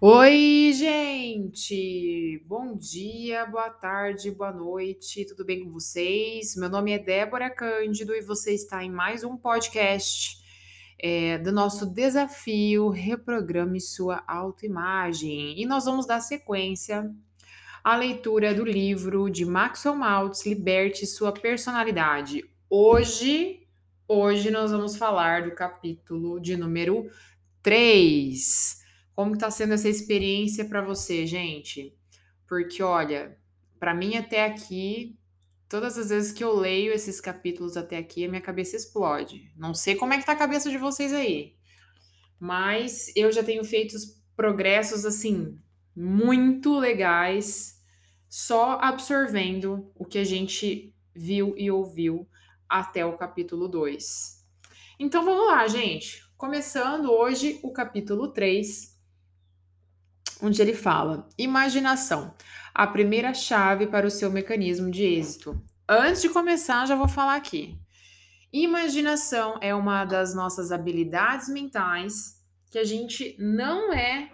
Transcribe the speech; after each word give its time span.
Oi, 0.00 0.72
gente! 0.74 2.40
Bom 2.46 2.76
dia, 2.76 3.44
boa 3.46 3.68
tarde, 3.68 4.30
boa 4.30 4.52
noite, 4.52 5.24
tudo 5.24 5.44
bem 5.44 5.64
com 5.64 5.72
vocês? 5.72 6.54
Meu 6.54 6.68
nome 6.68 6.92
é 6.92 7.00
Débora 7.00 7.50
Cândido 7.50 8.14
e 8.14 8.20
você 8.20 8.54
está 8.54 8.84
em 8.84 8.92
mais 8.92 9.24
um 9.24 9.36
podcast 9.36 10.38
é, 11.00 11.36
do 11.38 11.50
nosso 11.50 11.84
desafio 11.84 12.90
Reprograme 12.90 13.80
Sua 13.80 14.22
Autoimagem. 14.24 15.60
E 15.60 15.66
nós 15.66 15.86
vamos 15.86 16.06
dar 16.06 16.20
sequência 16.20 17.12
à 17.82 17.96
leitura 17.96 18.54
do 18.54 18.64
livro 18.64 19.28
de 19.28 19.44
Maxwell 19.44 19.96
Maltz, 19.96 20.46
Liberte 20.46 21.08
Sua 21.08 21.32
Personalidade. 21.32 22.48
Hoje, 22.70 23.66
hoje 24.06 24.48
nós 24.52 24.70
vamos 24.70 24.96
falar 24.96 25.42
do 25.42 25.56
capítulo 25.56 26.38
de 26.38 26.56
número 26.56 27.10
3. 27.64 28.86
Como 29.18 29.34
está 29.34 29.50
sendo 29.50 29.74
essa 29.74 29.88
experiência 29.88 30.64
para 30.64 30.80
você, 30.80 31.26
gente? 31.26 31.92
Porque 32.46 32.80
olha, 32.84 33.36
para 33.76 33.92
mim 33.92 34.16
até 34.16 34.44
aqui, 34.44 35.18
todas 35.68 35.98
as 35.98 36.10
vezes 36.10 36.30
que 36.30 36.44
eu 36.44 36.54
leio 36.54 36.92
esses 36.92 37.20
capítulos 37.20 37.76
até 37.76 37.96
aqui, 37.96 38.24
a 38.24 38.28
minha 38.28 38.40
cabeça 38.40 38.76
explode. 38.76 39.52
Não 39.56 39.74
sei 39.74 39.96
como 39.96 40.14
é 40.14 40.18
que 40.18 40.24
tá 40.24 40.34
a 40.34 40.36
cabeça 40.36 40.70
de 40.70 40.78
vocês 40.78 41.12
aí, 41.12 41.56
mas 42.38 43.10
eu 43.16 43.32
já 43.32 43.42
tenho 43.42 43.64
feito 43.64 43.96
progressos 44.36 45.04
assim 45.04 45.58
muito 45.96 46.78
legais 46.78 47.82
só 48.28 48.78
absorvendo 48.80 49.90
o 49.96 50.04
que 50.04 50.18
a 50.18 50.24
gente 50.24 50.94
viu 51.12 51.56
e 51.56 51.72
ouviu 51.72 52.24
até 52.68 53.04
o 53.04 53.18
capítulo 53.18 53.66
2. 53.66 54.46
Então 54.96 55.24
vamos 55.24 55.48
lá, 55.48 55.66
gente. 55.66 56.22
Começando 56.36 57.10
hoje 57.10 57.58
o 57.64 57.72
capítulo 57.72 58.28
3, 58.28 58.96
onde 60.42 60.60
ele 60.60 60.74
fala: 60.74 61.28
imaginação, 61.36 62.34
a 62.74 62.86
primeira 62.86 63.34
chave 63.34 63.86
para 63.86 64.06
o 64.06 64.10
seu 64.10 64.30
mecanismo 64.30 64.90
de 64.90 65.04
êxito. 65.04 65.60
Antes 65.88 66.22
de 66.22 66.28
começar, 66.28 66.86
já 66.86 66.94
vou 66.94 67.08
falar 67.08 67.36
aqui. 67.36 67.78
Imaginação 68.52 69.58
é 69.60 69.74
uma 69.74 70.04
das 70.04 70.34
nossas 70.34 70.72
habilidades 70.72 71.48
mentais 71.48 72.42
que 72.70 72.78
a 72.78 72.84
gente 72.84 73.36
não 73.38 73.92
é, 73.92 74.30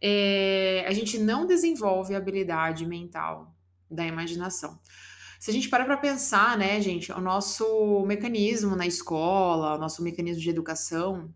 é 0.00 0.84
a 0.86 0.92
gente 0.92 1.18
não 1.18 1.46
desenvolve 1.46 2.14
a 2.14 2.18
habilidade 2.18 2.86
mental 2.86 3.54
da 3.90 4.04
imaginação. 4.04 4.78
Se 5.40 5.50
a 5.50 5.54
gente 5.54 5.68
para 5.68 5.84
para 5.84 5.96
pensar, 5.96 6.58
né, 6.58 6.80
gente, 6.80 7.12
o 7.12 7.20
nosso 7.20 8.04
mecanismo 8.06 8.74
na 8.74 8.86
escola, 8.86 9.76
o 9.76 9.78
nosso 9.78 10.02
mecanismo 10.02 10.42
de 10.42 10.50
educação, 10.50 11.32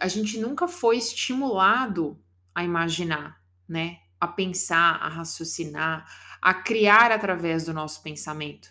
a 0.00 0.06
gente 0.06 0.38
nunca 0.38 0.68
foi 0.68 0.96
estimulado 0.96 2.20
a 2.54 2.62
imaginar 2.62 3.41
né? 3.72 3.96
A 4.20 4.28
pensar, 4.28 4.96
a 5.00 5.08
raciocinar, 5.08 6.06
a 6.40 6.52
criar 6.52 7.10
através 7.10 7.64
do 7.64 7.72
nosso 7.72 8.02
pensamento. 8.02 8.68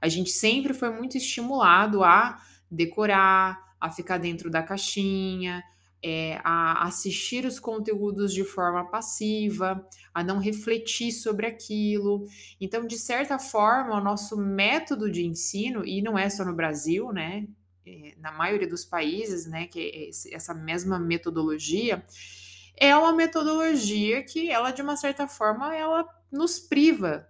A 0.00 0.08
gente 0.08 0.30
sempre 0.30 0.74
foi 0.74 0.90
muito 0.90 1.16
estimulado 1.16 2.02
a 2.02 2.42
decorar, 2.70 3.76
a 3.80 3.90
ficar 3.90 4.18
dentro 4.18 4.50
da 4.50 4.62
caixinha, 4.62 5.62
é, 6.02 6.40
a 6.42 6.86
assistir 6.86 7.44
os 7.44 7.60
conteúdos 7.60 8.32
de 8.32 8.42
forma 8.42 8.90
passiva, 8.90 9.86
a 10.12 10.24
não 10.24 10.38
refletir 10.38 11.12
sobre 11.12 11.46
aquilo. 11.46 12.26
Então, 12.60 12.86
de 12.86 12.98
certa 12.98 13.38
forma, 13.38 13.96
o 13.96 14.00
nosso 14.02 14.36
método 14.36 15.10
de 15.10 15.24
ensino, 15.24 15.84
e 15.84 16.02
não 16.02 16.18
é 16.18 16.28
só 16.28 16.44
no 16.44 16.54
Brasil, 16.54 17.12
né? 17.12 17.46
É, 17.86 18.14
na 18.18 18.32
maioria 18.32 18.68
dos 18.68 18.84
países, 18.84 19.46
né, 19.46 19.66
que 19.66 19.80
é 19.80 20.34
essa 20.34 20.52
mesma 20.52 20.98
metodologia, 20.98 22.04
é 22.80 22.96
uma 22.96 23.12
metodologia 23.12 24.22
que 24.22 24.50
ela, 24.50 24.70
de 24.70 24.80
uma 24.80 24.96
certa 24.96 25.28
forma, 25.28 25.76
ela 25.76 26.08
nos 26.32 26.58
priva 26.58 27.28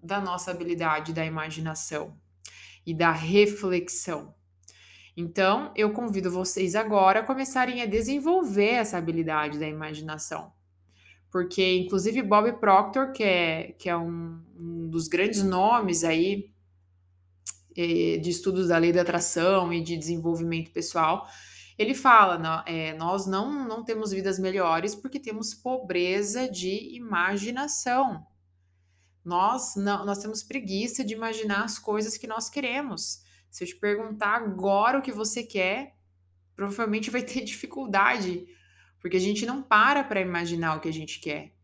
da 0.00 0.20
nossa 0.20 0.52
habilidade 0.52 1.12
da 1.12 1.24
imaginação 1.24 2.16
e 2.86 2.94
da 2.94 3.10
reflexão. 3.10 4.32
Então, 5.16 5.72
eu 5.74 5.92
convido 5.92 6.30
vocês 6.30 6.76
agora 6.76 7.20
a 7.20 7.24
começarem 7.24 7.82
a 7.82 7.86
desenvolver 7.86 8.74
essa 8.74 8.96
habilidade 8.96 9.58
da 9.58 9.66
imaginação. 9.66 10.52
Porque, 11.28 11.76
inclusive, 11.76 12.22
Bob 12.22 12.52
Proctor, 12.60 13.10
que 13.10 13.24
é, 13.24 13.72
que 13.76 13.90
é 13.90 13.96
um, 13.96 14.40
um 14.56 14.88
dos 14.88 15.08
grandes 15.08 15.42
nomes 15.42 16.04
aí 16.04 16.52
eh, 17.76 18.18
de 18.18 18.30
estudos 18.30 18.68
da 18.68 18.78
lei 18.78 18.92
da 18.92 19.02
atração 19.02 19.72
e 19.72 19.82
de 19.82 19.96
desenvolvimento 19.96 20.70
pessoal, 20.70 21.26
ele 21.78 21.94
fala, 21.94 22.64
é, 22.66 22.92
nós 22.94 23.24
não, 23.24 23.66
não 23.66 23.84
temos 23.84 24.10
vidas 24.10 24.36
melhores 24.36 24.96
porque 24.96 25.20
temos 25.20 25.54
pobreza 25.54 26.48
de 26.48 26.96
imaginação. 26.96 28.26
Nós 29.24 29.76
não, 29.76 30.04
nós 30.04 30.18
temos 30.18 30.42
preguiça 30.42 31.04
de 31.04 31.14
imaginar 31.14 31.62
as 31.62 31.78
coisas 31.78 32.16
que 32.16 32.26
nós 32.26 32.50
queremos. 32.50 33.22
Se 33.48 33.62
eu 33.62 33.68
te 33.68 33.76
perguntar 33.76 34.34
agora 34.34 34.98
o 34.98 35.02
que 35.02 35.12
você 35.12 35.44
quer, 35.44 35.94
provavelmente 36.56 37.10
vai 37.10 37.22
ter 37.22 37.42
dificuldade, 37.46 38.44
porque 39.00 39.16
a 39.16 39.20
gente 39.20 39.46
não 39.46 39.62
para 39.62 40.02
para 40.02 40.20
imaginar 40.20 40.76
o 40.76 40.80
que 40.80 40.88
a 40.88 40.92
gente 40.92 41.20
quer. 41.20 41.54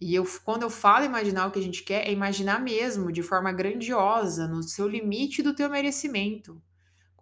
E 0.00 0.14
eu, 0.14 0.24
quando 0.44 0.62
eu 0.62 0.70
falo 0.70 1.04
imaginar 1.04 1.46
o 1.46 1.50
que 1.50 1.58
a 1.58 1.62
gente 1.62 1.82
quer, 1.84 2.08
é 2.08 2.10
imaginar 2.12 2.60
mesmo, 2.60 3.12
de 3.12 3.22
forma 3.22 3.52
grandiosa, 3.52 4.48
no 4.48 4.62
seu 4.62 4.88
limite 4.88 5.42
do 5.42 5.54
teu 5.54 5.68
merecimento. 5.68 6.60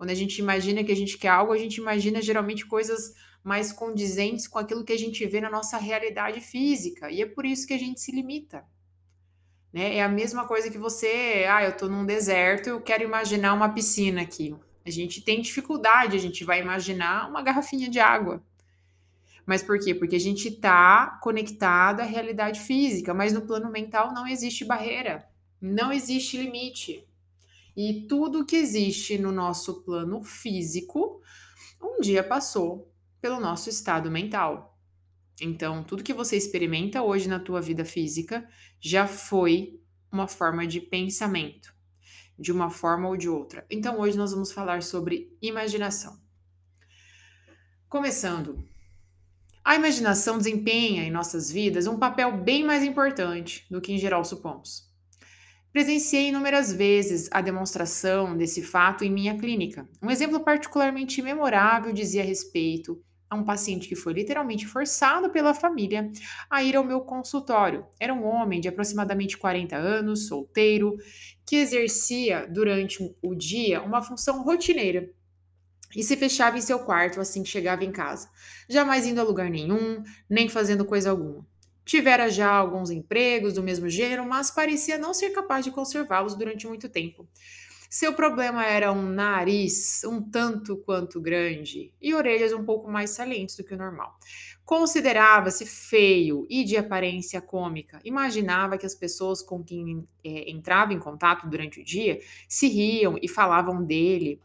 Quando 0.01 0.09
a 0.09 0.15
gente 0.15 0.39
imagina 0.39 0.83
que 0.83 0.91
a 0.91 0.97
gente 0.97 1.19
quer 1.19 1.29
algo, 1.29 1.53
a 1.53 1.59
gente 1.59 1.77
imagina 1.77 2.23
geralmente 2.23 2.65
coisas 2.65 3.15
mais 3.45 3.71
condizentes 3.71 4.49
com 4.49 4.59
aquilo 4.59 4.83
que 4.83 4.95
a 4.95 4.99
gente 4.99 5.27
vê 5.27 5.43
na 5.43 5.51
nossa 5.51 5.77
realidade 5.77 6.41
física. 6.41 7.11
E 7.11 7.21
é 7.21 7.27
por 7.27 7.45
isso 7.45 7.67
que 7.67 7.75
a 7.75 7.79
gente 7.79 8.01
se 8.01 8.11
limita. 8.11 8.65
Né? 9.71 9.97
É 9.97 10.03
a 10.03 10.09
mesma 10.09 10.47
coisa 10.47 10.71
que 10.71 10.79
você, 10.79 11.45
ah, 11.47 11.65
eu 11.65 11.73
estou 11.73 11.87
num 11.87 12.07
deserto, 12.07 12.71
eu 12.71 12.81
quero 12.81 13.05
imaginar 13.05 13.53
uma 13.53 13.69
piscina 13.69 14.23
aqui. 14.23 14.57
A 14.87 14.91
gente 14.91 15.21
tem 15.21 15.43
dificuldade, 15.43 16.17
a 16.17 16.21
gente 16.21 16.45
vai 16.45 16.63
imaginar 16.63 17.29
uma 17.29 17.43
garrafinha 17.43 17.91
de 17.91 18.01
água. 18.01 18.43
Mas 19.45 19.63
por 19.63 19.79
quê? 19.79 19.95
Porque 19.95 20.17
a 20.17 20.21
gente 20.21 20.49
está 20.49 21.19
conectado 21.23 22.01
à 22.01 22.05
realidade 22.05 22.59
física, 22.61 23.13
mas 23.13 23.35
no 23.35 23.43
plano 23.43 23.71
mental 23.71 24.15
não 24.15 24.27
existe 24.27 24.65
barreira, 24.65 25.29
não 25.61 25.93
existe 25.93 26.39
limite. 26.39 27.07
E 27.77 28.07
tudo 28.09 28.45
que 28.45 28.57
existe 28.57 29.19
no 29.19 29.33
nosso 29.33 29.83
plano 29.83 30.23
físico, 30.23 31.21
um 31.81 32.01
dia 32.01 32.23
passou 32.23 32.93
pelo 33.21 33.41
nosso 33.41 33.69
estado 33.69 34.11
mental. 34.11 34.79
Então, 35.41 35.83
tudo 35.83 36.03
que 36.03 36.13
você 36.13 36.37
experimenta 36.37 37.03
hoje 37.03 37.29
na 37.29 37.41
tua 37.41 37.61
vida 37.61 37.85
física 37.85 38.47
já 38.81 39.07
foi 39.07 39.81
uma 40.13 40.27
forma 40.27 40.67
de 40.67 40.81
pensamento, 40.81 41.75
de 42.39 42.53
uma 42.53 42.69
forma 42.69 43.09
ou 43.09 43.17
de 43.17 43.29
outra. 43.29 43.65
Então, 43.71 43.99
hoje 44.01 44.19
nós 44.19 44.33
vamos 44.33 44.53
falar 44.53 44.83
sobre 44.83 45.37
imaginação. 45.41 46.21
Começando, 47.89 48.63
a 49.65 49.77
imaginação 49.77 50.37
desempenha 50.37 51.05
em 51.05 51.11
nossas 51.11 51.51
vidas 51.51 51.87
um 51.87 51.99
papel 51.99 52.37
bem 52.37 52.65
mais 52.65 52.83
importante 52.83 53.67
do 53.71 53.81
que 53.81 53.93
em 53.93 53.99
geral 53.99 54.25
supomos. 54.25 54.90
Presenciei 55.73 56.29
inúmeras 56.31 56.73
vezes 56.73 57.29
a 57.31 57.41
demonstração 57.41 58.37
desse 58.37 58.61
fato 58.61 59.05
em 59.05 59.11
minha 59.11 59.39
clínica. 59.39 59.89
Um 60.03 60.11
exemplo 60.11 60.41
particularmente 60.41 61.23
memorável 61.23 61.93
dizia 61.93 62.25
respeito 62.25 63.01
a 63.29 63.37
um 63.37 63.45
paciente 63.45 63.87
que 63.87 63.95
foi 63.95 64.13
literalmente 64.13 64.67
forçado 64.67 65.31
pela 65.31 65.55
família 65.55 66.11
a 66.51 66.65
ir 66.65 66.75
ao 66.75 66.83
meu 66.83 67.03
consultório. 67.03 67.87
Era 68.01 68.13
um 68.13 68.25
homem 68.25 68.61
de 68.61 68.67
aproximadamente 68.67 69.39
40 69.39 69.77
anos, 69.77 70.27
solteiro, 70.27 70.97
que 71.47 71.55
exercia 71.55 72.49
durante 72.49 72.99
o 73.23 73.35
dia 73.37 73.81
uma 73.81 74.03
função 74.03 74.43
rotineira 74.43 75.09
e 75.95 76.03
se 76.03 76.17
fechava 76.17 76.59
em 76.59 76.61
seu 76.61 76.81
quarto 76.81 77.21
assim 77.21 77.45
que 77.45 77.49
chegava 77.49 77.85
em 77.85 77.93
casa, 77.93 78.29
jamais 78.69 79.07
indo 79.07 79.21
a 79.21 79.25
lugar 79.25 79.49
nenhum, 79.49 80.03
nem 80.29 80.49
fazendo 80.49 80.85
coisa 80.85 81.11
alguma. 81.11 81.47
Tivera 81.91 82.31
já 82.31 82.49
alguns 82.49 82.89
empregos 82.89 83.55
do 83.55 83.65
mesmo 83.65 83.89
gênero, 83.89 84.25
mas 84.25 84.49
parecia 84.49 84.97
não 84.97 85.13
ser 85.13 85.31
capaz 85.31 85.65
de 85.65 85.73
conservá-los 85.73 86.37
durante 86.37 86.65
muito 86.69 86.89
tempo. 86.89 87.29
Seu 87.91 88.15
problema 88.15 88.65
era 88.65 88.93
um 88.93 89.03
nariz 89.03 90.05
um 90.05 90.23
tanto 90.23 90.77
quanto 90.77 91.21
grande 91.21 91.93
e 92.01 92.15
orelhas 92.15 92.53
um 92.53 92.65
pouco 92.65 92.89
mais 92.89 93.11
salientes 93.11 93.57
do 93.57 93.65
que 93.65 93.75
o 93.75 93.77
normal. 93.77 94.17
Considerava-se 94.65 95.67
feio 95.67 96.47
e 96.49 96.63
de 96.63 96.77
aparência 96.77 97.41
cômica. 97.41 97.99
Imaginava 98.05 98.79
que 98.79 98.87
as 98.87 98.95
pessoas 98.95 99.43
com 99.43 99.61
quem 99.61 100.07
é, 100.23 100.49
entrava 100.49 100.93
em 100.93 100.99
contato 101.01 101.49
durante 101.49 101.81
o 101.81 101.85
dia 101.85 102.21
se 102.49 102.69
riam 102.69 103.19
e 103.21 103.27
falavam 103.27 103.85
dele 103.85 104.41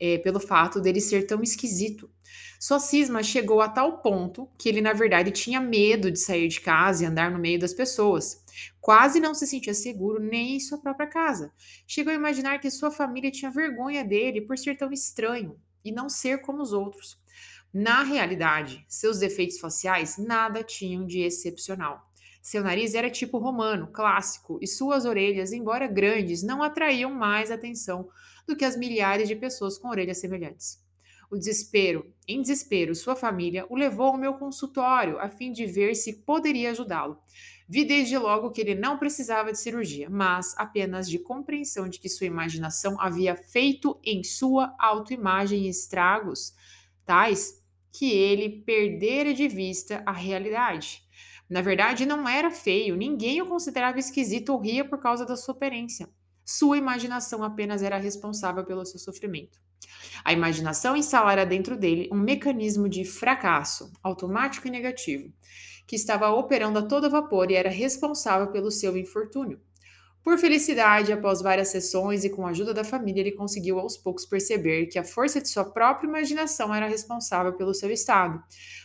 é, 0.00 0.18
pelo 0.18 0.40
fato 0.40 0.80
dele 0.80 1.00
ser 1.00 1.24
tão 1.24 1.40
esquisito. 1.40 2.10
Sua 2.58 2.78
cisma 2.78 3.22
chegou 3.22 3.60
a 3.60 3.68
tal 3.68 4.02
ponto 4.02 4.48
que 4.58 4.68
ele, 4.68 4.80
na 4.80 4.92
verdade, 4.92 5.30
tinha 5.30 5.60
medo 5.60 6.10
de 6.10 6.18
sair 6.18 6.46
de 6.48 6.60
casa 6.60 7.02
e 7.02 7.06
andar 7.06 7.30
no 7.30 7.38
meio 7.38 7.58
das 7.58 7.72
pessoas. 7.72 8.44
Quase 8.80 9.18
não 9.18 9.34
se 9.34 9.46
sentia 9.46 9.72
seguro 9.72 10.20
nem 10.20 10.56
em 10.56 10.60
sua 10.60 10.78
própria 10.78 11.06
casa. 11.06 11.52
Chegou 11.86 12.12
a 12.12 12.16
imaginar 12.16 12.58
que 12.58 12.70
sua 12.70 12.90
família 12.90 13.30
tinha 13.30 13.50
vergonha 13.50 14.04
dele 14.04 14.42
por 14.42 14.58
ser 14.58 14.76
tão 14.76 14.92
estranho 14.92 15.58
e 15.84 15.90
não 15.90 16.08
ser 16.08 16.42
como 16.42 16.62
os 16.62 16.72
outros. 16.72 17.18
Na 17.72 18.02
realidade, 18.02 18.84
seus 18.88 19.18
defeitos 19.18 19.58
faciais 19.58 20.18
nada 20.18 20.62
tinham 20.62 21.06
de 21.06 21.20
excepcional. 21.20 22.10
Seu 22.42 22.64
nariz 22.64 22.94
era 22.94 23.10
tipo 23.10 23.38
romano, 23.38 23.88
clássico, 23.92 24.58
e 24.62 24.66
suas 24.66 25.04
orelhas, 25.04 25.52
embora 25.52 25.86
grandes, 25.86 26.42
não 26.42 26.62
atraíam 26.62 27.12
mais 27.12 27.50
atenção 27.50 28.08
do 28.46 28.56
que 28.56 28.64
as 28.64 28.76
milhares 28.76 29.28
de 29.28 29.36
pessoas 29.36 29.78
com 29.78 29.88
orelhas 29.88 30.18
semelhantes. 30.18 30.79
O 31.30 31.36
desespero, 31.36 32.12
em 32.26 32.42
desespero, 32.42 32.92
sua 32.92 33.14
família 33.14 33.64
o 33.68 33.76
levou 33.76 34.08
ao 34.08 34.18
meu 34.18 34.34
consultório 34.34 35.16
a 35.20 35.28
fim 35.28 35.52
de 35.52 35.64
ver 35.64 35.94
se 35.94 36.24
poderia 36.24 36.72
ajudá-lo. 36.72 37.18
Vi 37.68 37.84
desde 37.84 38.18
logo 38.18 38.50
que 38.50 38.60
ele 38.60 38.74
não 38.74 38.98
precisava 38.98 39.52
de 39.52 39.60
cirurgia, 39.60 40.10
mas 40.10 40.56
apenas 40.58 41.08
de 41.08 41.20
compreensão 41.20 41.88
de 41.88 42.00
que 42.00 42.08
sua 42.08 42.26
imaginação 42.26 43.00
havia 43.00 43.36
feito 43.36 43.96
em 44.02 44.24
sua 44.24 44.74
autoimagem 44.76 45.68
estragos 45.68 46.52
tais 47.06 47.62
que 47.92 48.10
ele 48.10 48.62
perdera 48.62 49.32
de 49.32 49.46
vista 49.46 50.02
a 50.04 50.12
realidade. 50.12 51.00
Na 51.48 51.60
verdade, 51.60 52.06
não 52.06 52.28
era 52.28 52.50
feio, 52.50 52.96
ninguém 52.96 53.40
o 53.40 53.46
considerava 53.46 54.00
esquisito 54.00 54.48
ou 54.50 54.60
ria 54.60 54.84
por 54.84 54.98
causa 54.98 55.24
da 55.24 55.36
sua 55.36 55.54
aparência. 55.54 56.08
Sua 56.44 56.76
imaginação 56.76 57.42
apenas 57.42 57.82
era 57.82 57.98
responsável 57.98 58.64
pelo 58.64 58.84
seu 58.84 58.98
sofrimento. 58.98 59.58
A 60.24 60.32
imaginação 60.32 60.96
instalara 60.96 61.46
dentro 61.46 61.76
dele 61.76 62.08
um 62.12 62.18
mecanismo 62.18 62.88
de 62.88 63.04
fracasso, 63.04 63.92
automático 64.02 64.66
e 64.66 64.70
negativo, 64.70 65.32
que 65.86 65.96
estava 65.96 66.30
operando 66.30 66.78
a 66.78 66.82
todo 66.82 67.10
vapor 67.10 67.50
e 67.50 67.54
era 67.54 67.70
responsável 67.70 68.52
pelo 68.52 68.70
seu 68.70 68.96
infortúnio. 68.96 69.60
Por 70.22 70.38
felicidade, 70.38 71.12
após 71.12 71.40
várias 71.40 71.68
sessões 71.68 72.24
e 72.24 72.30
com 72.30 72.46
a 72.46 72.50
ajuda 72.50 72.74
da 72.74 72.84
família, 72.84 73.20
ele 73.20 73.32
conseguiu 73.32 73.78
aos 73.78 73.96
poucos 73.96 74.26
perceber 74.26 74.86
que 74.86 74.98
a 74.98 75.04
força 75.04 75.40
de 75.40 75.48
sua 75.48 75.64
própria 75.64 76.06
imaginação 76.06 76.74
era 76.74 76.86
responsável 76.86 77.54
pelo 77.54 77.72
seu 77.72 77.90
estado. 77.90 78.42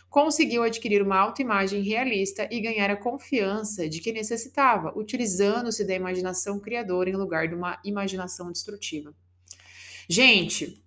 Conseguiu 0.08 0.62
adquirir 0.62 1.02
uma 1.02 1.18
autoimagem 1.18 1.82
realista 1.82 2.48
e 2.50 2.58
ganhar 2.60 2.90
a 2.90 2.96
confiança 2.96 3.86
de 3.86 4.00
que 4.00 4.12
necessitava, 4.12 4.96
utilizando-se 4.96 5.86
da 5.86 5.94
imaginação 5.94 6.58
criadora 6.58 7.10
em 7.10 7.16
lugar 7.16 7.48
de 7.48 7.54
uma 7.54 7.78
imaginação 7.84 8.50
destrutiva. 8.50 9.14
Gente, 10.08 10.82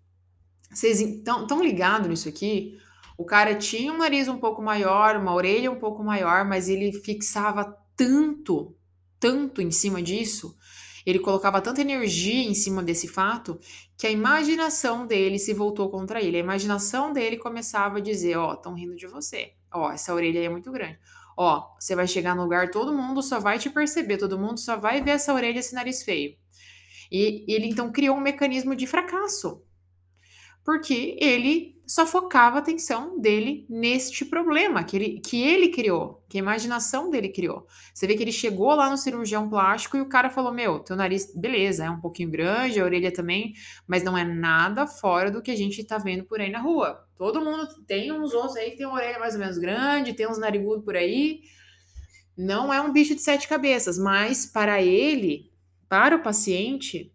vocês 0.72 1.00
estão 1.00 1.62
ligados 1.62 2.08
nisso 2.08 2.28
aqui? 2.28 2.80
O 3.18 3.26
cara 3.26 3.54
tinha 3.54 3.92
um 3.92 3.98
nariz 3.98 4.28
um 4.28 4.38
pouco 4.38 4.62
maior, 4.62 5.18
uma 5.18 5.34
orelha 5.34 5.70
um 5.70 5.80
pouco 5.80 6.04
maior, 6.04 6.46
mas 6.46 6.70
ele 6.70 6.92
fixava 6.94 7.78
tanto, 7.96 8.76
tanto 9.20 9.62
em 9.62 9.72
cima 9.72 10.02
disso, 10.02 10.56
ele 11.06 11.20
colocava 11.20 11.62
tanta 11.62 11.82
energia 11.82 12.44
em 12.48 12.54
cima 12.54 12.84
desse 12.84 13.08
fato, 13.08 13.60
que 13.98 14.08
a 14.08 14.12
imaginação 14.12 15.08
dele 15.08 15.40
se 15.40 15.54
voltou 15.54 15.90
contra 15.90 16.22
ele. 16.22 16.38
A 16.38 16.42
imaginação 16.42 17.12
dele 17.12 17.38
começava 17.38 17.98
a 17.98 18.02
dizer: 18.02 18.38
Ó, 18.38 18.52
oh, 18.52 18.54
estão 18.54 18.74
rindo 18.74 18.96
de 18.96 19.08
você. 19.08 19.54
Ó, 19.72 19.88
oh, 19.88 19.92
essa 19.92 20.14
orelha 20.14 20.40
aí 20.40 20.46
é 20.46 20.50
muito 20.50 20.72
grande. 20.72 21.00
Ó, 21.38 21.58
oh, 21.58 21.80
você 21.80 21.96
vai 21.96 22.08
chegar 22.08 22.36
no 22.36 22.44
lugar, 22.44 22.70
todo 22.70 22.94
mundo 22.94 23.24
só 23.24 23.40
vai 23.40 23.58
te 23.58 23.70
perceber, 23.70 24.18
todo 24.18 24.38
mundo 24.38 24.60
só 24.60 24.76
vai 24.76 25.02
ver 25.02 25.12
essa 25.12 25.34
orelha, 25.34 25.60
esse 25.60 25.74
nariz 25.74 26.04
feio. 26.04 26.36
E 27.12 27.46
ele 27.48 27.66
então 27.68 27.92
criou 27.92 28.18
um 28.18 28.22
mecanismo 28.22 28.76
de 28.76 28.86
fracasso 28.86 29.64
porque 30.64 31.18
ele 31.20 31.80
só 31.90 32.06
focava 32.06 32.58
a 32.58 32.60
atenção 32.60 33.20
dele 33.20 33.66
neste 33.68 34.24
problema 34.24 34.84
que 34.84 34.96
ele, 34.96 35.20
que 35.20 35.42
ele 35.42 35.70
criou, 35.70 36.24
que 36.30 36.38
a 36.38 36.40
imaginação 36.40 37.10
dele 37.10 37.30
criou. 37.30 37.66
Você 37.92 38.06
vê 38.06 38.16
que 38.16 38.22
ele 38.22 38.32
chegou 38.32 38.76
lá 38.76 38.92
no 38.92 38.98
cirurgião 38.98 39.50
plástico 39.50 39.98
e 39.98 40.02
o 40.02 40.08
cara 40.08 40.30
falou: 40.30 40.54
Meu, 40.54 40.82
teu 40.82 40.96
nariz, 40.96 41.34
beleza, 41.36 41.86
é 41.86 41.90
um 41.90 42.00
pouquinho 42.00 42.30
grande, 42.30 42.80
a 42.80 42.84
orelha 42.84 43.12
também, 43.12 43.54
mas 43.88 44.04
não 44.04 44.16
é 44.16 44.24
nada 44.24 44.86
fora 44.86 45.32
do 45.32 45.42
que 45.42 45.50
a 45.50 45.56
gente 45.56 45.84
tá 45.84 45.98
vendo 45.98 46.26
por 46.26 46.40
aí 46.40 46.52
na 46.52 46.60
rua. 46.60 47.08
Todo 47.16 47.44
mundo 47.44 47.68
tem 47.88 48.12
uns 48.12 48.36
ossos 48.36 48.58
aí 48.58 48.70
que 48.70 48.78
tem 48.78 48.86
uma 48.86 48.96
orelha 48.96 49.18
mais 49.18 49.34
ou 49.34 49.40
menos 49.40 49.58
grande, 49.58 50.14
tem 50.14 50.30
uns 50.30 50.38
narigudos 50.38 50.86
por 50.86 50.96
aí. 50.96 51.42
Não 52.38 52.72
é 52.72 52.80
um 52.80 52.94
bicho 52.94 53.16
de 53.16 53.22
sete 53.22 53.48
cabeças, 53.48 53.98
mas 53.98 54.46
para 54.46 54.80
ele, 54.80 55.52
para 55.90 56.16
o 56.16 56.22
paciente, 56.22 57.12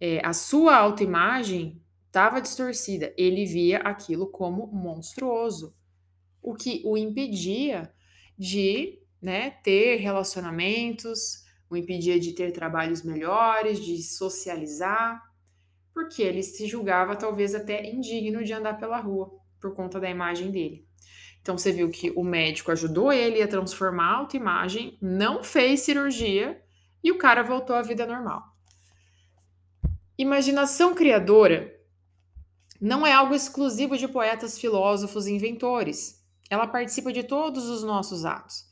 é, 0.00 0.24
a 0.24 0.32
sua 0.32 0.76
autoimagem 0.76 1.82
estava 2.16 2.40
distorcida, 2.40 3.12
ele 3.14 3.44
via 3.44 3.76
aquilo 3.80 4.26
como 4.26 4.66
monstruoso, 4.68 5.76
o 6.42 6.54
que 6.54 6.80
o 6.82 6.96
impedia 6.96 7.92
de 8.38 8.98
né, 9.20 9.50
ter 9.62 9.96
relacionamentos, 9.96 11.44
o 11.68 11.76
impedia 11.76 12.18
de 12.18 12.32
ter 12.32 12.52
trabalhos 12.52 13.02
melhores, 13.02 13.84
de 13.84 14.02
socializar, 14.02 15.22
porque 15.92 16.22
ele 16.22 16.42
se 16.42 16.66
julgava 16.66 17.16
talvez 17.16 17.54
até 17.54 17.84
indigno 17.84 18.42
de 18.42 18.54
andar 18.54 18.78
pela 18.78 18.98
rua 18.98 19.30
por 19.60 19.74
conta 19.74 20.00
da 20.00 20.08
imagem 20.08 20.50
dele. 20.50 20.88
Então 21.42 21.58
você 21.58 21.70
viu 21.70 21.90
que 21.90 22.10
o 22.12 22.24
médico 22.24 22.72
ajudou 22.72 23.12
ele 23.12 23.42
a 23.42 23.48
transformar 23.48 24.12
a 24.12 24.16
autoimagem, 24.16 24.96
não 25.02 25.44
fez 25.44 25.80
cirurgia 25.80 26.62
e 27.04 27.12
o 27.12 27.18
cara 27.18 27.42
voltou 27.42 27.76
à 27.76 27.82
vida 27.82 28.06
normal. 28.06 28.42
Imaginação 30.16 30.94
criadora 30.94 31.75
não 32.80 33.06
é 33.06 33.12
algo 33.12 33.34
exclusivo 33.34 33.96
de 33.96 34.08
poetas, 34.08 34.58
filósofos 34.58 35.26
e 35.26 35.32
inventores. 35.32 36.22
Ela 36.48 36.66
participa 36.66 37.12
de 37.12 37.22
todos 37.22 37.68
os 37.68 37.82
nossos 37.82 38.24
atos. 38.24 38.66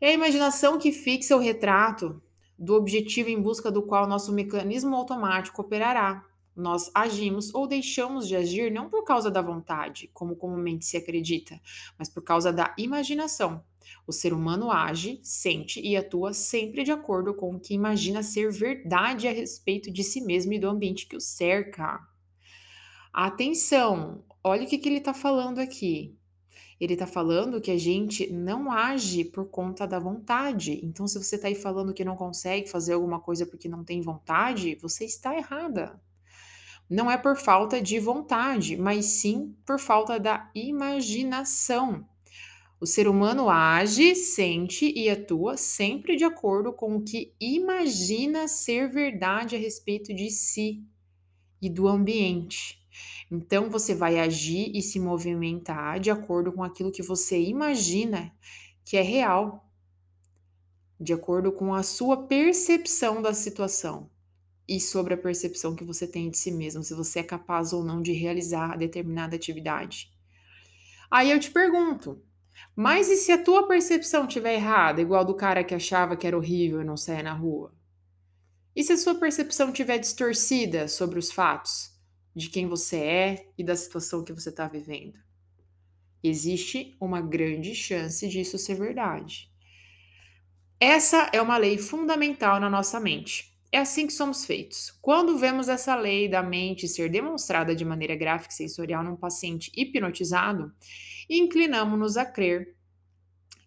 É 0.00 0.08
a 0.08 0.12
imaginação 0.12 0.78
que 0.78 0.92
fixa 0.92 1.36
o 1.36 1.40
retrato 1.40 2.22
do 2.58 2.74
objetivo 2.74 3.28
em 3.28 3.40
busca 3.40 3.70
do 3.70 3.82
qual 3.82 4.06
nosso 4.06 4.32
mecanismo 4.32 4.94
automático 4.94 5.62
operará. 5.62 6.24
Nós 6.54 6.90
agimos 6.94 7.52
ou 7.52 7.66
deixamos 7.66 8.28
de 8.28 8.36
agir 8.36 8.70
não 8.70 8.88
por 8.88 9.02
causa 9.02 9.30
da 9.30 9.42
vontade, 9.42 10.08
como 10.12 10.36
comumente 10.36 10.84
se 10.84 10.96
acredita, 10.96 11.60
mas 11.98 12.08
por 12.08 12.22
causa 12.22 12.52
da 12.52 12.74
imaginação. 12.78 13.64
O 14.06 14.12
ser 14.12 14.32
humano 14.32 14.70
age, 14.70 15.18
sente 15.22 15.80
e 15.80 15.96
atua 15.96 16.32
sempre 16.32 16.84
de 16.84 16.92
acordo 16.92 17.34
com 17.34 17.54
o 17.54 17.60
que 17.60 17.74
imagina 17.74 18.22
ser 18.22 18.52
verdade 18.52 19.26
a 19.26 19.32
respeito 19.32 19.90
de 19.90 20.04
si 20.04 20.20
mesmo 20.20 20.52
e 20.52 20.58
do 20.58 20.68
ambiente 20.68 21.06
que 21.06 21.16
o 21.16 21.20
cerca. 21.20 22.00
Atenção, 23.16 24.24
olha 24.42 24.64
o 24.64 24.66
que, 24.66 24.76
que 24.76 24.88
ele 24.88 24.98
está 24.98 25.14
falando 25.14 25.60
aqui. 25.60 26.18
Ele 26.80 26.94
está 26.94 27.06
falando 27.06 27.60
que 27.60 27.70
a 27.70 27.78
gente 27.78 28.28
não 28.32 28.72
age 28.72 29.24
por 29.24 29.46
conta 29.46 29.86
da 29.86 30.00
vontade. 30.00 30.80
Então, 30.82 31.06
se 31.06 31.16
você 31.16 31.36
está 31.36 31.46
aí 31.46 31.54
falando 31.54 31.94
que 31.94 32.04
não 32.04 32.16
consegue 32.16 32.68
fazer 32.68 32.94
alguma 32.94 33.20
coisa 33.20 33.46
porque 33.46 33.68
não 33.68 33.84
tem 33.84 34.00
vontade, 34.00 34.76
você 34.82 35.04
está 35.04 35.32
errada. 35.36 36.02
Não 36.90 37.08
é 37.08 37.16
por 37.16 37.36
falta 37.36 37.80
de 37.80 38.00
vontade, 38.00 38.76
mas 38.76 39.06
sim 39.06 39.54
por 39.64 39.78
falta 39.78 40.18
da 40.18 40.50
imaginação. 40.52 42.04
O 42.80 42.84
ser 42.84 43.06
humano 43.06 43.48
age, 43.48 44.16
sente 44.16 44.92
e 44.92 45.08
atua 45.08 45.56
sempre 45.56 46.16
de 46.16 46.24
acordo 46.24 46.72
com 46.72 46.96
o 46.96 47.02
que 47.02 47.32
imagina 47.38 48.48
ser 48.48 48.90
verdade 48.90 49.54
a 49.54 49.58
respeito 49.60 50.12
de 50.12 50.30
si 50.30 50.82
e 51.62 51.70
do 51.70 51.86
ambiente. 51.86 52.83
Então 53.34 53.68
você 53.68 53.96
vai 53.96 54.20
agir 54.20 54.70
e 54.72 54.80
se 54.80 55.00
movimentar 55.00 55.98
de 55.98 56.08
acordo 56.08 56.52
com 56.52 56.62
aquilo 56.62 56.92
que 56.92 57.02
você 57.02 57.40
imagina 57.40 58.32
que 58.84 58.96
é 58.96 59.02
real, 59.02 59.68
de 61.00 61.12
acordo 61.12 61.50
com 61.50 61.74
a 61.74 61.82
sua 61.82 62.28
percepção 62.28 63.20
da 63.20 63.34
situação 63.34 64.08
e 64.68 64.78
sobre 64.78 65.14
a 65.14 65.18
percepção 65.18 65.74
que 65.74 65.82
você 65.82 66.06
tem 66.06 66.30
de 66.30 66.38
si 66.38 66.52
mesmo, 66.52 66.84
se 66.84 66.94
você 66.94 67.18
é 67.18 67.22
capaz 67.24 67.72
ou 67.72 67.82
não 67.82 68.00
de 68.00 68.12
realizar 68.12 68.78
determinada 68.78 69.34
atividade. 69.34 70.12
Aí 71.10 71.32
eu 71.32 71.40
te 71.40 71.50
pergunto, 71.50 72.22
mas 72.76 73.08
e 73.08 73.16
se 73.16 73.32
a 73.32 73.42
tua 73.42 73.66
percepção 73.66 74.28
estiver 74.28 74.54
errada, 74.54 75.00
igual 75.00 75.24
do 75.24 75.34
cara 75.34 75.64
que 75.64 75.74
achava 75.74 76.16
que 76.16 76.26
era 76.26 76.36
horrível 76.36 76.80
e 76.80 76.84
não 76.84 76.96
saia 76.96 77.24
na 77.24 77.34
rua? 77.34 77.74
E 78.76 78.84
se 78.84 78.92
a 78.92 78.96
sua 78.96 79.16
percepção 79.16 79.70
estiver 79.70 79.98
distorcida 79.98 80.86
sobre 80.86 81.18
os 81.18 81.32
fatos? 81.32 81.93
De 82.34 82.48
quem 82.48 82.66
você 82.66 82.96
é 82.96 83.48
e 83.56 83.62
da 83.62 83.76
situação 83.76 84.24
que 84.24 84.32
você 84.32 84.48
está 84.48 84.66
vivendo. 84.66 85.18
Existe 86.22 86.96
uma 87.00 87.20
grande 87.20 87.74
chance 87.74 88.26
disso 88.28 88.58
ser 88.58 88.74
verdade. 88.74 89.52
Essa 90.80 91.30
é 91.32 91.40
uma 91.40 91.56
lei 91.56 91.78
fundamental 91.78 92.58
na 92.58 92.68
nossa 92.68 92.98
mente. 92.98 93.54
É 93.70 93.78
assim 93.78 94.06
que 94.06 94.12
somos 94.12 94.44
feitos. 94.44 94.90
Quando 95.02 95.36
vemos 95.36 95.68
essa 95.68 95.94
lei 95.96 96.28
da 96.28 96.42
mente 96.42 96.86
ser 96.86 97.10
demonstrada 97.10 97.74
de 97.74 97.84
maneira 97.84 98.14
gráfica 98.16 98.54
e 98.54 98.56
sensorial 98.56 99.02
num 99.02 99.16
paciente 99.16 99.70
hipnotizado, 99.74 100.72
inclinamos-nos 101.28 102.16
a 102.16 102.24
crer 102.24 102.76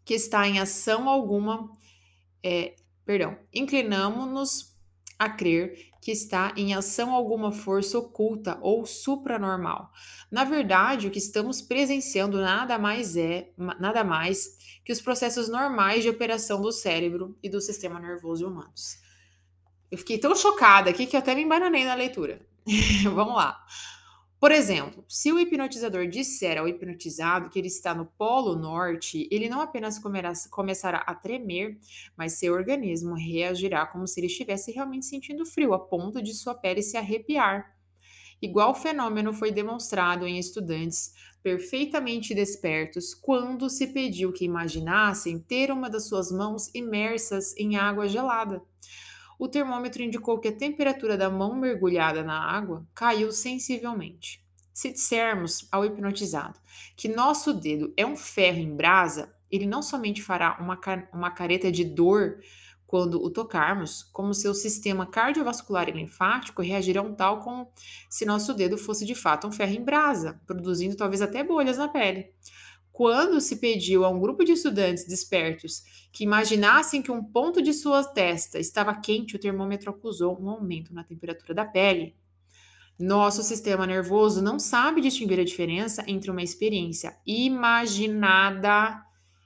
que 0.05 0.13
está 0.13 0.47
em 0.47 0.59
ação 0.59 1.09
alguma, 1.09 1.69
é, 2.41 2.75
perdão, 3.05 3.37
inclinamos-nos 3.53 4.76
a 5.17 5.29
crer 5.29 5.91
que 6.01 6.11
está 6.11 6.53
em 6.55 6.73
ação 6.73 7.11
alguma 7.11 7.51
força 7.51 7.97
oculta 7.97 8.57
ou 8.61 8.85
supranormal. 8.85 9.91
Na 10.31 10.43
verdade, 10.43 11.07
o 11.07 11.11
que 11.11 11.17
estamos 11.17 11.61
presenciando 11.61 12.39
nada 12.39 12.77
mais 12.77 13.17
é, 13.17 13.51
nada 13.57 14.03
mais 14.03 14.57
que 14.85 14.91
os 14.91 15.01
processos 15.01 15.49
normais 15.49 16.03
de 16.03 16.09
operação 16.09 16.61
do 16.61 16.71
cérebro 16.71 17.37
e 17.43 17.49
do 17.49 17.59
sistema 17.59 17.99
nervoso 17.99 18.47
humanos. 18.47 18.97
Eu 19.91 19.97
fiquei 19.97 20.17
tão 20.17 20.35
chocada 20.35 20.89
aqui 20.89 21.05
que 21.05 21.15
eu 21.15 21.19
até 21.19 21.33
me 21.33 21.43
embananei 21.43 21.83
na 21.83 21.93
leitura. 21.93 22.45
Vamos 23.13 23.35
lá. 23.35 23.65
Por 24.39 24.51
exemplo, 24.51 25.03
se 25.07 25.31
o 25.31 25.39
hipnotizador 25.39 26.07
disser 26.07 26.59
ao 26.59 26.67
hipnotizado 26.67 27.49
que 27.49 27.57
ele 27.57 27.67
está 27.67 27.95
no 27.95 28.05
Polo 28.05 28.55
Norte, 28.55 29.27
ele 29.31 29.49
não 29.49 29.59
apenas 29.61 29.99
começará 30.49 30.99
a 30.99 31.15
tremer, 31.15 31.79
mas 32.15 32.33
seu 32.33 32.53
organismo 32.53 33.15
reagirá 33.15 33.85
como 33.87 34.05
se 34.05 34.19
ele 34.19 34.27
estivesse 34.27 34.71
realmente 34.71 35.07
sentindo 35.07 35.43
frio, 35.43 35.73
a 35.73 35.79
ponto 35.79 36.21
de 36.21 36.35
sua 36.35 36.53
pele 36.53 36.83
se 36.83 36.97
arrepiar. 36.97 37.75
Igual 38.39 38.75
fenômeno 38.75 39.33
foi 39.33 39.51
demonstrado 39.51 40.27
em 40.27 40.37
estudantes 40.37 41.13
perfeitamente 41.41 42.35
despertos 42.35 43.15
quando 43.15 43.67
se 43.69 43.87
pediu 43.87 44.31
que 44.31 44.45
imaginassem 44.45 45.39
ter 45.39 45.71
uma 45.71 45.89
das 45.89 46.07
suas 46.07 46.31
mãos 46.31 46.69
imersas 46.75 47.55
em 47.57 47.75
água 47.75 48.07
gelada. 48.07 48.61
O 49.39 49.47
termômetro 49.47 50.01
indicou 50.01 50.39
que 50.39 50.47
a 50.47 50.55
temperatura 50.55 51.15
da 51.15 51.29
mão 51.29 51.55
mergulhada 51.55 52.23
na 52.23 52.39
água 52.39 52.87
caiu 52.93 53.31
sensivelmente. 53.31 54.43
Se 54.73 54.91
dissermos 54.91 55.67
ao 55.71 55.85
hipnotizado 55.85 56.59
que 56.95 57.07
nosso 57.07 57.53
dedo 57.53 57.93
é 57.95 58.05
um 58.05 58.15
ferro 58.15 58.59
em 58.59 58.75
brasa, 58.75 59.33
ele 59.49 59.65
não 59.65 59.81
somente 59.81 60.21
fará 60.21 60.57
uma, 60.59 60.79
uma 61.13 61.31
careta 61.31 61.71
de 61.71 61.83
dor 61.83 62.39
quando 62.87 63.21
o 63.21 63.29
tocarmos, 63.29 64.01
como 64.13 64.33
seu 64.33 64.53
sistema 64.53 65.05
cardiovascular 65.05 65.89
e 65.89 65.91
linfático 65.91 66.61
reagirão 66.61 67.13
tal 67.13 67.41
como 67.41 67.69
se 68.09 68.25
nosso 68.25 68.53
dedo 68.53 68.77
fosse 68.77 69.05
de 69.05 69.13
fato 69.13 69.45
um 69.45 69.51
ferro 69.51 69.73
em 69.73 69.83
brasa, 69.83 70.39
produzindo 70.47 70.95
talvez 70.95 71.21
até 71.21 71.43
bolhas 71.43 71.77
na 71.77 71.89
pele. 71.89 72.31
Quando 72.97 73.39
se 73.39 73.57
pediu 73.57 74.03
a 74.03 74.09
um 74.09 74.19
grupo 74.19 74.43
de 74.43 74.53
estudantes 74.53 75.05
despertos 75.05 75.83
que 76.11 76.23
imaginassem 76.23 76.99
que 76.99 77.11
um 77.11 77.23
ponto 77.23 77.61
de 77.61 77.71
sua 77.71 78.03
testa 78.03 78.57
estava 78.57 78.95
quente, 78.95 79.35
o 79.35 79.39
termômetro 79.39 79.91
acusou 79.91 80.35
um 80.41 80.49
aumento 80.49 80.95
na 80.95 81.03
temperatura 81.03 81.53
da 81.53 81.63
pele. 81.63 82.15
Nosso 82.97 83.43
sistema 83.43 83.85
nervoso 83.85 84.41
não 84.41 84.57
sabe 84.57 84.99
distinguir 84.99 85.39
a 85.39 85.43
diferença 85.43 86.03
entre 86.07 86.31
uma 86.31 86.41
experiência 86.41 87.15
imaginada 87.23 88.99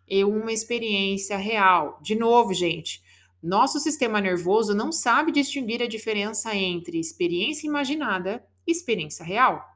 e 0.08 0.24
uma 0.24 0.54
experiência 0.54 1.36
real. 1.36 2.00
De 2.02 2.16
novo, 2.16 2.54
gente, 2.54 3.04
nosso 3.44 3.82
sistema 3.82 4.22
nervoso 4.22 4.74
não 4.74 4.94
sabe 4.94 5.30
distinguir 5.30 5.82
a 5.84 5.90
diferença 5.90 6.56
entre 6.56 6.98
experiência 6.98 7.68
imaginada 7.68 8.42
e 8.66 8.72
experiência 8.72 9.26
real. 9.26 9.71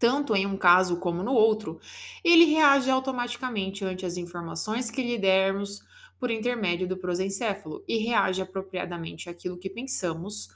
Tanto 0.00 0.34
em 0.34 0.46
um 0.46 0.56
caso 0.56 0.96
como 0.96 1.22
no 1.22 1.34
outro, 1.34 1.78
ele 2.24 2.46
reage 2.46 2.90
automaticamente 2.90 3.84
ante 3.84 4.06
as 4.06 4.16
informações 4.16 4.90
que 4.90 5.02
lhe 5.02 5.18
dermos 5.18 5.82
por 6.18 6.30
intermédio 6.30 6.88
do 6.88 6.96
prosencéfalo 6.96 7.84
e 7.86 7.98
reage 7.98 8.40
apropriadamente 8.40 9.28
àquilo 9.28 9.58
que 9.58 9.68
pensamos 9.68 10.48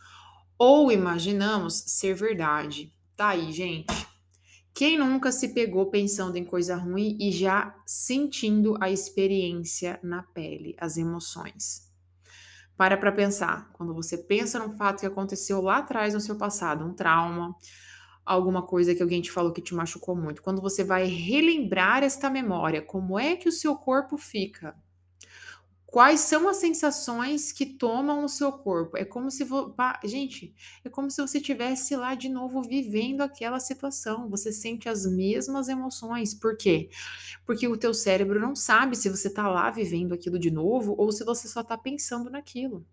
ou 0.58 0.90
imaginamos 0.90 1.74
ser 1.74 2.14
verdade. 2.14 2.90
Tá 3.14 3.28
aí, 3.28 3.52
gente. 3.52 4.06
Quem 4.72 4.98
nunca 4.98 5.30
se 5.30 5.50
pegou 5.50 5.90
pensando 5.90 6.36
em 6.36 6.44
coisa 6.44 6.74
ruim 6.74 7.16
e 7.20 7.30
já 7.30 7.76
sentindo 7.84 8.78
a 8.80 8.90
experiência 8.90 10.00
na 10.02 10.22
pele, 10.22 10.74
as 10.80 10.96
emoções? 10.96 11.92
Para 12.78 12.96
para 12.96 13.12
pensar. 13.12 13.70
Quando 13.74 13.92
você 13.92 14.16
pensa 14.16 14.58
num 14.58 14.76
fato 14.76 15.00
que 15.00 15.06
aconteceu 15.06 15.60
lá 15.60 15.78
atrás 15.78 16.14
no 16.14 16.20
seu 16.20 16.36
passado, 16.36 16.84
um 16.84 16.94
trauma, 16.94 17.54
alguma 18.24 18.62
coisa 18.62 18.94
que 18.94 19.02
alguém 19.02 19.20
te 19.20 19.30
falou 19.30 19.52
que 19.52 19.60
te 19.60 19.74
machucou 19.74 20.16
muito, 20.16 20.42
quando 20.42 20.62
você 20.62 20.82
vai 20.82 21.06
relembrar 21.06 22.02
esta 22.02 22.30
memória, 22.30 22.80
como 22.80 23.18
é 23.18 23.36
que 23.36 23.48
o 23.48 23.52
seu 23.52 23.76
corpo 23.76 24.16
fica? 24.16 24.74
Quais 25.94 26.18
são 26.20 26.48
as 26.48 26.56
sensações 26.56 27.52
que 27.52 27.64
tomam 27.64 28.24
o 28.24 28.28
seu 28.28 28.50
corpo? 28.50 28.96
É 28.96 29.04
como 29.04 29.30
se, 29.30 29.44
vo... 29.44 29.72
gente, 30.02 30.52
é 30.84 30.88
como 30.88 31.08
se 31.08 31.22
você 31.22 31.38
estivesse 31.38 31.94
lá 31.94 32.16
de 32.16 32.28
novo 32.28 32.60
vivendo 32.62 33.20
aquela 33.20 33.60
situação. 33.60 34.28
Você 34.28 34.50
sente 34.50 34.88
as 34.88 35.06
mesmas 35.06 35.68
emoções. 35.68 36.34
Por 36.34 36.56
quê? 36.56 36.88
Porque 37.46 37.68
o 37.68 37.76
teu 37.76 37.94
cérebro 37.94 38.40
não 38.40 38.56
sabe 38.56 38.96
se 38.96 39.08
você 39.08 39.28
está 39.28 39.46
lá 39.46 39.70
vivendo 39.70 40.12
aquilo 40.12 40.36
de 40.36 40.50
novo 40.50 40.96
ou 40.98 41.12
se 41.12 41.24
você 41.24 41.46
só 41.46 41.60
está 41.60 41.78
pensando 41.78 42.28
naquilo. 42.28 42.84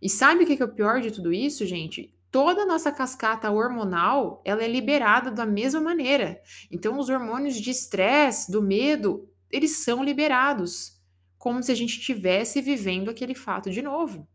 E 0.00 0.08
sabe 0.08 0.44
o 0.44 0.46
que 0.46 0.62
é 0.62 0.64
o 0.64 0.74
pior 0.74 1.02
de 1.02 1.10
tudo 1.10 1.30
isso, 1.30 1.66
gente? 1.66 2.10
Toda 2.34 2.62
a 2.62 2.66
nossa 2.66 2.90
cascata 2.90 3.48
hormonal, 3.48 4.42
ela 4.44 4.64
é 4.64 4.66
liberada 4.66 5.30
da 5.30 5.46
mesma 5.46 5.80
maneira. 5.80 6.42
Então, 6.68 6.98
os 6.98 7.08
hormônios 7.08 7.54
de 7.54 7.70
estresse, 7.70 8.50
do 8.50 8.60
medo, 8.60 9.28
eles 9.48 9.84
são 9.84 10.02
liberados 10.02 11.00
como 11.38 11.62
se 11.62 11.70
a 11.70 11.76
gente 11.76 11.96
estivesse 11.96 12.60
vivendo 12.60 13.08
aquele 13.08 13.36
fato 13.36 13.70
de 13.70 13.80
novo. 13.80 14.26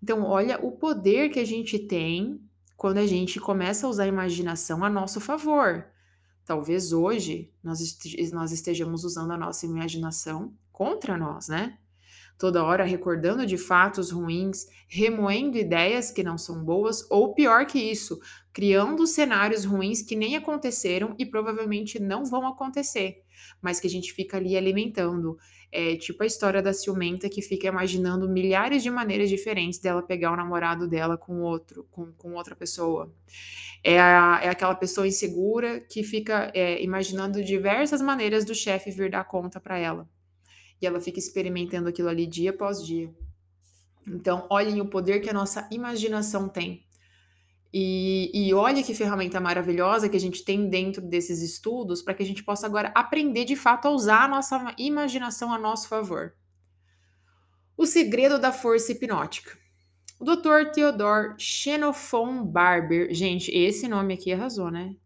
Então, 0.00 0.22
olha 0.22 0.64
o 0.64 0.70
poder 0.70 1.30
que 1.30 1.40
a 1.40 1.44
gente 1.44 1.80
tem 1.80 2.40
quando 2.76 2.98
a 2.98 3.06
gente 3.08 3.40
começa 3.40 3.88
a 3.88 3.90
usar 3.90 4.04
a 4.04 4.06
imaginação 4.06 4.84
a 4.84 4.88
nosso 4.88 5.20
favor. 5.20 5.84
Talvez 6.44 6.92
hoje 6.92 7.52
nós, 7.60 7.80
nós 8.32 8.52
estejamos 8.52 9.02
usando 9.02 9.32
a 9.32 9.36
nossa 9.36 9.66
imaginação 9.66 10.54
contra 10.70 11.18
nós, 11.18 11.48
né? 11.48 11.76
Toda 12.40 12.64
hora 12.64 12.84
recordando 12.84 13.44
de 13.44 13.58
fatos 13.58 14.10
ruins, 14.10 14.66
remoendo 14.88 15.58
ideias 15.58 16.10
que 16.10 16.22
não 16.22 16.38
são 16.38 16.64
boas, 16.64 17.06
ou 17.10 17.34
pior 17.34 17.66
que 17.66 17.78
isso, 17.78 18.18
criando 18.50 19.06
cenários 19.06 19.66
ruins 19.66 20.00
que 20.00 20.16
nem 20.16 20.34
aconteceram 20.34 21.14
e 21.18 21.26
provavelmente 21.26 22.00
não 22.00 22.24
vão 22.24 22.46
acontecer, 22.46 23.22
mas 23.60 23.78
que 23.78 23.86
a 23.86 23.90
gente 23.90 24.14
fica 24.14 24.38
ali 24.38 24.56
alimentando. 24.56 25.36
É 25.70 25.96
tipo 25.96 26.22
a 26.22 26.26
história 26.26 26.62
da 26.62 26.72
ciumenta 26.72 27.28
que 27.28 27.42
fica 27.42 27.68
imaginando 27.68 28.26
milhares 28.26 28.82
de 28.82 28.90
maneiras 28.90 29.28
diferentes 29.28 29.78
dela 29.78 30.00
pegar 30.00 30.32
o 30.32 30.36
namorado 30.36 30.88
dela 30.88 31.18
com 31.18 31.42
outro, 31.42 31.86
com, 31.90 32.10
com 32.12 32.32
outra 32.32 32.56
pessoa. 32.56 33.12
É, 33.84 34.00
a, 34.00 34.40
é 34.42 34.48
aquela 34.48 34.74
pessoa 34.74 35.06
insegura 35.06 35.78
que 35.78 36.02
fica 36.02 36.50
é, 36.54 36.82
imaginando 36.82 37.44
diversas 37.44 38.00
maneiras 38.00 38.46
do 38.46 38.54
chefe 38.54 38.90
vir 38.90 39.10
dar 39.10 39.24
conta 39.24 39.60
para 39.60 39.76
ela. 39.76 40.08
E 40.80 40.86
ela 40.86 41.00
fica 41.00 41.18
experimentando 41.18 41.88
aquilo 41.88 42.08
ali 42.08 42.26
dia 42.26 42.50
após 42.50 42.84
dia. 42.84 43.12
Então, 44.06 44.46
olhem 44.48 44.80
o 44.80 44.86
poder 44.86 45.20
que 45.20 45.30
a 45.30 45.34
nossa 45.34 45.68
imaginação 45.70 46.48
tem. 46.48 46.84
E, 47.72 48.30
e 48.34 48.52
olha 48.52 48.82
que 48.82 48.94
ferramenta 48.94 49.38
maravilhosa 49.40 50.08
que 50.08 50.16
a 50.16 50.20
gente 50.20 50.44
tem 50.44 50.68
dentro 50.68 51.00
desses 51.00 51.40
estudos 51.40 52.02
para 52.02 52.14
que 52.14 52.22
a 52.22 52.26
gente 52.26 52.42
possa 52.42 52.66
agora 52.66 52.90
aprender 52.94 53.44
de 53.44 53.54
fato 53.54 53.86
a 53.86 53.90
usar 53.90 54.24
a 54.24 54.28
nossa 54.28 54.74
imaginação 54.76 55.52
a 55.52 55.58
nosso 55.58 55.86
favor. 55.86 56.34
O 57.76 57.86
segredo 57.86 58.38
da 58.38 58.52
força 58.52 58.90
hipnótica. 58.90 59.56
O 60.18 60.24
Dr. 60.24 60.72
Theodore 60.74 61.34
Xenophon 61.38 62.44
Barber, 62.44 63.14
gente, 63.14 63.50
esse 63.52 63.88
nome 63.88 64.14
aqui 64.14 64.32
arrasou, 64.32 64.70
né? 64.70 64.96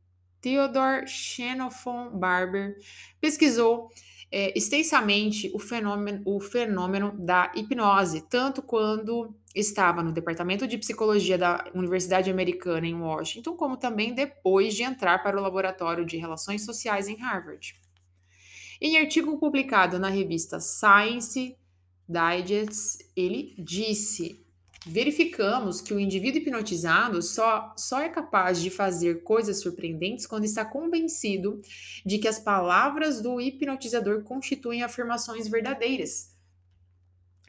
Theodore 0.40 1.06
Xenophon 1.06 2.18
Barber 2.18 2.76
pesquisou 3.20 3.90
é, 4.36 4.52
extensamente 4.58 5.48
o 5.54 5.60
fenômeno, 5.60 6.20
o 6.24 6.40
fenômeno 6.40 7.14
da 7.16 7.52
hipnose, 7.54 8.22
tanto 8.22 8.60
quando 8.60 9.32
estava 9.54 10.02
no 10.02 10.10
Departamento 10.10 10.66
de 10.66 10.76
Psicologia 10.76 11.38
da 11.38 11.64
Universidade 11.72 12.32
Americana 12.32 12.84
em 12.84 12.96
Washington, 12.96 13.54
como 13.54 13.76
também 13.76 14.12
depois 14.12 14.74
de 14.74 14.82
entrar 14.82 15.22
para 15.22 15.38
o 15.38 15.40
Laboratório 15.40 16.04
de 16.04 16.16
Relações 16.16 16.64
Sociais 16.64 17.06
em 17.06 17.14
Harvard. 17.14 17.76
Em 18.80 18.98
artigo 18.98 19.38
publicado 19.38 20.00
na 20.00 20.08
revista 20.08 20.58
Science 20.58 21.56
Digest, 22.08 23.08
ele 23.14 23.54
disse: 23.56 24.43
Verificamos 24.86 25.80
que 25.80 25.94
o 25.94 25.98
indivíduo 25.98 26.40
hipnotizado 26.40 27.22
só, 27.22 27.72
só 27.76 28.00
é 28.00 28.08
capaz 28.08 28.60
de 28.60 28.68
fazer 28.68 29.22
coisas 29.22 29.60
surpreendentes 29.60 30.26
quando 30.26 30.44
está 30.44 30.64
convencido 30.64 31.62
de 32.04 32.18
que 32.18 32.28
as 32.28 32.38
palavras 32.38 33.22
do 33.22 33.40
hipnotizador 33.40 34.22
constituem 34.22 34.82
afirmações 34.82 35.48
verdadeiras. 35.48 36.34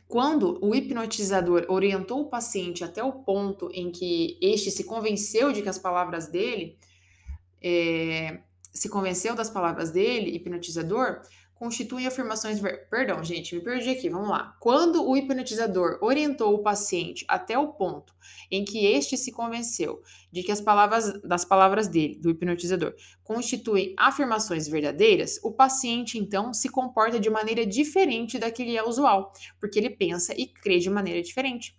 Quando 0.07 0.63
o 0.63 0.73
hipnotizador 0.73 1.65
orientou 1.67 2.21
o 2.21 2.29
paciente 2.29 2.83
até 2.83 3.03
o 3.03 3.11
ponto 3.11 3.69
em 3.73 3.91
que 3.91 4.37
este 4.41 4.71
se 4.71 4.83
convenceu 4.85 5.51
de 5.51 5.61
que 5.61 5.69
as 5.69 5.79
palavras 5.79 6.27
dele, 6.27 6.77
é, 7.61 8.39
se 8.71 8.87
convenceu 8.87 9.35
das 9.35 9.49
palavras 9.49 9.91
dele, 9.91 10.35
hipnotizador, 10.35 11.21
constituem 11.55 12.05
afirmações. 12.05 12.59
Ver... 12.59 12.87
Perdão, 12.89 13.23
gente, 13.23 13.55
me 13.55 13.61
perdi 13.61 13.89
aqui, 13.89 14.09
vamos 14.09 14.29
lá. 14.29 14.55
Quando 14.59 15.07
o 15.07 15.17
hipnotizador 15.17 15.97
orientou 16.01 16.53
o 16.53 16.61
paciente 16.61 17.25
até 17.27 17.57
o 17.57 17.69
ponto 17.69 18.13
em 18.51 18.63
que 18.63 18.85
este 18.85 19.17
se 19.17 19.31
convenceu 19.31 20.01
de 20.31 20.43
que 20.43 20.51
as 20.51 20.61
palavras 20.61 21.21
das 21.21 21.45
palavras 21.45 21.87
dele, 21.87 22.19
do 22.19 22.29
hipnotizador, 22.29 22.93
constituem 23.23 23.95
afirmações 23.97 24.67
verdadeiras, 24.67 25.39
o 25.43 25.51
paciente 25.51 26.17
então 26.17 26.53
se 26.53 26.69
comporta 26.69 27.19
de 27.19 27.29
maneira 27.29 27.65
diferente 27.65 28.37
da 28.37 28.51
que 28.51 28.63
lhe 28.63 28.77
é 28.77 28.83
usual, 28.83 29.31
porque 29.59 29.79
ele 29.79 29.89
pensa 29.89 30.33
e 30.37 30.45
crê 30.45 30.79
de 30.79 30.89
maneira 30.89 31.21
diferente. 31.21 31.75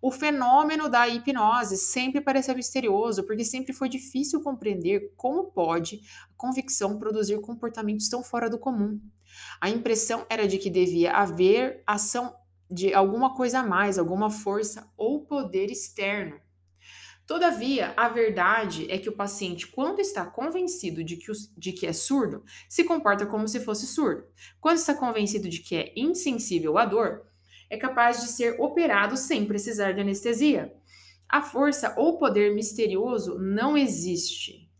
O 0.00 0.10
fenômeno 0.10 0.88
da 0.88 1.08
hipnose 1.08 1.76
sempre 1.76 2.20
pareceu 2.20 2.54
misterioso, 2.54 3.24
porque 3.24 3.44
sempre 3.44 3.72
foi 3.72 3.88
difícil 3.88 4.42
compreender 4.42 5.12
como 5.16 5.44
pode 5.44 6.00
a 6.30 6.34
convicção 6.36 6.98
produzir 6.98 7.40
comportamentos 7.40 8.08
tão 8.08 8.22
fora 8.22 8.50
do 8.50 8.58
comum. 8.58 9.00
A 9.60 9.68
impressão 9.68 10.26
era 10.28 10.46
de 10.46 10.58
que 10.58 10.70
devia 10.70 11.12
haver 11.12 11.82
ação 11.86 12.34
de 12.70 12.92
alguma 12.92 13.34
coisa 13.34 13.60
a 13.60 13.62
mais, 13.62 13.98
alguma 13.98 14.30
força 14.30 14.90
ou 14.96 15.24
poder 15.24 15.70
externo. 15.70 16.40
Todavia, 17.26 17.92
a 17.96 18.08
verdade 18.08 18.86
é 18.88 18.98
que 18.98 19.08
o 19.08 19.16
paciente, 19.16 19.66
quando 19.66 19.98
está 19.98 20.24
convencido 20.24 21.02
de 21.02 21.16
que, 21.16 21.32
de 21.56 21.72
que 21.72 21.84
é 21.84 21.92
surdo, 21.92 22.44
se 22.68 22.84
comporta 22.84 23.26
como 23.26 23.48
se 23.48 23.58
fosse 23.58 23.84
surdo. 23.84 24.24
Quando 24.60 24.76
está 24.76 24.94
convencido 24.94 25.48
de 25.48 25.58
que 25.58 25.74
é 25.74 25.92
insensível 25.96 26.78
à 26.78 26.84
dor, 26.84 27.26
é 27.68 27.76
capaz 27.76 28.20
de 28.20 28.28
ser 28.28 28.60
operado 28.60 29.16
sem 29.16 29.46
precisar 29.46 29.92
de 29.92 30.00
anestesia. 30.00 30.74
A 31.28 31.42
força 31.42 31.94
ou 31.96 32.18
poder 32.18 32.54
misterioso 32.54 33.38
não 33.38 33.76
existe. 33.76 34.70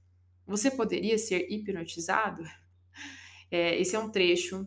Você 0.47 0.71
poderia 0.71 1.19
ser 1.19 1.51
hipnotizado? 1.51 2.43
É, 3.49 3.81
esse 3.81 3.95
é 3.95 3.99
um 4.01 4.11
trecho 4.11 4.67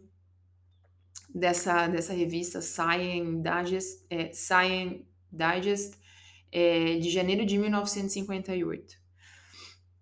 dessa, 1.36 1.86
dessa 1.88 2.14
revista 2.14 2.62
Science 2.62 3.42
Digest, 3.42 4.06
é, 4.10 4.32
Science 4.32 5.06
Digest 5.30 5.98
é, 6.50 6.98
de 6.98 7.10
janeiro 7.10 7.46
de 7.46 7.58
1958. 7.58 8.98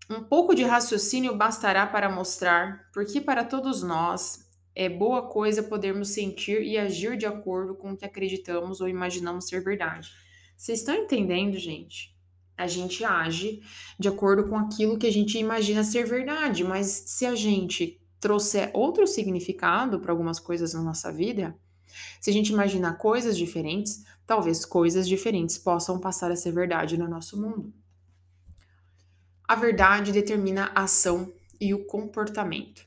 Um 0.09 0.23
pouco 0.23 0.55
de 0.55 0.63
raciocínio 0.63 1.35
bastará 1.35 1.85
para 1.87 2.07
mostrar 2.07 2.89
porque 2.93 3.19
para 3.19 3.43
todos 3.43 3.81
nós 3.81 4.46
é 4.79 4.87
boa 4.87 5.23
coisa 5.23 5.63
podermos 5.63 6.09
sentir 6.09 6.61
e 6.61 6.77
agir 6.77 7.17
de 7.17 7.25
acordo 7.25 7.73
com 7.73 7.93
o 7.93 7.97
que 7.97 8.05
acreditamos 8.05 8.79
ou 8.79 8.87
imaginamos 8.87 9.47
ser 9.47 9.59
verdade. 9.63 10.11
Vocês 10.55 10.79
estão 10.79 10.93
entendendo, 10.93 11.57
gente? 11.57 12.15
A 12.55 12.67
gente 12.67 13.03
age 13.03 13.63
de 13.97 14.07
acordo 14.07 14.47
com 14.47 14.55
aquilo 14.55 14.99
que 14.99 15.07
a 15.07 15.11
gente 15.11 15.35
imagina 15.39 15.83
ser 15.83 16.05
verdade, 16.05 16.63
mas 16.63 16.85
se 17.07 17.25
a 17.25 17.33
gente 17.33 17.99
trouxer 18.19 18.69
outro 18.71 19.07
significado 19.07 19.99
para 19.99 20.11
algumas 20.11 20.39
coisas 20.39 20.75
na 20.75 20.83
nossa 20.83 21.11
vida, 21.11 21.57
se 22.21 22.29
a 22.29 22.33
gente 22.33 22.53
imaginar 22.53 22.99
coisas 22.99 23.35
diferentes, 23.35 24.05
talvez 24.27 24.63
coisas 24.63 25.07
diferentes 25.07 25.57
possam 25.57 25.99
passar 25.99 26.31
a 26.31 26.35
ser 26.35 26.51
verdade 26.51 26.99
no 26.99 27.07
nosso 27.07 27.35
mundo. 27.41 27.73
A 29.47 29.55
verdade 29.55 30.11
determina 30.11 30.71
a 30.75 30.83
ação 30.83 31.33
e 31.59 31.73
o 31.73 31.83
comportamento. 31.83 32.86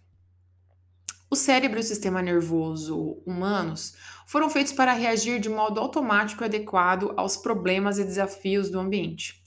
O 1.33 1.37
cérebro 1.37 1.79
e 1.79 1.81
o 1.81 1.85
sistema 1.85 2.21
nervoso 2.21 3.23
humanos 3.25 3.95
foram 4.27 4.51
feitos 4.51 4.73
para 4.73 4.93
reagir 4.93 5.39
de 5.39 5.49
modo 5.49 5.79
automático 5.79 6.43
e 6.43 6.47
adequado 6.47 7.15
aos 7.17 7.37
problemas 7.37 8.01
e 8.01 8.05
desafios 8.05 8.69
do 8.69 8.81
ambiente. 8.81 9.41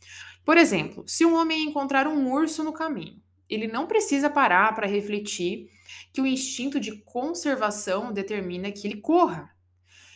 Por 0.45 0.55
exemplo, 0.57 1.03
se 1.05 1.25
um 1.25 1.35
homem 1.35 1.65
encontrar 1.65 2.07
um 2.07 2.31
urso 2.31 2.63
no 2.63 2.71
caminho, 2.71 3.21
ele 3.49 3.67
não 3.67 3.85
precisa 3.85 4.29
parar 4.29 4.73
para 4.73 4.87
refletir 4.87 5.69
que 6.13 6.21
o 6.21 6.25
instinto 6.25 6.79
de 6.79 7.01
conservação 7.03 8.13
determina 8.13 8.71
que 8.71 8.87
ele 8.87 9.01
corra. 9.01 9.53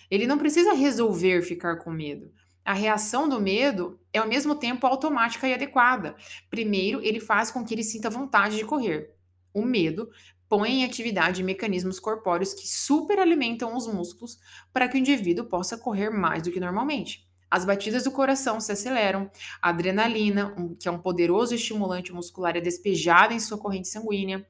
Ele 0.09 0.25
não 0.25 0.37
precisa 0.37 0.71
resolver 0.71 1.41
ficar 1.41 1.79
com 1.79 1.91
medo. 1.91 2.31
A 2.63 2.71
reação 2.71 3.27
do 3.27 3.41
medo 3.41 3.99
é 4.13 4.19
ao 4.19 4.27
mesmo 4.27 4.55
tempo 4.55 4.87
automática 4.87 5.45
e 5.45 5.53
adequada. 5.53 6.15
Primeiro, 6.49 7.01
ele 7.03 7.19
faz 7.19 7.51
com 7.51 7.65
que 7.65 7.73
ele 7.73 7.83
sinta 7.83 8.09
vontade 8.09 8.55
de 8.55 8.65
correr. 8.65 9.13
O 9.53 9.65
medo 9.65 10.09
põe 10.49 10.79
em 10.79 10.85
atividade 10.85 11.43
mecanismos 11.43 11.99
corpóreos 11.99 12.53
que 12.53 12.67
superalimentam 12.67 13.75
os 13.75 13.87
músculos 13.87 14.39
para 14.73 14.87
que 14.87 14.97
o 14.97 14.99
indivíduo 14.99 15.45
possa 15.45 15.77
correr 15.77 16.09
mais 16.09 16.43
do 16.43 16.51
que 16.51 16.59
normalmente. 16.59 17.27
As 17.49 17.63
batidas 17.63 18.03
do 18.03 18.11
coração 18.11 18.59
se 18.59 18.71
aceleram, 18.71 19.31
a 19.61 19.69
adrenalina, 19.69 20.53
que 20.79 20.87
é 20.87 20.91
um 20.91 20.99
poderoso 20.99 21.55
estimulante 21.55 22.11
muscular, 22.11 22.57
é 22.57 22.61
despejada 22.61 23.33
em 23.33 23.39
sua 23.39 23.57
corrente 23.57 23.87
sanguínea. 23.87 24.45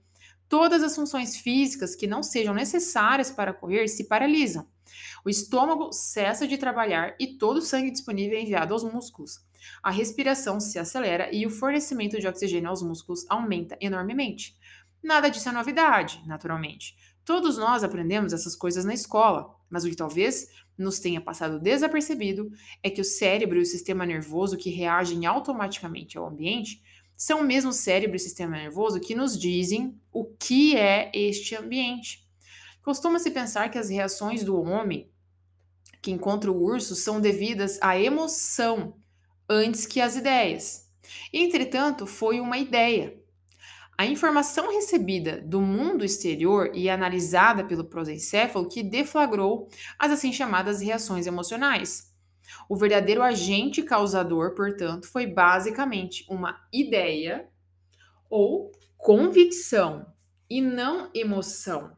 Todas 0.49 0.81
as 0.81 0.95
funções 0.95 1.37
físicas 1.37 1.95
que 1.95 2.07
não 2.07 2.23
sejam 2.23 2.53
necessárias 2.53 3.29
para 3.29 3.53
correr 3.53 3.87
se 3.87 4.05
paralisam. 4.05 4.67
O 5.23 5.29
estômago 5.29 5.91
cessa 5.91 6.47
de 6.47 6.57
trabalhar 6.57 7.15
e 7.19 7.37
todo 7.37 7.57
o 7.57 7.61
sangue 7.61 7.91
disponível 7.91 8.37
é 8.37 8.41
enviado 8.41 8.73
aos 8.73 8.83
músculos. 8.83 9.45
A 9.83 9.91
respiração 9.91 10.59
se 10.59 10.79
acelera 10.79 11.29
e 11.33 11.45
o 11.45 11.49
fornecimento 11.49 12.19
de 12.19 12.27
oxigênio 12.27 12.69
aos 12.69 12.81
músculos 12.81 13.25
aumenta 13.29 13.77
enormemente. 13.81 14.57
Nada 15.03 15.29
disso 15.29 15.49
é 15.49 15.51
novidade, 15.51 16.21
naturalmente. 16.25 16.95
Todos 17.23 17.57
nós 17.57 17.83
aprendemos 17.83 18.33
essas 18.33 18.55
coisas 18.55 18.85
na 18.85 18.93
escola, 18.93 19.53
mas 19.69 19.83
o 19.83 19.89
que 19.89 19.95
talvez 19.95 20.47
nos 20.77 20.99
tenha 20.99 21.19
passado 21.19 21.59
desapercebido 21.59 22.49
é 22.81 22.89
que 22.89 23.01
o 23.01 23.05
cérebro 23.05 23.57
e 23.57 23.61
o 23.61 23.65
sistema 23.65 24.05
nervoso 24.05 24.57
que 24.57 24.69
reagem 24.69 25.25
automaticamente 25.25 26.17
ao 26.17 26.27
ambiente 26.27 26.81
são 27.17 27.41
o 27.41 27.43
mesmo 27.43 27.73
cérebro 27.73 28.15
e 28.15 28.19
sistema 28.19 28.55
nervoso 28.55 28.99
que 28.99 29.15
nos 29.15 29.37
dizem 29.37 29.99
o 30.11 30.23
que 30.23 30.77
é 30.77 31.11
este 31.13 31.55
ambiente. 31.55 32.25
Costuma-se 32.83 33.31
pensar 33.31 33.69
que 33.69 33.77
as 33.77 33.89
reações 33.89 34.43
do 34.43 34.61
homem 34.61 35.09
que 36.01 36.11
encontra 36.11 36.51
o 36.51 36.61
urso 36.63 36.95
são 36.95 37.19
devidas 37.19 37.77
à 37.81 37.99
emoção 37.99 38.95
antes 39.49 39.85
que 39.85 39.99
às 39.99 40.15
ideias. 40.15 40.87
Entretanto, 41.33 42.05
foi 42.05 42.39
uma 42.39 42.57
ideia. 42.57 43.19
A 43.97 44.05
informação 44.05 44.71
recebida 44.71 45.41
do 45.41 45.59
mundo 45.59 46.05
exterior 46.05 46.71
e 46.73 46.89
analisada 46.89 47.63
pelo 47.63 47.85
prosencéfalo 47.85 48.69
que 48.69 48.83
deflagrou 48.83 49.69
as 49.97 50.11
assim 50.11 50.31
chamadas 50.31 50.81
reações 50.81 51.25
emocionais. 51.25 52.13
O 52.69 52.75
verdadeiro 52.75 53.23
agente 53.23 53.81
causador, 53.81 54.53
portanto, 54.53 55.07
foi 55.07 55.25
basicamente 55.25 56.25
uma 56.29 56.61
ideia 56.71 57.49
ou 58.29 58.71
convicção 58.97 60.05
e 60.49 60.61
não 60.61 61.09
emoção 61.13 61.97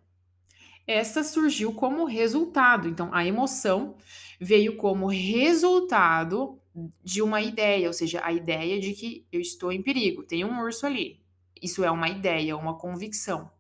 essa 0.90 1.24
surgiu 1.24 1.72
como 1.72 2.04
resultado. 2.06 2.88
Então, 2.88 3.14
a 3.14 3.24
emoção 3.24 3.96
veio 4.42 4.76
como 4.76 5.06
resultado 5.06 6.60
de 7.04 7.22
uma 7.22 7.42
ideia, 7.42 7.86
ou 7.86 7.94
seja, 7.94 8.22
a 8.24 8.34
ideia 8.34 8.80
de 8.80 8.94
que 8.94 9.28
eu 9.32 9.40
estou 9.40 9.72
em 9.72 9.84
perigo, 9.84 10.24
tem 10.24 10.44
um 10.44 10.60
urso 10.60 10.88
ali. 10.88 11.22
Isso 11.62 11.84
é 11.84 11.91
uma 11.91 12.10
ideia, 12.10 12.58
uma 12.58 12.78
convicção. 12.78 13.52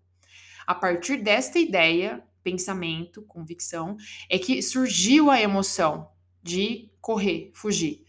A 0.65 0.75
partir 0.75 1.17
desta 1.17 1.57
ideia, 1.57 2.23
pensamento, 2.43 3.21
convicção, 3.23 3.97
é 4.29 4.37
que 4.37 4.61
surgiu 4.61 5.29
a 5.31 5.41
emoção 5.41 6.09
de 6.41 6.91
correr, 7.01 7.51
fugir. 7.53 8.05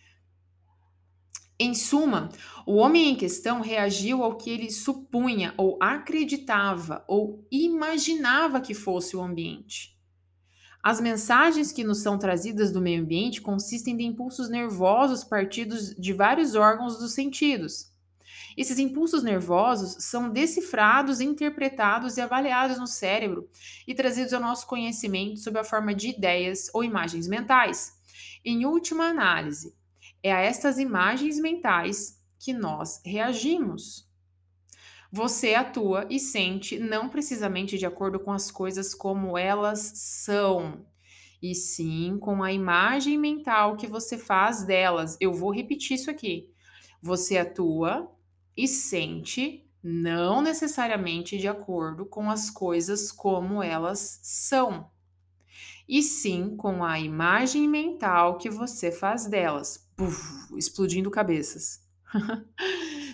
Em 1.58 1.74
suma, 1.74 2.30
o 2.64 2.76
homem 2.76 3.10
em 3.10 3.16
questão 3.16 3.60
reagiu 3.60 4.22
ao 4.22 4.36
que 4.36 4.48
ele 4.48 4.70
supunha 4.70 5.52
ou 5.58 5.76
acreditava 5.80 7.04
ou 7.06 7.46
imaginava 7.50 8.62
que 8.62 8.72
fosse 8.72 9.14
o 9.14 9.22
ambiente. 9.22 9.94
As 10.82 10.98
mensagens 10.98 11.70
que 11.70 11.84
nos 11.84 11.98
são 11.98 12.18
trazidas 12.18 12.72
do 12.72 12.80
meio 12.80 13.02
ambiente 13.02 13.42
consistem 13.42 13.94
de 13.94 14.04
impulsos 14.04 14.48
nervosos 14.48 15.22
partidos 15.22 15.94
de 15.94 16.14
vários 16.14 16.54
órgãos 16.54 16.98
dos 16.98 17.12
sentidos. 17.12 17.89
Esses 18.60 18.78
impulsos 18.78 19.22
nervosos 19.22 20.04
são 20.04 20.28
decifrados, 20.28 21.22
interpretados 21.22 22.18
e 22.18 22.20
avaliados 22.20 22.78
no 22.78 22.86
cérebro 22.86 23.48
e 23.88 23.94
trazidos 23.94 24.34
ao 24.34 24.40
nosso 24.42 24.66
conhecimento 24.66 25.40
sob 25.40 25.58
a 25.58 25.64
forma 25.64 25.94
de 25.94 26.08
ideias 26.08 26.68
ou 26.74 26.84
imagens 26.84 27.26
mentais. 27.26 27.94
Em 28.44 28.66
última 28.66 29.04
análise, 29.04 29.74
é 30.22 30.30
a 30.30 30.40
estas 30.40 30.78
imagens 30.78 31.40
mentais 31.40 32.20
que 32.38 32.52
nós 32.52 33.00
reagimos. 33.02 34.06
Você 35.10 35.54
atua 35.54 36.06
e 36.10 36.20
sente 36.20 36.78
não 36.78 37.08
precisamente 37.08 37.78
de 37.78 37.86
acordo 37.86 38.20
com 38.20 38.30
as 38.30 38.50
coisas 38.50 38.94
como 38.94 39.38
elas 39.38 39.90
são, 39.94 40.84
e 41.40 41.54
sim 41.54 42.18
com 42.20 42.42
a 42.42 42.52
imagem 42.52 43.16
mental 43.16 43.78
que 43.78 43.86
você 43.86 44.18
faz 44.18 44.64
delas. 44.64 45.16
Eu 45.18 45.32
vou 45.32 45.50
repetir 45.50 45.94
isso 45.94 46.10
aqui. 46.10 46.52
Você 47.00 47.38
atua 47.38 48.19
e 48.62 48.68
sente 48.68 49.66
não 49.82 50.42
necessariamente 50.42 51.38
de 51.38 51.48
acordo 51.48 52.04
com 52.04 52.30
as 52.30 52.50
coisas 52.50 53.10
como 53.10 53.62
elas 53.62 54.20
são, 54.22 54.90
e 55.88 56.02
sim 56.02 56.54
com 56.56 56.84
a 56.84 57.00
imagem 57.00 57.66
mental 57.66 58.36
que 58.36 58.50
você 58.50 58.92
faz 58.92 59.24
delas 59.24 59.88
explodindo 60.54 61.10
cabeças. 61.10 61.80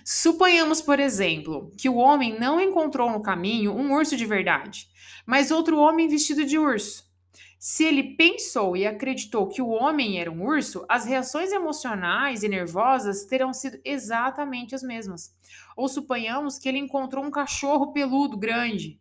Suponhamos, 0.05 0.83
por 0.83 0.99
exemplo, 0.99 1.71
que 1.79 1.89
o 1.89 1.95
homem 1.95 2.39
não 2.39 2.61
encontrou 2.61 3.09
no 3.11 3.23
caminho 3.23 3.73
um 3.73 3.93
urso 3.93 4.17
de 4.17 4.27
verdade, 4.27 4.89
mas 5.25 5.53
outro 5.53 5.79
homem 5.79 6.09
vestido 6.09 6.45
de 6.45 6.59
urso. 6.59 7.06
Se 7.59 7.85
ele 7.85 8.17
pensou 8.17 8.77
e 8.77 8.87
acreditou 8.87 9.49
que 9.49 9.63
o 9.63 9.69
homem 9.69 10.21
era 10.21 10.31
um 10.31 10.45
urso, 10.45 10.85
as 10.89 11.05
reações 11.05 11.53
emocionais 11.53 12.43
e 12.43 12.49
nervosas 12.49 13.25
terão 13.25 13.53
sido 13.53 13.81
exatamente 13.85 14.75
as 14.75 14.83
mesmas. 14.83 15.35
Ou 15.77 15.89
suponhamos 15.89 16.59
que 16.59 16.69
ele 16.69 16.79
encontrou 16.79 17.25
um 17.25 17.31
cachorro 17.31 17.93
peludo 17.93 18.37
grande, 18.37 19.01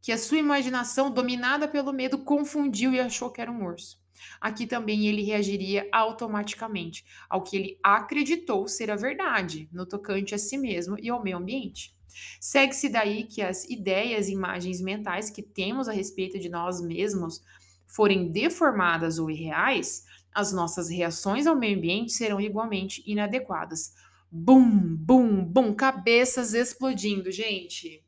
que 0.00 0.12
a 0.12 0.18
sua 0.18 0.38
imaginação, 0.38 1.10
dominada 1.10 1.66
pelo 1.66 1.92
medo, 1.92 2.18
confundiu 2.18 2.92
e 2.92 3.00
achou 3.00 3.30
que 3.30 3.40
era 3.40 3.50
um 3.50 3.64
urso 3.64 4.02
aqui 4.40 4.66
também 4.66 5.06
ele 5.06 5.22
reagiria 5.22 5.88
automaticamente 5.92 7.04
ao 7.28 7.42
que 7.42 7.56
ele 7.56 7.78
acreditou 7.82 8.66
ser 8.68 8.90
a 8.90 8.96
verdade 8.96 9.68
no 9.72 9.86
tocante 9.86 10.34
a 10.34 10.38
si 10.38 10.58
mesmo 10.58 10.96
e 10.98 11.08
ao 11.08 11.22
meio 11.22 11.38
ambiente. 11.38 11.96
Segue-se 12.40 12.88
daí 12.90 13.24
que 13.24 13.40
as 13.40 13.64
ideias 13.64 14.28
e 14.28 14.32
imagens 14.32 14.80
mentais 14.82 15.30
que 15.30 15.42
temos 15.42 15.88
a 15.88 15.92
respeito 15.92 16.38
de 16.38 16.48
nós 16.48 16.80
mesmos 16.80 17.42
forem 17.92 18.32
deformadas 18.32 19.18
ou 19.18 19.30
irreais, 19.30 20.04
as 20.34 20.52
nossas 20.52 20.88
reações 20.88 21.46
ao 21.46 21.54
meio 21.54 21.76
ambiente 21.76 22.12
serão 22.12 22.40
igualmente 22.40 23.02
inadequadas. 23.06 23.94
Bum, 24.30 24.96
bum, 24.96 25.44
bum, 25.44 25.74
cabeças 25.74 26.54
explodindo, 26.54 27.30
gente. 27.30 28.02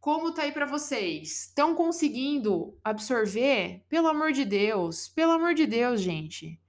Como 0.00 0.32
tá 0.34 0.42
aí 0.42 0.50
para 0.50 0.66
vocês? 0.66 1.46
Estão 1.46 1.76
conseguindo 1.76 2.76
absorver? 2.82 3.84
Pelo 3.88 4.08
amor 4.08 4.32
de 4.32 4.44
Deus, 4.44 5.06
pelo 5.06 5.30
amor 5.30 5.54
de 5.54 5.64
Deus, 5.64 6.00
gente. 6.00 6.60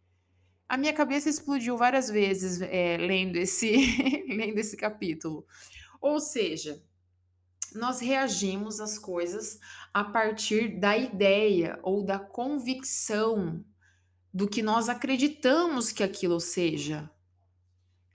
A 0.69 0.77
minha 0.77 0.93
cabeça 0.93 1.29
explodiu 1.29 1.75
várias 1.75 2.07
vezes 2.07 2.61
é, 2.61 2.97
lendo 2.97 3.37
esse 3.37 3.75
lendo 4.29 4.59
esse 4.59 4.77
capítulo. 4.77 5.43
Ou 5.99 6.19
seja, 6.19 6.79
nós 7.75 7.99
reagimos 7.99 8.79
às 8.79 8.97
coisas 8.97 9.59
a 9.93 10.03
partir 10.03 10.79
da 10.79 10.97
ideia 10.97 11.79
ou 11.83 12.03
da 12.03 12.19
convicção 12.19 13.63
do 14.33 14.47
que 14.47 14.63
nós 14.63 14.89
acreditamos 14.89 15.91
que 15.91 16.03
aquilo 16.03 16.39
seja. 16.39 17.09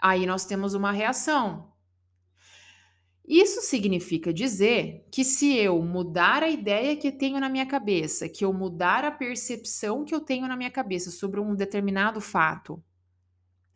Aí 0.01 0.27
nós 0.27 0.45
temos 0.45 0.75
uma 0.75 0.93
reação. 0.93 1.73
Isso 3.29 3.61
significa 3.61 4.33
dizer 4.33 5.07
que 5.13 5.23
se 5.23 5.55
eu 5.55 5.83
mudar 5.83 6.43
a 6.43 6.49
ideia 6.49 6.97
que 6.97 7.13
tenho 7.13 7.39
na 7.39 7.51
minha 7.51 7.67
cabeça, 7.67 8.27
que 8.27 8.43
eu 8.43 8.55
mudar 8.55 9.05
a 9.05 9.11
percepção 9.11 10.03
que 10.03 10.15
eu 10.15 10.21
tenho 10.21 10.49
na 10.49 10.57
minha 10.57 10.71
cabeça 10.71 11.11
sobre 11.11 11.39
um 11.39 11.55
determinado 11.55 12.23
fato, 12.23 12.83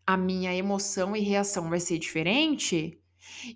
a 0.07 0.17
minha 0.17 0.55
emoção 0.55 1.15
e 1.15 1.21
reação 1.21 1.69
vai 1.69 1.81
ser 1.81 1.99
diferente? 1.99 3.02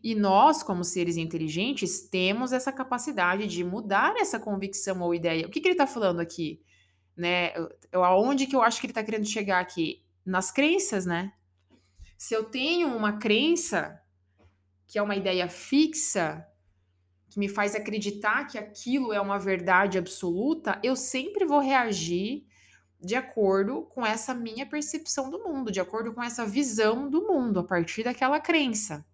E 0.03 0.15
nós, 0.15 0.63
como 0.63 0.85
seres 0.85 1.17
inteligentes, 1.17 2.01
temos 2.09 2.53
essa 2.53 2.73
capacidade 2.73 3.47
de 3.47 3.65
mudar 3.65 4.15
essa 4.17 4.39
convicção 4.39 5.01
ou 5.01 5.15
ideia. 5.15 5.47
O 5.47 5.51
que, 5.51 5.61
que 5.61 5.69
ele 5.69 5.75
está 5.75 5.87
falando 5.87 6.21
aqui? 6.21 6.61
Né? 7.17 7.53
Eu, 7.91 8.05
aonde 8.05 8.47
que 8.47 8.55
eu 8.55 8.63
acho 8.63 8.81
que 8.81 8.87
ele 8.87 8.93
está 8.93 9.03
querendo 9.03 9.27
chegar 9.27 9.61
aqui? 9.61 10.03
Nas 10.25 10.51
crenças, 10.51 11.07
né? 11.07 11.33
Se 12.19 12.35
eu 12.35 12.45
tenho 12.45 12.89
uma 12.95 13.19
crença 13.19 14.01
que 14.87 14.99
é 14.99 15.03
uma 15.03 15.17
ideia 15.17 15.49
fixa, 15.49 16.47
que 17.29 17.39
me 17.39 17.49
faz 17.49 17.75
acreditar 17.75 18.47
que 18.47 18.57
aquilo 18.57 19.13
é 19.13 19.21
uma 19.21 19.39
verdade 19.39 19.99
absoluta, 19.99 20.81
eu 20.83 20.97
sempre 20.97 21.45
vou 21.45 21.61
reagir 21.61 22.47
de 23.01 23.15
acordo 23.15 23.83
com 23.83 24.05
essa 24.07 24.33
minha 24.33 24.65
percepção 24.65 25.31
do 25.31 25.43
mundo, 25.45 25.71
de 25.71 25.81
acordo 25.81 26.13
com 26.15 26.23
essa 26.23 26.47
visão 26.47 27.11
do 27.11 27.23
mundo, 27.27 27.61
a 27.61 27.65
partir 27.65 28.05
daquela 28.05 28.41
crença. 28.41 29.05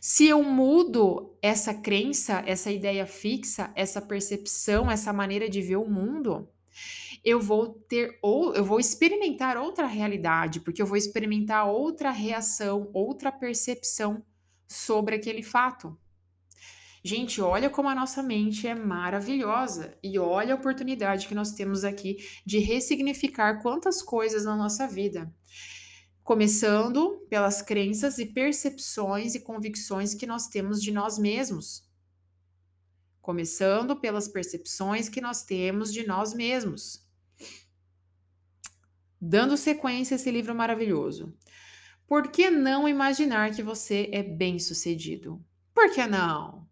Se 0.00 0.26
eu 0.26 0.42
mudo 0.42 1.36
essa 1.42 1.74
crença, 1.74 2.42
essa 2.46 2.70
ideia 2.70 3.06
fixa, 3.06 3.72
essa 3.74 4.00
percepção, 4.00 4.90
essa 4.90 5.12
maneira 5.12 5.48
de 5.48 5.60
ver 5.60 5.76
o 5.76 5.88
mundo, 5.88 6.48
eu 7.24 7.40
vou 7.40 7.68
ter 7.68 8.18
ou 8.22 8.54
eu 8.54 8.64
vou 8.64 8.78
experimentar 8.78 9.56
outra 9.56 9.86
realidade, 9.86 10.60
porque 10.60 10.80
eu 10.80 10.86
vou 10.86 10.96
experimentar 10.96 11.66
outra 11.66 12.10
reação, 12.10 12.90
outra 12.92 13.32
percepção 13.32 14.24
sobre 14.68 15.16
aquele 15.16 15.42
fato. 15.42 15.98
Gente, 17.02 17.40
olha 17.40 17.70
como 17.70 17.88
a 17.88 17.94
nossa 17.94 18.22
mente 18.22 18.66
é 18.66 18.74
maravilhosa 18.74 19.96
e 20.02 20.18
olha 20.18 20.54
a 20.54 20.56
oportunidade 20.56 21.26
que 21.26 21.34
nós 21.34 21.52
temos 21.52 21.84
aqui 21.84 22.18
de 22.44 22.58
ressignificar 22.58 23.62
quantas 23.62 24.02
coisas 24.02 24.44
na 24.44 24.56
nossa 24.56 24.86
vida. 24.86 25.32
Começando 26.28 27.26
pelas 27.30 27.62
crenças 27.62 28.18
e 28.18 28.26
percepções 28.26 29.34
e 29.34 29.40
convicções 29.40 30.12
que 30.12 30.26
nós 30.26 30.46
temos 30.46 30.82
de 30.82 30.92
nós 30.92 31.18
mesmos. 31.18 31.88
Começando 33.22 33.96
pelas 33.96 34.28
percepções 34.28 35.08
que 35.08 35.22
nós 35.22 35.42
temos 35.42 35.90
de 35.90 36.06
nós 36.06 36.34
mesmos. 36.34 37.02
Dando 39.18 39.56
sequência 39.56 40.16
a 40.16 40.16
esse 40.16 40.30
livro 40.30 40.54
maravilhoso. 40.54 41.34
Por 42.06 42.30
que 42.30 42.50
não 42.50 42.86
imaginar 42.86 43.54
que 43.54 43.62
você 43.62 44.10
é 44.12 44.22
bem-sucedido? 44.22 45.42
Por 45.72 45.90
que 45.90 46.06
não? 46.06 46.68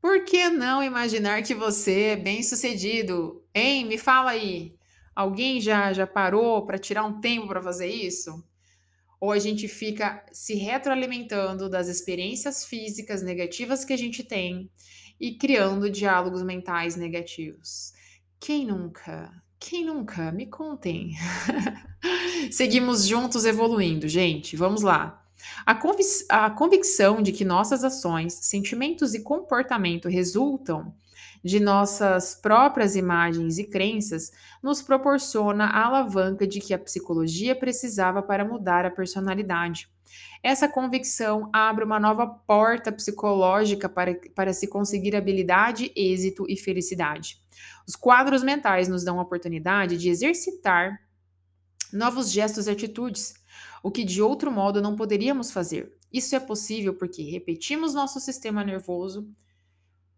Por 0.00 0.24
que 0.24 0.48
não 0.48 0.80
imaginar 0.80 1.42
que 1.42 1.56
você 1.56 2.02
é 2.02 2.16
bem-sucedido? 2.16 3.44
Hein? 3.52 3.86
Me 3.86 3.98
fala 3.98 4.30
aí. 4.30 4.78
Alguém 5.12 5.60
já 5.60 5.92
já 5.92 6.06
parou 6.06 6.64
para 6.64 6.78
tirar 6.78 7.04
um 7.04 7.20
tempo 7.20 7.48
para 7.48 7.60
fazer 7.60 7.88
isso? 7.88 8.48
Ou 9.20 9.32
a 9.32 9.38
gente 9.38 9.68
fica 9.68 10.24
se 10.32 10.54
retroalimentando 10.54 11.68
das 11.68 11.88
experiências 11.88 12.64
físicas 12.64 13.22
negativas 13.22 13.84
que 13.84 13.92
a 13.92 13.96
gente 13.96 14.24
tem 14.24 14.70
e 15.20 15.34
criando 15.36 15.90
diálogos 15.90 16.42
mentais 16.42 16.96
negativos? 16.96 17.92
Quem 18.40 18.66
nunca? 18.66 19.30
Quem 19.58 19.84
nunca? 19.84 20.32
Me 20.32 20.46
contem. 20.46 21.12
Seguimos 22.50 23.06
juntos 23.06 23.44
evoluindo, 23.44 24.08
gente. 24.08 24.56
Vamos 24.56 24.80
lá. 24.80 25.22
A, 25.66 25.74
convic 25.74 26.06
a 26.28 26.50
convicção 26.50 27.22
de 27.22 27.32
que 27.32 27.44
nossas 27.44 27.84
ações, 27.84 28.32
sentimentos 28.32 29.14
e 29.14 29.22
comportamento 29.22 30.08
resultam 30.08 30.94
de 31.42 31.58
nossas 31.58 32.34
próprias 32.34 32.96
imagens 32.96 33.58
e 33.58 33.64
crenças 33.64 34.30
nos 34.62 34.82
proporciona 34.82 35.64
a 35.64 35.86
alavanca 35.86 36.46
de 36.46 36.60
que 36.60 36.74
a 36.74 36.78
psicologia 36.78 37.54
precisava 37.56 38.22
para 38.22 38.44
mudar 38.44 38.84
a 38.84 38.90
personalidade. 38.90 39.88
Essa 40.42 40.68
convicção 40.68 41.48
abre 41.52 41.84
uma 41.84 42.00
nova 42.00 42.26
porta 42.26 42.90
psicológica 42.90 43.88
para, 43.88 44.14
para 44.34 44.52
se 44.52 44.66
conseguir 44.66 45.14
habilidade, 45.14 45.92
êxito 45.94 46.46
e 46.48 46.56
felicidade. 46.56 47.40
Os 47.86 47.94
quadros 47.94 48.42
mentais 48.42 48.88
nos 48.88 49.04
dão 49.04 49.18
a 49.18 49.22
oportunidade 49.22 49.96
de 49.96 50.08
exercitar 50.08 50.98
novos 51.92 52.30
gestos 52.30 52.66
e 52.66 52.70
atitudes, 52.70 53.34
o 53.82 53.90
que 53.90 54.04
de 54.04 54.22
outro 54.22 54.50
modo 54.50 54.80
não 54.80 54.96
poderíamos 54.96 55.50
fazer. 55.50 55.92
Isso 56.12 56.34
é 56.34 56.40
possível 56.40 56.94
porque 56.94 57.22
repetimos 57.22 57.94
nosso 57.94 58.18
sistema 58.20 58.64
nervoso, 58.64 59.28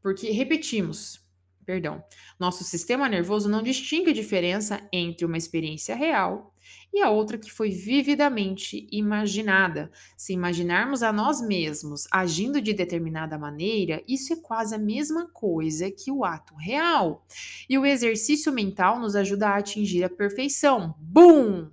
porque 0.02 0.30
repetimos, 0.30 1.20
perdão, 1.64 2.02
nosso 2.38 2.64
sistema 2.64 3.08
nervoso 3.08 3.48
não 3.48 3.62
distingue 3.62 4.10
a 4.10 4.14
diferença 4.14 4.80
entre 4.92 5.24
uma 5.24 5.38
experiência 5.38 5.94
real 5.94 6.52
e 6.92 7.00
a 7.00 7.08
outra 7.08 7.38
que 7.38 7.50
foi 7.50 7.70
vividamente 7.70 8.86
imaginada. 8.92 9.90
Se 10.16 10.32
imaginarmos 10.32 11.02
a 11.02 11.12
nós 11.12 11.40
mesmos 11.40 12.06
agindo 12.10 12.60
de 12.60 12.74
determinada 12.74 13.38
maneira, 13.38 14.02
isso 14.06 14.32
é 14.32 14.36
quase 14.36 14.74
a 14.74 14.78
mesma 14.78 15.26
coisa 15.28 15.90
que 15.90 16.10
o 16.10 16.24
ato 16.24 16.54
real. 16.54 17.24
E 17.68 17.78
o 17.78 17.86
exercício 17.86 18.52
mental 18.52 18.98
nos 18.98 19.16
ajuda 19.16 19.48
a 19.48 19.56
atingir 19.56 20.04
a 20.04 20.10
perfeição. 20.10 20.94
Bum! 20.98 21.70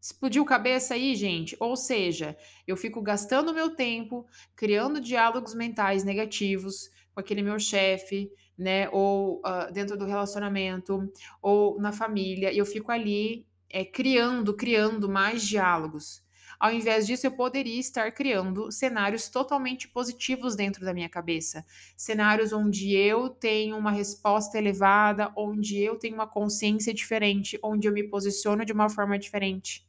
Explodiu 0.00 0.44
cabeça 0.44 0.94
aí, 0.94 1.14
gente? 1.14 1.56
Ou 1.60 1.76
seja, 1.76 2.36
eu 2.66 2.76
fico 2.76 3.00
gastando 3.00 3.54
meu 3.54 3.70
tempo 3.70 4.26
criando 4.56 5.00
diálogos 5.00 5.54
mentais 5.54 6.02
negativos 6.02 6.90
com 7.14 7.20
aquele 7.20 7.42
meu 7.42 7.58
chefe, 7.58 8.30
né? 8.56 8.88
Ou 8.90 9.40
uh, 9.40 9.72
dentro 9.72 9.96
do 9.96 10.04
relacionamento, 10.04 11.10
ou 11.40 11.80
na 11.80 11.92
família, 11.92 12.52
e 12.52 12.58
eu 12.58 12.66
fico 12.66 12.90
ali 12.90 13.46
é, 13.70 13.84
criando, 13.84 14.54
criando 14.54 15.08
mais 15.08 15.42
diálogos. 15.42 16.22
Ao 16.62 16.72
invés 16.72 17.08
disso, 17.08 17.26
eu 17.26 17.32
poderia 17.32 17.80
estar 17.80 18.12
criando 18.12 18.70
cenários 18.70 19.28
totalmente 19.28 19.88
positivos 19.88 20.54
dentro 20.54 20.84
da 20.84 20.94
minha 20.94 21.08
cabeça. 21.08 21.66
Cenários 21.96 22.52
onde 22.52 22.94
eu 22.94 23.30
tenho 23.30 23.76
uma 23.76 23.90
resposta 23.90 24.58
elevada, 24.58 25.32
onde 25.36 25.78
eu 25.78 25.98
tenho 25.98 26.14
uma 26.14 26.26
consciência 26.28 26.94
diferente, 26.94 27.58
onde 27.64 27.88
eu 27.88 27.92
me 27.92 28.04
posiciono 28.08 28.64
de 28.64 28.72
uma 28.72 28.88
forma 28.88 29.18
diferente. 29.18 29.84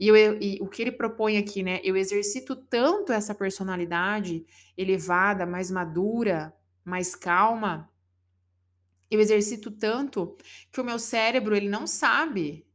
E, 0.00 0.08
eu, 0.08 0.38
e, 0.40 0.58
o 0.62 0.66
que 0.66 0.80
ele 0.80 0.92
propõe 0.92 1.36
aqui, 1.36 1.62
né? 1.62 1.78
Eu 1.84 1.94
exercito 1.94 2.56
tanto 2.56 3.12
essa 3.12 3.34
personalidade 3.34 4.46
elevada, 4.74 5.44
mais 5.44 5.70
madura, 5.70 6.56
mais 6.82 7.14
calma. 7.14 7.92
Eu 9.10 9.20
exercito 9.20 9.70
tanto 9.70 10.38
que 10.72 10.80
o 10.80 10.84
meu 10.84 10.98
cérebro 10.98 11.54
ele 11.54 11.68
não 11.68 11.86
sabe 11.86 12.66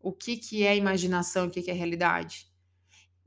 o 0.00 0.10
que, 0.10 0.38
que 0.38 0.64
é 0.64 0.74
imaginação, 0.74 1.46
o 1.46 1.50
que, 1.50 1.60
que 1.60 1.70
é 1.70 1.74
realidade. 1.74 2.46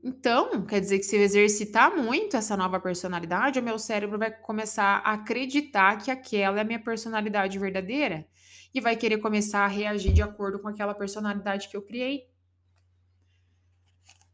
Então, 0.02 0.64
quer 0.66 0.80
dizer 0.80 0.98
que 0.98 1.04
se 1.04 1.14
eu 1.14 1.20
exercitar 1.20 1.94
muito 1.96 2.36
essa 2.36 2.56
nova 2.56 2.80
personalidade, 2.80 3.60
o 3.60 3.62
meu 3.62 3.78
cérebro 3.78 4.18
vai 4.18 4.32
começar 4.32 5.02
a 5.04 5.12
acreditar 5.12 5.98
que 5.98 6.10
aquela 6.10 6.58
é 6.58 6.62
a 6.62 6.64
minha 6.64 6.82
personalidade 6.82 7.58
verdadeira 7.60 8.26
e 8.74 8.80
vai 8.80 8.96
querer 8.96 9.18
começar 9.18 9.60
a 9.60 9.68
reagir 9.68 10.12
de 10.12 10.22
acordo 10.22 10.58
com 10.58 10.66
aquela 10.66 10.94
personalidade 10.94 11.68
que 11.68 11.76
eu 11.76 11.82
criei. 11.82 12.29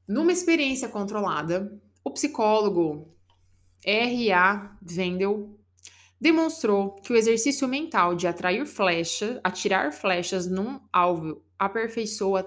Numa 0.08 0.32
experiência 0.32 0.88
controlada, 0.88 1.80
o 2.04 2.10
psicólogo 2.12 3.12
R.A. 3.84 4.76
Vendel 4.80 5.58
demonstrou 6.20 6.94
que 6.96 7.12
o 7.12 7.16
exercício 7.16 7.66
mental 7.66 8.14
de 8.14 8.26
atrair 8.26 8.64
flecha, 8.66 9.40
atirar 9.42 9.92
flechas 9.92 10.46
num 10.46 10.80
alvo 10.92 11.42
aperfeiçoa 11.58 12.46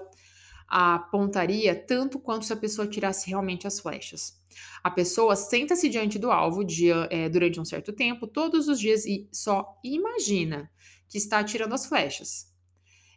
a 0.66 0.98
pontaria 0.98 1.74
tanto 1.74 2.18
quanto 2.18 2.46
se 2.46 2.52
a 2.52 2.56
pessoa 2.56 2.86
tirasse 2.86 3.28
realmente 3.28 3.66
as 3.66 3.78
flechas. 3.78 4.40
A 4.82 4.90
pessoa 4.90 5.36
senta-se 5.36 5.88
diante 5.88 6.18
do 6.18 6.30
alvo 6.30 6.64
dia, 6.64 7.08
é, 7.10 7.28
durante 7.28 7.60
um 7.60 7.64
certo 7.64 7.92
tempo, 7.92 8.26
todos 8.26 8.68
os 8.68 8.78
dias, 8.78 9.04
e 9.04 9.28
só 9.32 9.78
imagina 9.84 10.70
que 11.08 11.18
está 11.18 11.40
atirando 11.40 11.74
as 11.74 11.86
flechas. 11.86 12.50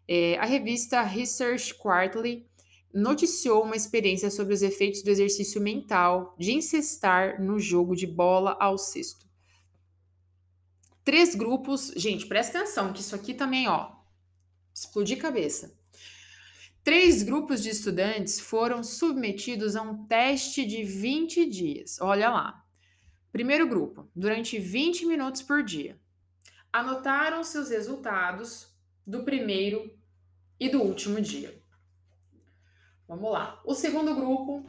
É, 0.07 0.37
a 0.37 0.45
revista 0.45 1.01
Research 1.01 1.75
Quarterly 1.75 2.45
noticiou 2.93 3.63
uma 3.63 3.75
experiência 3.75 4.29
sobre 4.29 4.53
os 4.53 4.61
efeitos 4.61 5.01
do 5.01 5.09
exercício 5.09 5.59
mental 5.59 6.35
de 6.37 6.53
incestar 6.53 7.41
no 7.41 7.59
jogo 7.59 7.95
de 7.95 8.05
bola 8.05 8.55
ao 8.59 8.77
cesto. 8.77 9.27
Três 11.03 11.35
grupos, 11.35 11.91
gente, 11.95 12.27
presta 12.27 12.59
atenção 12.59 12.93
que 12.93 13.01
isso 13.01 13.15
aqui 13.15 13.33
também, 13.33 13.67
ó, 13.67 13.91
explodir 14.73 15.17
cabeça. 15.17 15.77
Três 16.83 17.23
grupos 17.23 17.63
de 17.63 17.69
estudantes 17.69 18.39
foram 18.39 18.83
submetidos 18.83 19.75
a 19.75 19.81
um 19.81 20.05
teste 20.05 20.65
de 20.65 20.83
20 20.83 21.45
dias. 21.45 21.97
Olha 22.01 22.29
lá. 22.29 22.65
Primeiro 23.31 23.67
grupo, 23.67 24.09
durante 24.15 24.59
20 24.59 25.05
minutos 25.05 25.41
por 25.41 25.63
dia. 25.63 25.97
Anotaram 26.71 27.43
seus 27.43 27.69
resultados 27.69 28.67
do 29.07 29.23
primeiro 29.23 29.97
e 30.59 30.69
do 30.69 30.81
último 30.81 31.21
dia. 31.21 31.62
Vamos 33.07 33.31
lá. 33.31 33.61
O 33.65 33.73
segundo 33.73 34.15
grupo 34.15 34.65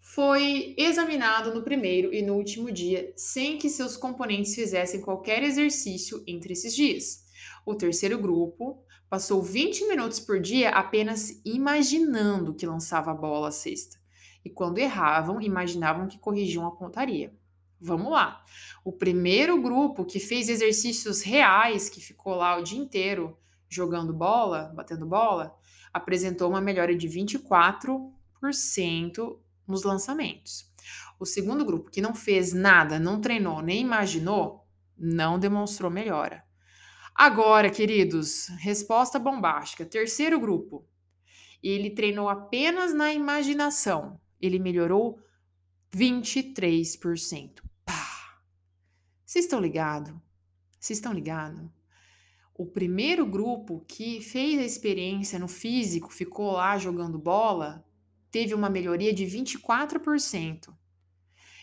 foi 0.00 0.74
examinado 0.76 1.54
no 1.54 1.62
primeiro 1.62 2.12
e 2.12 2.22
no 2.22 2.34
último 2.34 2.70
dia, 2.70 3.12
sem 3.16 3.58
que 3.58 3.70
seus 3.70 3.96
componentes 3.96 4.54
fizessem 4.54 5.00
qualquer 5.00 5.42
exercício 5.42 6.22
entre 6.26 6.52
esses 6.52 6.74
dias. 6.74 7.24
O 7.64 7.74
terceiro 7.74 8.18
grupo 8.18 8.84
Passou 9.14 9.40
20 9.40 9.86
minutos 9.86 10.18
por 10.18 10.40
dia 10.40 10.70
apenas 10.70 11.40
imaginando 11.44 12.52
que 12.52 12.66
lançava 12.66 13.12
a 13.12 13.14
bola 13.14 13.46
à 13.46 13.52
cesta. 13.52 13.96
E 14.44 14.50
quando 14.50 14.78
erravam, 14.78 15.40
imaginavam 15.40 16.08
que 16.08 16.18
corrigiam 16.18 16.66
a 16.66 16.72
pontaria. 16.72 17.32
Vamos 17.80 18.10
lá. 18.10 18.42
O 18.84 18.90
primeiro 18.90 19.62
grupo 19.62 20.04
que 20.04 20.18
fez 20.18 20.48
exercícios 20.48 21.22
reais, 21.22 21.88
que 21.88 22.00
ficou 22.00 22.34
lá 22.34 22.58
o 22.58 22.64
dia 22.64 22.76
inteiro 22.76 23.38
jogando 23.68 24.12
bola, 24.12 24.72
batendo 24.74 25.06
bola, 25.06 25.56
apresentou 25.94 26.50
uma 26.50 26.60
melhora 26.60 26.94
de 26.94 27.08
24% 27.08 29.38
nos 29.66 29.82
lançamentos. 29.84 30.70
O 31.18 31.24
segundo 31.24 31.64
grupo, 31.64 31.90
que 31.90 32.02
não 32.02 32.14
fez 32.14 32.52
nada, 32.52 32.98
não 32.98 33.18
treinou, 33.20 33.62
nem 33.62 33.80
imaginou, 33.80 34.68
não 34.98 35.38
demonstrou 35.38 35.90
melhora. 35.90 36.44
Agora, 37.14 37.70
queridos, 37.70 38.48
resposta 38.58 39.20
bombástica. 39.20 39.86
Terceiro 39.86 40.40
grupo. 40.40 40.84
Ele 41.62 41.90
treinou 41.90 42.28
apenas 42.28 42.92
na 42.92 43.14
imaginação. 43.14 44.20
Ele 44.40 44.58
melhorou 44.58 45.20
23%. 45.94 47.62
Pá! 47.84 48.40
Vocês 49.24 49.44
estão 49.44 49.60
ligados? 49.60 50.12
Vocês 50.78 50.98
estão 50.98 51.12
ligados? 51.12 51.64
O 52.56 52.64
primeiro 52.64 53.26
grupo 53.26 53.84
que 53.88 54.20
fez 54.20 54.60
a 54.60 54.64
experiência 54.64 55.38
no 55.40 55.48
físico, 55.48 56.12
ficou 56.12 56.52
lá 56.52 56.78
jogando 56.78 57.18
bola, 57.18 57.84
teve 58.30 58.54
uma 58.54 58.70
melhoria 58.70 59.12
de 59.12 59.24
24%. 59.24 60.72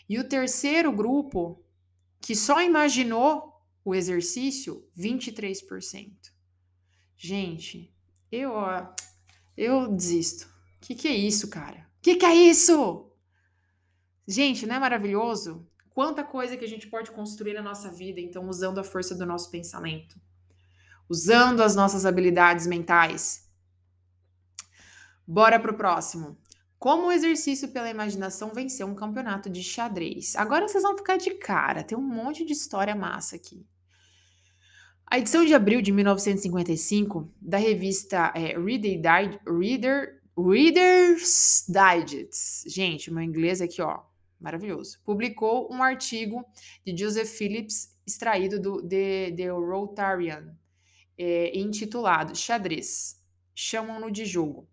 E 0.10 0.20
o 0.20 0.28
terceiro 0.28 0.92
grupo, 0.92 1.64
que 2.20 2.36
só 2.36 2.62
imaginou 2.62 3.54
o 3.86 3.96
exercício, 3.96 4.86
23%. 4.98 6.12
Gente, 7.16 7.96
eu, 8.30 8.52
eu 9.56 9.88
desisto. 9.88 10.46
O 10.78 10.82
que, 10.82 10.96
que 10.96 11.08
é 11.08 11.16
isso, 11.16 11.50
cara? 11.50 11.88
O 12.00 12.02
que, 12.02 12.16
que 12.18 12.26
é 12.26 12.36
isso? 12.36 13.10
Gente, 14.28 14.66
não 14.66 14.76
é 14.76 14.80
maravilhoso? 14.80 15.66
Quanta 15.90 16.24
coisa 16.24 16.58
que 16.58 16.66
a 16.66 16.68
gente 16.68 16.88
pode 16.88 17.12
construir 17.12 17.54
na 17.54 17.62
nossa 17.62 17.92
vida, 17.92 18.20
então, 18.20 18.50
usando 18.50 18.80
a 18.80 18.84
força 18.84 19.16
do 19.16 19.26
nosso 19.26 19.52
pensamento, 19.52 20.20
usando 21.12 21.60
as 21.60 21.76
nossas 21.76 22.06
habilidades 22.06 22.66
mentais. 22.66 23.46
Bora 25.28 25.60
pro 25.60 25.76
próximo. 25.76 26.38
Como 26.80 27.08
o 27.08 27.12
exercício 27.12 27.68
pela 27.68 27.90
imaginação 27.90 28.54
venceu 28.54 28.88
um 28.88 28.96
campeonato 28.96 29.50
de 29.50 29.62
xadrez. 29.62 30.38
Agora 30.38 30.66
vocês 30.66 30.82
vão 30.82 30.96
ficar 30.98 31.18
de 31.18 31.32
cara, 31.32 31.84
tem 31.84 31.98
um 31.98 32.02
monte 32.02 32.46
de 32.46 32.54
história 32.54 32.96
massa 32.96 33.36
aqui. 33.36 33.68
A 35.06 35.20
edição 35.20 35.44
de 35.44 35.54
abril 35.54 35.82
de 35.82 35.92
1955 35.92 37.30
da 37.42 37.58
revista 37.58 38.32
é, 38.34 38.58
Reader, 38.58 39.42
Reader, 39.46 40.22
Reader's 40.38 41.66
Digest, 41.68 42.70
gente, 42.70 43.12
meu 43.12 43.22
inglês 43.22 43.60
aqui, 43.60 43.82
ó, 43.82 44.00
maravilhoso, 44.40 44.98
publicou 45.04 45.68
um 45.70 45.84
artigo 45.84 46.46
de 46.86 46.98
Joseph 46.98 47.28
Phillips 47.28 47.94
extraído 48.08 48.58
do 48.62 48.82
The, 48.88 49.34
The 49.36 49.50
Rotarian, 49.50 50.56
é, 51.18 51.58
intitulado 51.58 52.36
Xadrez, 52.36 53.22
chamam-no 53.54 54.12
de 54.12 54.26
jogo. 54.26 54.68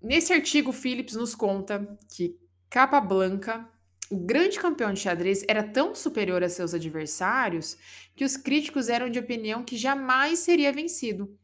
Nesse 0.00 0.32
artigo, 0.32 0.72
Phillips 0.72 1.14
nos 1.14 1.34
conta 1.34 1.98
que 2.14 2.38
Capablanca 2.70 3.68
o 4.10 4.16
grande 4.16 4.58
campeão 4.58 4.92
de 4.92 5.00
xadrez 5.00 5.44
era 5.46 5.62
tão 5.62 5.94
superior 5.94 6.42
a 6.42 6.48
seus 6.48 6.72
adversários 6.72 7.76
que 8.16 8.24
os 8.24 8.38
críticos 8.38 8.88
eram 8.88 9.10
de 9.10 9.18
opinião 9.18 9.62
que 9.62 9.76
jamais 9.76 10.38
seria 10.38 10.72
vencido. 10.72 11.36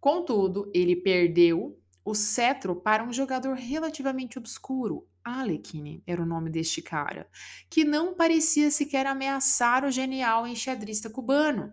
Contudo, 0.00 0.68
ele 0.74 0.96
perdeu 0.96 1.80
o 2.04 2.14
cetro 2.16 2.74
para 2.74 3.04
um 3.04 3.12
jogador 3.12 3.54
relativamente 3.54 4.36
obscuro, 4.36 5.06
Alekhine 5.22 6.02
era 6.06 6.22
o 6.22 6.26
nome 6.26 6.48
deste 6.50 6.80
cara, 6.80 7.28
que 7.68 7.84
não 7.84 8.14
parecia 8.14 8.70
sequer 8.70 9.06
ameaçar 9.06 9.84
o 9.84 9.90
genial 9.90 10.46
enxadrista 10.46 11.10
cubano. 11.10 11.72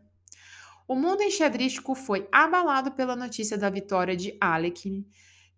O 0.88 0.95
mundo 0.95 1.24
enxadrístico 1.24 1.95
foi 1.95 2.28
abalado 2.32 2.91
pela 2.91 3.15
notícia 3.15 3.58
da 3.58 3.69
vitória 3.69 4.15
de 4.15 4.38
Alekhine, 4.39 5.08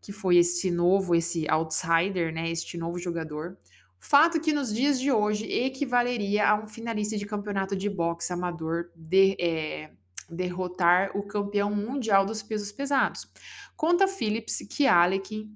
que 0.02 0.12
foi 0.12 0.38
esse 0.38 0.72
novo, 0.72 1.16
esse 1.16 1.50
outsider, 1.50 2.34
né, 2.34 2.50
este 2.50 2.78
novo 2.78 2.98
jogador, 2.98 3.58
Fato 4.00 4.40
que 4.40 4.54
nos 4.54 4.74
dias 4.74 5.00
de 5.00 5.12
hoje 5.12 5.46
equivaleria 5.52 6.48
a 6.48 6.56
um 6.56 6.68
finalista 6.68 7.18
de 7.18 7.26
campeonato 7.26 7.76
de 7.76 7.90
boxe 7.90 8.32
amador 8.32 8.90
de, 8.96 9.36
é, 9.40 9.92
derrotar 10.30 11.12
o 11.18 11.24
campeão 11.24 11.74
mundial 11.74 12.26
dos 12.26 12.44
pesos 12.44 12.72
pesados. 12.72 13.28
Conta 13.76 14.08
Phillips 14.08 14.60
que 14.70 14.86
Alec 14.86 15.50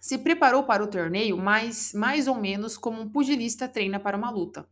se 0.00 0.18
preparou 0.18 0.64
para 0.64 0.82
o 0.82 0.88
torneio 0.88 1.36
mais, 1.38 1.92
mais 1.94 2.26
ou 2.26 2.34
menos 2.34 2.76
como 2.76 3.00
um 3.00 3.08
pugilista 3.08 3.68
treina 3.68 4.00
para 4.00 4.16
uma 4.16 4.30
luta. 4.30 4.68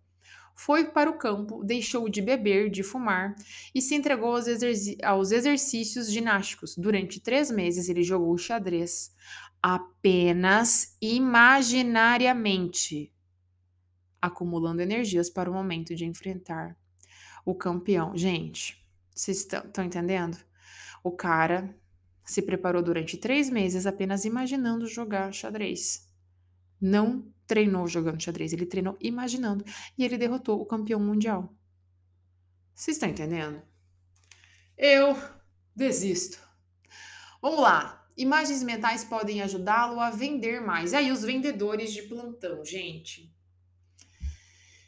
Foi 0.62 0.84
para 0.84 1.08
o 1.08 1.16
campo, 1.16 1.64
deixou 1.64 2.06
de 2.06 2.20
beber, 2.20 2.68
de 2.68 2.82
fumar 2.82 3.34
e 3.74 3.80
se 3.80 3.94
entregou 3.94 4.36
aos, 4.36 4.46
exerc 4.46 5.02
aos 5.02 5.32
exercícios 5.32 6.12
ginásticos. 6.12 6.76
Durante 6.76 7.18
três 7.18 7.50
meses 7.50 7.88
ele 7.88 8.02
jogou 8.02 8.36
xadrez, 8.36 9.10
apenas 9.62 10.98
imaginariamente, 11.00 13.10
acumulando 14.20 14.82
energias 14.82 15.30
para 15.30 15.50
o 15.50 15.54
momento 15.54 15.94
de 15.94 16.04
enfrentar 16.04 16.76
o 17.42 17.54
campeão. 17.54 18.14
Gente, 18.14 18.86
vocês 19.14 19.38
estão 19.38 19.82
entendendo? 19.82 20.36
O 21.02 21.10
cara 21.10 21.74
se 22.22 22.42
preparou 22.42 22.82
durante 22.82 23.16
três 23.16 23.48
meses 23.48 23.86
apenas 23.86 24.26
imaginando 24.26 24.86
jogar 24.86 25.32
xadrez. 25.32 26.06
Não 26.78 27.32
treinou 27.50 27.88
jogando 27.88 28.22
xadrez, 28.22 28.52
ele 28.52 28.64
treinou 28.64 28.96
imaginando. 29.00 29.64
E 29.98 30.04
ele 30.04 30.16
derrotou 30.16 30.60
o 30.60 30.64
campeão 30.64 31.00
mundial. 31.00 31.52
Vocês 32.72 32.96
estão 32.96 33.08
entendendo? 33.08 33.60
Eu 34.78 35.20
desisto. 35.74 36.38
Vamos 37.42 37.60
lá. 37.60 38.06
Imagens 38.16 38.62
mentais 38.62 39.02
podem 39.02 39.42
ajudá-lo 39.42 39.98
a 39.98 40.10
vender 40.10 40.60
mais. 40.60 40.94
Aí, 40.94 41.10
os 41.10 41.22
vendedores 41.22 41.92
de 41.92 42.02
plantão, 42.02 42.64
gente. 42.64 43.34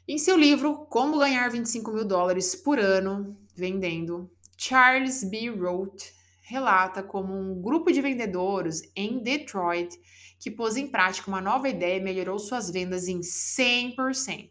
Em 0.07 0.16
seu 0.16 0.37
livro 0.37 0.87
Como 0.87 1.18
Ganhar 1.18 1.51
25 1.51 1.90
mil 1.90 2.05
dólares 2.05 2.55
por 2.55 2.79
ano 2.79 3.37
vendendo, 3.57 4.31
Charles 4.57 5.25
B. 5.25 5.48
Roth 5.48 6.12
relata 6.42 7.02
como 7.02 7.33
um 7.33 7.62
grupo 7.62 7.90
de 7.90 8.02
vendedores 8.02 8.83
em 8.94 9.22
Detroit 9.22 9.98
que 10.38 10.50
pôs 10.50 10.76
em 10.76 10.88
prática 10.88 11.31
uma 11.31 11.40
nova 11.40 11.66
ideia 11.68 11.98
e 11.98 12.02
melhorou 12.02 12.38
suas 12.38 12.68
vendas 12.68 13.09
em 13.09 13.20
100%. 13.20 14.50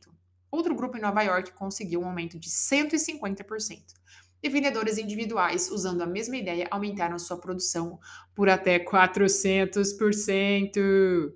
Outro 0.50 0.74
grupo 0.74 0.98
em 0.98 1.02
Nova 1.02 1.22
York 1.22 1.52
conseguiu 1.52 2.02
um 2.02 2.06
aumento 2.06 2.40
de 2.40 2.50
150% 2.50 4.02
e 4.44 4.50
vendedores 4.50 4.98
individuais, 4.98 5.70
usando 5.70 6.02
a 6.02 6.08
mesma 6.08 6.36
ideia, 6.36 6.68
aumentaram 6.72 7.20
sua 7.20 7.38
produção 7.38 8.00
por 8.34 8.50
até 8.50 8.80
400%. 8.80 11.32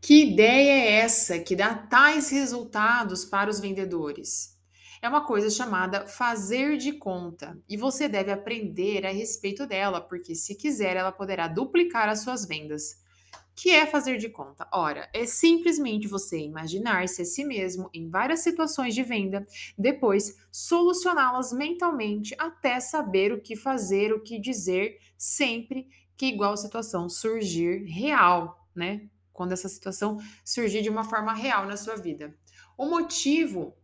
Que 0.00 0.32
ideia 0.32 0.72
é 0.72 0.94
essa 0.94 1.38
que 1.38 1.54
dá 1.54 1.74
tais 1.74 2.30
resultados 2.30 3.24
para 3.24 3.48
os 3.48 3.60
vendedores? 3.60 4.51
É 5.02 5.08
uma 5.08 5.26
coisa 5.26 5.50
chamada 5.50 6.06
fazer 6.06 6.76
de 6.76 6.92
conta 6.92 7.60
e 7.68 7.76
você 7.76 8.08
deve 8.08 8.30
aprender 8.30 9.04
a 9.04 9.10
respeito 9.10 9.66
dela, 9.66 10.00
porque 10.00 10.32
se 10.32 10.54
quiser, 10.54 10.96
ela 10.96 11.10
poderá 11.10 11.48
duplicar 11.48 12.08
as 12.08 12.20
suas 12.20 12.46
vendas. 12.46 13.02
Que 13.54 13.70
é 13.70 13.84
fazer 13.84 14.16
de 14.16 14.30
conta? 14.30 14.66
Ora, 14.72 15.10
é 15.12 15.26
simplesmente 15.26 16.06
você 16.06 16.38
imaginar-se 16.38 17.20
a 17.20 17.24
si 17.24 17.44
mesmo 17.44 17.90
em 17.92 18.08
várias 18.08 18.40
situações 18.40 18.94
de 18.94 19.02
venda, 19.02 19.46
depois 19.76 20.36
solucioná-las 20.50 21.52
mentalmente 21.52 22.34
até 22.38 22.78
saber 22.78 23.32
o 23.32 23.42
que 23.42 23.56
fazer, 23.56 24.12
o 24.12 24.22
que 24.22 24.40
dizer, 24.40 24.98
sempre 25.18 25.88
que 26.16 26.26
igual 26.26 26.56
situação 26.56 27.08
surgir 27.08 27.84
real, 27.84 28.66
né? 28.74 29.08
Quando 29.32 29.52
essa 29.52 29.68
situação 29.68 30.18
surgir 30.44 30.80
de 30.80 30.88
uma 30.88 31.04
forma 31.04 31.34
real 31.34 31.66
na 31.66 31.76
sua 31.76 31.96
vida. 31.96 32.34
O 32.78 32.86
motivo 32.86 33.76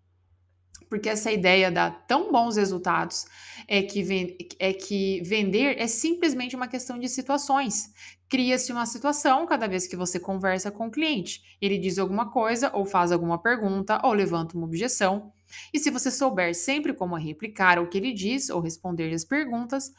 porque 0.88 1.08
essa 1.08 1.30
ideia 1.30 1.70
dá 1.70 1.90
tão 1.90 2.32
bons 2.32 2.56
resultados 2.56 3.26
é 3.66 3.82
que, 3.82 4.36
é 4.58 4.72
que 4.72 5.20
vender 5.22 5.78
é 5.78 5.86
simplesmente 5.86 6.56
uma 6.56 6.68
questão 6.68 6.98
de 6.98 7.08
situações. 7.08 7.92
Cria-se 8.28 8.72
uma 8.72 8.86
situação 8.86 9.46
cada 9.46 9.66
vez 9.66 9.86
que 9.86 9.96
você 9.96 10.18
conversa 10.20 10.70
com 10.70 10.86
o 10.86 10.90
cliente. 10.90 11.42
Ele 11.60 11.78
diz 11.78 11.98
alguma 11.98 12.30
coisa, 12.30 12.70
ou 12.74 12.84
faz 12.84 13.10
alguma 13.10 13.38
pergunta, 13.38 14.00
ou 14.04 14.12
levanta 14.12 14.56
uma 14.56 14.66
objeção. 14.66 15.32
E 15.72 15.78
se 15.78 15.90
você 15.90 16.10
souber 16.10 16.54
sempre 16.54 16.92
como 16.92 17.16
replicar 17.16 17.78
o 17.78 17.88
que 17.88 17.96
ele 17.96 18.12
diz 18.12 18.50
ou 18.50 18.60
responder 18.60 19.12
as 19.14 19.24
perguntas, 19.24 19.92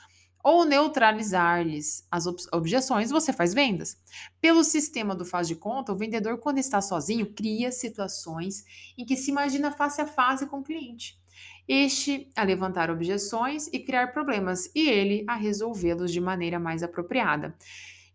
ou 0.44 0.66
neutralizar-lhes 0.66 2.08
as 2.10 2.26
objeções, 2.52 3.10
você 3.10 3.34
faz 3.34 3.54
vendas. 3.54 3.98
Pelo 4.40 4.64
sistema 4.64 5.14
do 5.14 5.26
faz 5.26 5.48
de 5.48 5.56
conta, 5.56 5.92
o 5.92 5.98
vendedor, 5.98 6.38
quando 6.38 6.58
está 6.58 6.82
sozinho, 6.82 7.34
cria 7.34 7.72
situações 7.72 8.64
em 8.98 9.06
que 9.06 9.16
se 9.16 9.32
imagina 9.32 9.72
face 9.72 10.02
a 10.02 10.08
face 10.08 10.46
com 10.46 10.60
o 10.60 10.64
cliente. 10.64 11.20
Este 11.68 12.30
a 12.36 12.44
levantar 12.44 12.90
objeções 12.90 13.68
e 13.68 13.80
criar 13.80 14.08
problemas, 14.12 14.72
e 14.74 14.90
ele 14.90 15.24
a 15.28 15.36
resolvê-los 15.36 16.12
de 16.12 16.20
maneira 16.20 16.58
mais 16.58 16.82
apropriada. 16.82 17.56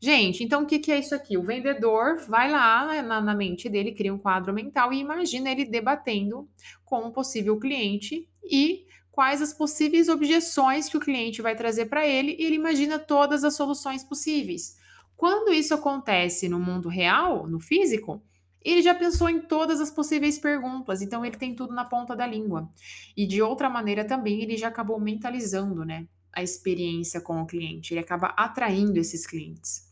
Gente, 0.00 0.44
então 0.44 0.64
o 0.64 0.66
que, 0.66 0.78
que, 0.78 0.92
é 0.92 0.98
isso 0.98 1.14
aqui? 1.14 1.38
O 1.38 1.42
vendedor 1.42 2.18
vai 2.28 2.50
lá 2.50 3.02
na, 3.02 3.20
na, 3.22 3.34
mente 3.34 3.70
dele, 3.70 3.94
cria 3.94 4.12
um 4.12 4.18
quadro 4.18 4.52
mental 4.52 4.92
e 4.92 4.98
imagina 4.98 5.50
ele 5.50 5.64
debatendo 5.64 6.46
com 6.84 7.06
um 7.06 7.10
possível 7.10 7.58
cliente 7.58 8.28
e 8.44 8.83
quais 9.14 9.40
as 9.40 9.52
possíveis 9.52 10.08
objeções 10.08 10.88
que 10.88 10.96
o 10.96 11.00
cliente 11.00 11.40
vai 11.40 11.54
trazer 11.54 11.86
para 11.86 12.04
ele 12.04 12.36
e 12.36 12.44
ele 12.44 12.56
imagina 12.56 12.98
todas 12.98 13.44
as 13.44 13.54
soluções 13.54 14.02
possíveis. 14.02 14.76
Quando 15.16 15.52
isso 15.52 15.72
acontece 15.72 16.48
no 16.48 16.58
mundo 16.58 16.88
real, 16.88 17.46
no 17.46 17.60
físico, 17.60 18.20
ele 18.60 18.82
já 18.82 18.92
pensou 18.92 19.30
em 19.30 19.40
todas 19.40 19.80
as 19.80 19.90
possíveis 19.90 20.36
perguntas, 20.36 21.00
então 21.00 21.24
ele 21.24 21.36
tem 21.36 21.54
tudo 21.54 21.72
na 21.72 21.84
ponta 21.84 22.16
da 22.16 22.26
língua. 22.26 22.68
E 23.16 23.24
de 23.24 23.40
outra 23.40 23.70
maneira 23.70 24.04
também 24.04 24.42
ele 24.42 24.56
já 24.56 24.66
acabou 24.66 24.98
mentalizando, 24.98 25.84
né, 25.84 26.08
a 26.32 26.42
experiência 26.42 27.20
com 27.20 27.40
o 27.40 27.46
cliente, 27.46 27.94
ele 27.94 28.00
acaba 28.00 28.28
atraindo 28.36 28.98
esses 28.98 29.24
clientes. 29.24 29.88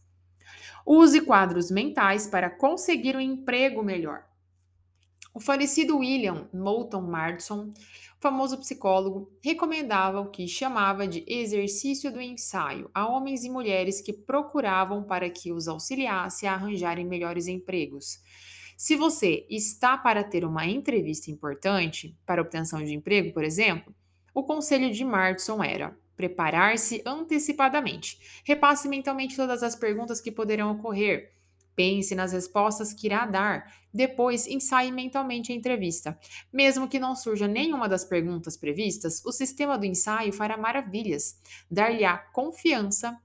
Use 0.85 1.21
quadros 1.21 1.71
mentais 1.71 2.27
para 2.27 2.51
conseguir 2.51 3.17
um 3.17 3.21
emprego 3.21 3.85
melhor. 3.85 4.25
O 5.33 5.39
falecido 5.39 5.99
William 5.99 6.49
Moulton 6.53 7.03
Marston 7.03 7.73
famoso 8.23 8.57
psicólogo, 8.59 9.37
recomendava 9.43 10.21
o 10.21 10.31
que 10.31 10.47
chamava 10.47 11.09
de 11.09 11.25
exercício 11.27 12.13
do 12.13 12.21
ensaio 12.21 12.89
a 12.95 13.05
homens 13.05 13.43
e 13.43 13.51
mulheres 13.51 14.01
que 14.01 14.13
procuravam 14.13 15.03
para 15.03 15.29
que 15.29 15.53
os 15.53 15.67
auxiliasse 15.67 16.47
a 16.47 16.55
arranjarem 16.55 17.05
melhores 17.05 17.49
empregos. 17.49 18.21
Se 18.77 18.95
você 18.95 19.45
está 19.51 19.99
para 19.99 20.23
ter 20.23 20.45
uma 20.45 20.65
entrevista 20.65 21.33
importante 21.33 22.17
para 22.25 22.41
obtenção 22.41 22.83
de 22.85 22.95
emprego, 22.95 23.33
por 23.33 23.43
exemplo, 23.43 23.93
o 24.33 24.45
conselho 24.45 24.93
de 24.93 25.05
Martson 25.05 25.63
era 25.63 25.97
preparar-se 26.17 27.03
antecipadamente. 27.05 28.19
Repasse 28.45 28.89
mentalmente 28.89 29.35
todas 29.35 29.65
as 29.65 29.75
perguntas 29.75 30.21
que 30.21 30.31
poderão 30.31 30.71
ocorrer 30.71 31.33
Pense 31.75 32.15
nas 32.15 32.33
respostas 32.33 32.93
que 32.93 33.07
irá 33.07 33.25
dar. 33.27 33.73
Depois, 33.93 34.47
ensaie 34.47 34.91
mentalmente 34.91 35.53
a 35.53 35.55
entrevista. 35.55 36.19
Mesmo 36.53 36.89
que 36.89 36.99
não 36.99 37.15
surja 37.15 37.49
nenhuma 37.49 37.89
das 37.89 38.05
perguntas 38.05 38.57
previstas, 38.57 39.23
o 39.25 39.33
sistema 39.33 39.79
do 39.79 39.87
ensaio 39.87 40.33
fará 40.33 40.57
maravilhas, 40.57 41.39
dar-lhe-á 41.71 42.17
confiança 42.33 43.19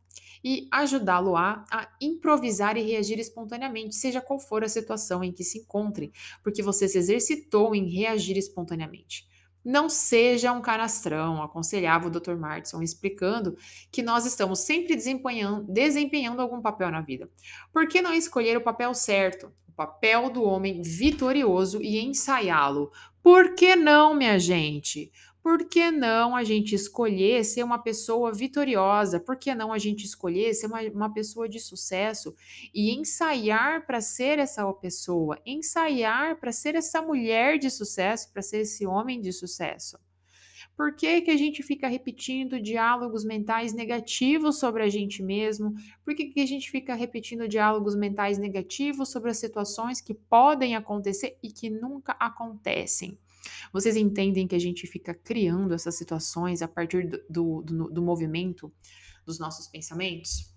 e 0.43 0.67
ajudá-lo-á 0.71 1.65
a 1.69 1.89
improvisar 1.99 2.77
e 2.77 2.81
reagir 2.81 3.19
espontaneamente, 3.19 3.95
seja 3.95 4.21
qual 4.21 4.39
for 4.39 4.63
a 4.63 4.69
situação 4.69 5.23
em 5.23 5.31
que 5.31 5.43
se 5.43 5.59
encontre, 5.59 6.11
porque 6.43 6.63
você 6.63 6.87
se 6.87 6.97
exercitou 6.97 7.75
em 7.75 7.89
reagir 7.89 8.37
espontaneamente. 8.37 9.26
Não 9.69 9.89
seja 9.89 10.53
um 10.53 10.61
canastrão, 10.61 11.43
aconselhava 11.43 12.07
o 12.07 12.09
Dr. 12.09 12.37
Martinson, 12.37 12.81
explicando 12.81 13.57
que 13.91 14.01
nós 14.01 14.25
estamos 14.25 14.59
sempre 14.59 14.95
desempenhando, 14.95 15.65
desempenhando 15.69 16.41
algum 16.41 16.61
papel 16.61 16.89
na 16.89 17.01
vida. 17.01 17.29
Por 17.73 17.85
que 17.85 18.01
não 18.01 18.13
escolher 18.13 18.55
o 18.55 18.63
papel 18.63 18.93
certo, 18.93 19.51
o 19.67 19.73
papel 19.73 20.29
do 20.29 20.41
homem 20.41 20.81
vitorioso 20.81 21.81
e 21.81 21.99
ensaiá-lo? 21.99 22.93
Por 23.21 23.55
que 23.55 23.75
não, 23.75 24.13
minha 24.13 24.39
gente? 24.39 25.11
Por 25.47 25.63
que 25.63 25.89
não 25.91 26.35
a 26.35 26.43
gente 26.43 26.75
escolher 26.75 27.41
ser 27.45 27.63
uma 27.63 27.79
pessoa 27.79 28.33
vitoriosa? 28.33 29.17
Por 29.17 29.37
que 29.37 29.55
não 29.55 29.71
a 29.71 29.77
gente 29.77 30.03
escolher 30.03 30.53
ser 30.53 30.67
uma, 30.67 30.81
uma 30.81 31.13
pessoa 31.13 31.47
de 31.47 31.57
sucesso 31.57 32.35
e 32.73 32.91
ensaiar 32.91 33.87
para 33.87 34.01
ser 34.01 34.39
essa 34.39 34.69
pessoa? 34.73 35.39
Ensaiar 35.45 36.37
para 36.37 36.51
ser 36.51 36.75
essa 36.75 37.01
mulher 37.01 37.57
de 37.57 37.69
sucesso, 37.69 38.29
para 38.33 38.41
ser 38.41 38.57
esse 38.57 38.85
homem 38.85 39.21
de 39.21 39.31
sucesso? 39.31 39.97
Por 40.75 40.93
que, 40.93 41.21
que 41.21 41.31
a 41.31 41.37
gente 41.37 41.63
fica 41.63 41.87
repetindo 41.87 42.61
diálogos 42.61 43.23
mentais 43.23 43.71
negativos 43.71 44.59
sobre 44.59 44.83
a 44.83 44.89
gente 44.89 45.23
mesmo? 45.23 45.73
Por 46.03 46.13
que, 46.13 46.25
que 46.25 46.41
a 46.41 46.45
gente 46.45 46.69
fica 46.69 46.93
repetindo 46.93 47.47
diálogos 47.47 47.95
mentais 47.95 48.37
negativos 48.37 49.07
sobre 49.07 49.29
as 49.31 49.37
situações 49.37 50.01
que 50.01 50.13
podem 50.13 50.75
acontecer 50.75 51.37
e 51.41 51.49
que 51.49 51.69
nunca 51.69 52.17
acontecem? 52.19 53.17
Vocês 53.71 53.95
entendem 53.95 54.47
que 54.47 54.55
a 54.55 54.59
gente 54.59 54.87
fica 54.87 55.13
criando 55.13 55.73
essas 55.73 55.95
situações 55.95 56.61
a 56.61 56.67
partir 56.67 57.07
do, 57.29 57.61
do, 57.61 57.89
do 57.89 58.01
movimento 58.01 58.71
dos 59.25 59.39
nossos 59.39 59.67
pensamentos? 59.67 60.53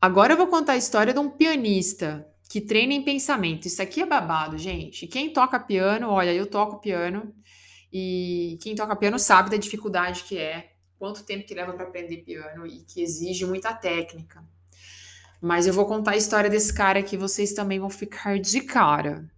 Agora 0.00 0.32
eu 0.32 0.36
vou 0.36 0.46
contar 0.46 0.72
a 0.72 0.76
história 0.76 1.12
de 1.12 1.18
um 1.18 1.28
pianista 1.28 2.26
que 2.48 2.60
treina 2.60 2.94
em 2.94 3.02
pensamento. 3.02 3.66
Isso 3.66 3.82
aqui 3.82 4.00
é 4.00 4.06
babado, 4.06 4.56
gente. 4.56 5.06
Quem 5.06 5.32
toca 5.32 5.58
piano, 5.58 6.08
olha, 6.08 6.32
eu 6.32 6.46
toco 6.46 6.80
piano 6.80 7.34
e 7.92 8.58
quem 8.62 8.74
toca 8.74 8.96
piano 8.96 9.18
sabe 9.18 9.50
da 9.50 9.56
dificuldade 9.56 10.24
que 10.24 10.38
é, 10.38 10.72
quanto 10.98 11.24
tempo 11.24 11.46
que 11.46 11.54
leva 11.54 11.72
para 11.72 11.84
aprender 11.84 12.18
piano 12.18 12.66
e 12.66 12.84
que 12.84 13.02
exige 13.02 13.44
muita 13.44 13.74
técnica. 13.74 14.42
Mas 15.40 15.66
eu 15.66 15.72
vou 15.72 15.86
contar 15.86 16.12
a 16.12 16.16
história 16.16 16.50
desse 16.50 16.72
cara 16.72 17.02
que 17.02 17.16
vocês 17.16 17.52
também 17.52 17.78
vão 17.78 17.90
ficar 17.90 18.38
de 18.38 18.60
cara. 18.60 19.30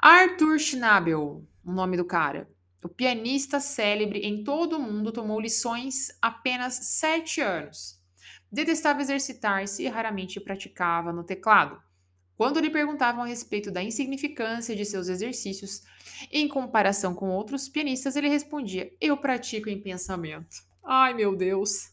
Arthur 0.00 0.60
Schnabel, 0.60 1.44
o 1.64 1.72
nome 1.72 1.96
do 1.96 2.04
cara. 2.04 2.48
O 2.84 2.88
pianista 2.88 3.58
célebre 3.58 4.20
em 4.20 4.44
todo 4.44 4.76
o 4.76 4.80
mundo 4.80 5.10
tomou 5.10 5.40
lições 5.40 6.16
apenas 6.22 6.74
sete 6.74 7.40
anos. 7.40 8.00
Detestava 8.50 9.02
exercitar-se 9.02 9.82
e 9.82 9.88
raramente 9.88 10.38
praticava 10.38 11.12
no 11.12 11.24
teclado. 11.24 11.82
Quando 12.36 12.60
lhe 12.60 12.70
perguntavam 12.70 13.24
a 13.24 13.26
respeito 13.26 13.72
da 13.72 13.82
insignificância 13.82 14.76
de 14.76 14.84
seus 14.84 15.08
exercícios 15.08 15.82
em 16.30 16.46
comparação 16.46 17.12
com 17.12 17.30
outros 17.30 17.68
pianistas, 17.68 18.14
ele 18.14 18.28
respondia: 18.28 18.92
Eu 19.00 19.16
pratico 19.16 19.68
em 19.68 19.82
pensamento. 19.82 20.58
Ai, 20.84 21.12
meu 21.12 21.34
Deus! 21.34 21.90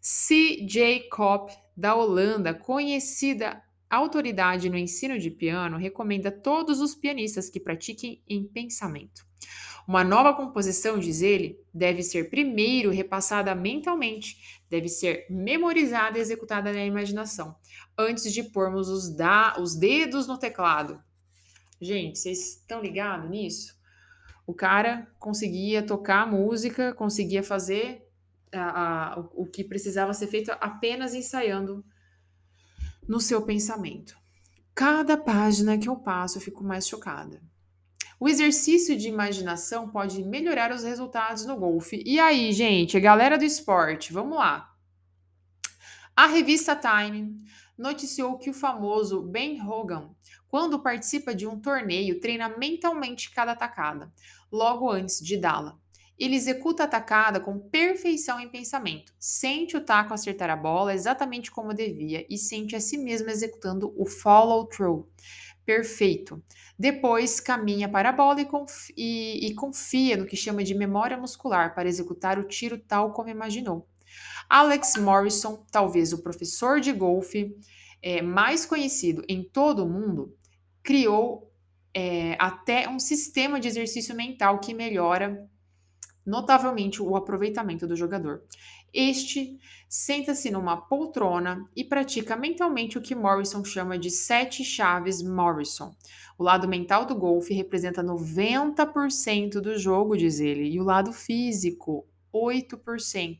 C.J. 0.00 1.08
Kopp, 1.08 1.52
da 1.76 1.96
Holanda, 1.96 2.54
conhecida 2.54 3.60
autoridade 3.90 4.68
no 4.68 4.76
ensino 4.76 5.18
de 5.18 5.30
piano 5.30 5.76
recomenda 5.76 6.28
a 6.28 6.32
todos 6.32 6.80
os 6.80 6.94
pianistas 6.94 7.48
que 7.48 7.60
pratiquem 7.60 8.22
em 8.28 8.44
pensamento. 8.44 9.26
Uma 9.86 10.02
nova 10.02 10.34
composição, 10.34 10.98
diz 10.98 11.22
ele, 11.22 11.60
deve 11.72 12.02
ser 12.02 12.28
primeiro 12.28 12.90
repassada 12.90 13.54
mentalmente, 13.54 14.60
deve 14.68 14.88
ser 14.88 15.26
memorizada 15.30 16.18
e 16.18 16.20
executada 16.20 16.72
na 16.72 16.84
imaginação, 16.84 17.54
antes 17.96 18.32
de 18.32 18.42
pormos 18.42 18.88
os, 18.88 19.08
da, 19.08 19.56
os 19.60 19.76
dedos 19.76 20.26
no 20.26 20.36
teclado. 20.36 21.00
Gente, 21.80 22.18
vocês 22.18 22.56
estão 22.56 22.82
ligados 22.82 23.30
nisso? 23.30 23.76
O 24.44 24.52
cara 24.52 25.08
conseguia 25.20 25.82
tocar 25.82 26.28
música, 26.28 26.92
conseguia 26.92 27.42
fazer 27.42 28.04
a, 28.52 29.14
a, 29.14 29.20
o, 29.20 29.42
o 29.42 29.46
que 29.46 29.62
precisava 29.62 30.12
ser 30.12 30.26
feito 30.26 30.50
apenas 30.60 31.14
ensaiando 31.14 31.84
no 33.08 33.20
seu 33.20 33.42
pensamento. 33.42 34.16
Cada 34.74 35.16
página 35.16 35.78
que 35.78 35.88
eu 35.88 35.96
passo, 35.96 36.38
eu 36.38 36.42
fico 36.42 36.62
mais 36.62 36.86
chocada. 36.86 37.42
O 38.18 38.28
exercício 38.28 38.96
de 38.96 39.08
imaginação 39.08 39.88
pode 39.90 40.22
melhorar 40.24 40.72
os 40.72 40.82
resultados 40.82 41.44
no 41.44 41.56
golfe. 41.56 42.02
E 42.06 42.18
aí, 42.18 42.52
gente, 42.52 42.98
galera 42.98 43.36
do 43.36 43.44
esporte, 43.44 44.12
vamos 44.12 44.38
lá. 44.38 44.72
A 46.14 46.26
revista 46.26 46.74
Time 46.74 47.42
noticiou 47.76 48.38
que 48.38 48.48
o 48.48 48.54
famoso 48.54 49.20
Ben 49.20 49.60
Hogan, 49.60 50.10
quando 50.48 50.82
participa 50.82 51.34
de 51.34 51.46
um 51.46 51.60
torneio, 51.60 52.18
treina 52.18 52.48
mentalmente 52.48 53.30
cada 53.30 53.52
atacada, 53.52 54.10
logo 54.50 54.90
antes 54.90 55.20
de 55.20 55.36
dá-la. 55.36 55.78
Ele 56.18 56.34
executa 56.34 56.82
a 56.82 56.86
atacada 56.86 57.40
com 57.40 57.58
perfeição 57.58 58.40
em 58.40 58.48
pensamento, 58.48 59.12
sente 59.18 59.76
o 59.76 59.84
taco 59.84 60.14
acertar 60.14 60.48
a 60.48 60.56
bola 60.56 60.94
exatamente 60.94 61.50
como 61.50 61.74
devia 61.74 62.26
e 62.28 62.38
sente 62.38 62.74
a 62.74 62.80
si 62.80 62.96
mesmo 62.96 63.28
executando 63.28 63.92
o 63.96 64.06
follow-through 64.06 65.06
perfeito. 65.66 66.40
Depois 66.78 67.40
caminha 67.40 67.88
para 67.88 68.10
a 68.10 68.12
bola 68.12 68.40
e, 68.40 68.46
e, 68.96 69.48
e 69.48 69.54
confia 69.54 70.16
no 70.16 70.24
que 70.24 70.36
chama 70.36 70.62
de 70.62 70.74
memória 70.74 71.16
muscular 71.16 71.74
para 71.74 71.88
executar 71.88 72.38
o 72.38 72.44
tiro 72.44 72.78
tal 72.78 73.12
como 73.12 73.28
imaginou. 73.28 73.86
Alex 74.48 74.94
Morrison, 74.96 75.66
talvez 75.70 76.12
o 76.12 76.22
professor 76.22 76.80
de 76.80 76.92
golfe 76.92 77.58
é, 78.00 78.22
mais 78.22 78.64
conhecido 78.64 79.24
em 79.28 79.42
todo 79.42 79.84
o 79.84 79.88
mundo, 79.88 80.34
criou 80.82 81.52
é, 81.92 82.36
até 82.38 82.88
um 82.88 83.00
sistema 83.00 83.58
de 83.58 83.66
exercício 83.66 84.14
mental 84.14 84.60
que 84.60 84.72
melhora 84.72 85.50
notavelmente 86.26 87.00
o 87.00 87.14
aproveitamento 87.14 87.86
do 87.86 87.94
jogador. 87.94 88.42
Este 88.92 89.58
senta-se 89.88 90.50
numa 90.50 90.76
poltrona 90.76 91.68
e 91.76 91.84
pratica 91.84 92.36
mentalmente 92.36 92.98
o 92.98 93.00
que 93.00 93.14
Morrison 93.14 93.64
chama 93.64 93.96
de 93.98 94.10
sete 94.10 94.64
chaves 94.64 95.22
Morrison. 95.22 95.94
O 96.36 96.42
lado 96.42 96.66
mental 96.68 97.06
do 97.06 97.14
golfe 97.14 97.54
representa 97.54 98.02
90% 98.02 99.60
do 99.60 99.78
jogo, 99.78 100.16
diz 100.16 100.40
ele, 100.40 100.68
e 100.68 100.80
o 100.80 100.84
lado 100.84 101.12
físico, 101.12 102.06
8%, 102.34 103.38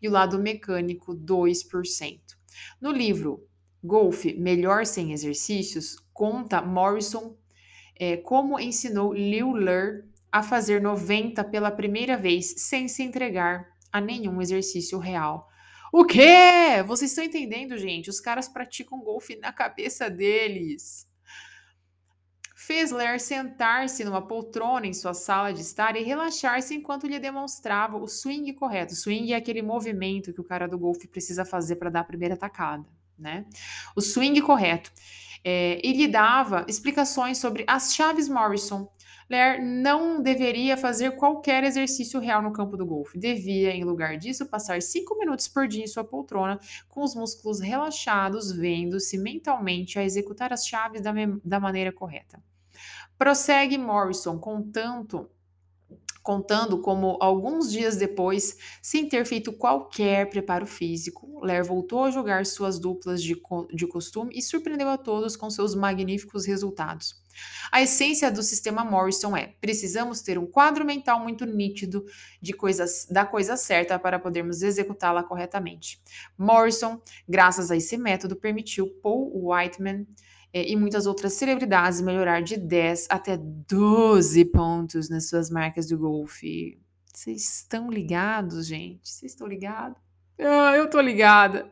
e 0.00 0.08
o 0.08 0.10
lado 0.10 0.38
mecânico, 0.38 1.14
2%. 1.14 2.20
No 2.80 2.90
livro 2.90 3.46
Golfe 3.82 4.34
Melhor 4.34 4.86
Sem 4.86 5.12
Exercícios, 5.12 5.96
conta 6.12 6.62
Morrison 6.62 7.36
é, 7.98 8.16
como 8.16 8.58
ensinou 8.58 9.12
Liu 9.12 9.52
Ler 9.52 10.06
a 10.30 10.42
fazer 10.42 10.80
90 10.80 11.42
pela 11.44 11.70
primeira 11.70 12.16
vez 12.16 12.54
sem 12.58 12.88
se 12.88 13.02
entregar 13.02 13.66
a 13.92 14.00
nenhum 14.00 14.40
exercício 14.40 14.98
real. 14.98 15.48
O 15.92 16.04
quê? 16.04 16.82
Vocês 16.86 17.10
estão 17.10 17.24
entendendo, 17.24 17.78
gente? 17.78 18.10
Os 18.10 18.20
caras 18.20 18.48
praticam 18.48 19.00
golfe 19.00 19.36
na 19.36 19.52
cabeça 19.52 20.10
deles. 20.10 21.08
Fez 22.54 22.90
Ler 22.90 23.18
sentar-se 23.18 24.04
numa 24.04 24.20
poltrona 24.20 24.86
em 24.86 24.92
sua 24.92 25.14
sala 25.14 25.54
de 25.54 25.62
estar 25.62 25.96
e 25.96 26.02
relaxar-se 26.02 26.74
enquanto 26.74 27.06
lhe 27.06 27.18
demonstrava 27.18 27.96
o 27.96 28.06
swing 28.06 28.52
correto. 28.52 28.94
Swing 28.94 29.32
é 29.32 29.36
aquele 29.36 29.62
movimento 29.62 30.34
que 30.34 30.40
o 30.40 30.44
cara 30.44 30.68
do 30.68 30.78
golfe 30.78 31.08
precisa 31.08 31.46
fazer 31.46 31.76
para 31.76 31.88
dar 31.88 32.00
a 32.00 32.04
primeira 32.04 32.36
tacada, 32.36 32.84
né? 33.18 33.46
O 33.96 34.02
swing 34.02 34.38
correto. 34.42 34.92
É, 35.42 35.80
e 35.82 35.94
lhe 35.94 36.08
dava 36.08 36.66
explicações 36.68 37.38
sobre 37.38 37.64
as 37.66 37.94
chaves 37.94 38.28
Morrison, 38.28 38.90
Ler 39.30 39.60
não 39.60 40.22
deveria 40.22 40.76
fazer 40.76 41.16
qualquer 41.16 41.62
exercício 41.64 42.18
real 42.18 42.40
no 42.40 42.52
campo 42.52 42.76
do 42.76 42.86
golfe. 42.86 43.18
Devia, 43.18 43.70
em 43.70 43.84
lugar 43.84 44.16
disso, 44.16 44.46
passar 44.46 44.80
cinco 44.80 45.18
minutos 45.18 45.46
por 45.46 45.68
dia 45.68 45.84
em 45.84 45.86
sua 45.86 46.02
poltrona, 46.02 46.58
com 46.88 47.02
os 47.02 47.14
músculos 47.14 47.60
relaxados, 47.60 48.50
vendo-se 48.50 49.18
mentalmente 49.18 49.98
a 49.98 50.04
executar 50.04 50.52
as 50.52 50.66
chaves 50.66 51.02
da, 51.02 51.12
da 51.44 51.60
maneira 51.60 51.92
correta. 51.92 52.42
Prossegue 53.18 53.76
Morrison, 53.76 54.38
contanto 54.38 55.28
contando 56.28 56.82
como 56.82 57.16
alguns 57.22 57.72
dias 57.72 57.96
depois, 57.96 58.58
sem 58.82 59.08
ter 59.08 59.24
feito 59.24 59.50
qualquer 59.50 60.28
preparo 60.28 60.66
físico, 60.66 61.42
Ler 61.42 61.64
voltou 61.64 62.04
a 62.04 62.10
jogar 62.10 62.44
suas 62.44 62.78
duplas 62.78 63.22
de, 63.22 63.34
co 63.34 63.66
de 63.72 63.86
costume 63.86 64.36
e 64.36 64.42
surpreendeu 64.42 64.90
a 64.90 64.98
todos 64.98 65.36
com 65.36 65.48
seus 65.48 65.74
magníficos 65.74 66.44
resultados. 66.44 67.14
A 67.70 67.82
essência 67.82 68.30
do 68.30 68.42
sistema 68.42 68.84
Morrison 68.84 69.36
é: 69.36 69.54
precisamos 69.60 70.20
ter 70.20 70.38
um 70.38 70.46
quadro 70.46 70.84
mental 70.84 71.20
muito 71.20 71.44
nítido 71.44 72.04
de 72.40 72.52
coisas 72.52 73.06
da 73.10 73.24
coisa 73.24 73.56
certa 73.56 73.98
para 73.98 74.18
podermos 74.18 74.62
executá-la 74.62 75.22
corretamente. 75.22 76.00
Morrison, 76.36 77.00
graças 77.28 77.70
a 77.70 77.76
esse 77.76 77.96
método, 77.96 78.36
permitiu 78.36 78.88
Paul 79.02 79.50
Whiteman 79.50 80.06
é, 80.52 80.70
e 80.70 80.76
muitas 80.76 81.06
outras 81.06 81.34
celebridades 81.34 82.00
melhorar 82.00 82.42
de 82.42 82.56
10 82.56 83.08
até 83.10 83.36
12 83.36 84.44
pontos 84.46 85.08
nas 85.08 85.28
suas 85.28 85.50
marcas 85.50 85.86
do 85.86 85.98
golfe. 85.98 86.80
Vocês 87.12 87.56
estão 87.56 87.90
ligados, 87.90 88.66
gente? 88.66 89.08
Vocês 89.08 89.32
estão 89.32 89.46
ligados? 89.46 89.98
Ah, 90.38 90.76
eu 90.76 90.88
tô 90.88 91.00
ligada. 91.00 91.70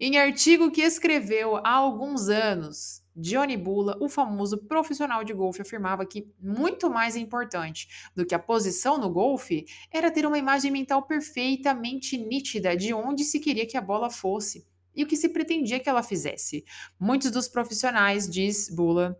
Em 0.00 0.16
artigo 0.16 0.70
que 0.70 0.80
escreveu 0.80 1.56
há 1.56 1.70
alguns 1.70 2.28
anos, 2.28 3.02
Johnny 3.18 3.56
Bula, 3.56 3.98
o 4.00 4.08
famoso 4.08 4.58
profissional 4.58 5.24
de 5.24 5.34
golfe, 5.34 5.60
afirmava 5.60 6.06
que 6.06 6.30
muito 6.40 6.88
mais 6.88 7.16
importante 7.16 7.88
do 8.14 8.24
que 8.24 8.34
a 8.34 8.38
posição 8.38 8.96
no 8.96 9.10
golfe 9.10 9.66
era 9.92 10.10
ter 10.10 10.24
uma 10.24 10.38
imagem 10.38 10.70
mental 10.70 11.02
perfeitamente 11.02 12.16
nítida 12.16 12.76
de 12.76 12.94
onde 12.94 13.24
se 13.24 13.40
queria 13.40 13.66
que 13.66 13.76
a 13.76 13.80
bola 13.80 14.08
fosse 14.08 14.64
e 14.94 15.02
o 15.02 15.06
que 15.06 15.16
se 15.16 15.28
pretendia 15.28 15.80
que 15.80 15.88
ela 15.88 16.02
fizesse. 16.02 16.64
Muitos 16.98 17.30
dos 17.32 17.48
profissionais, 17.48 18.28
diz 18.28 18.68
Bula, 18.70 19.18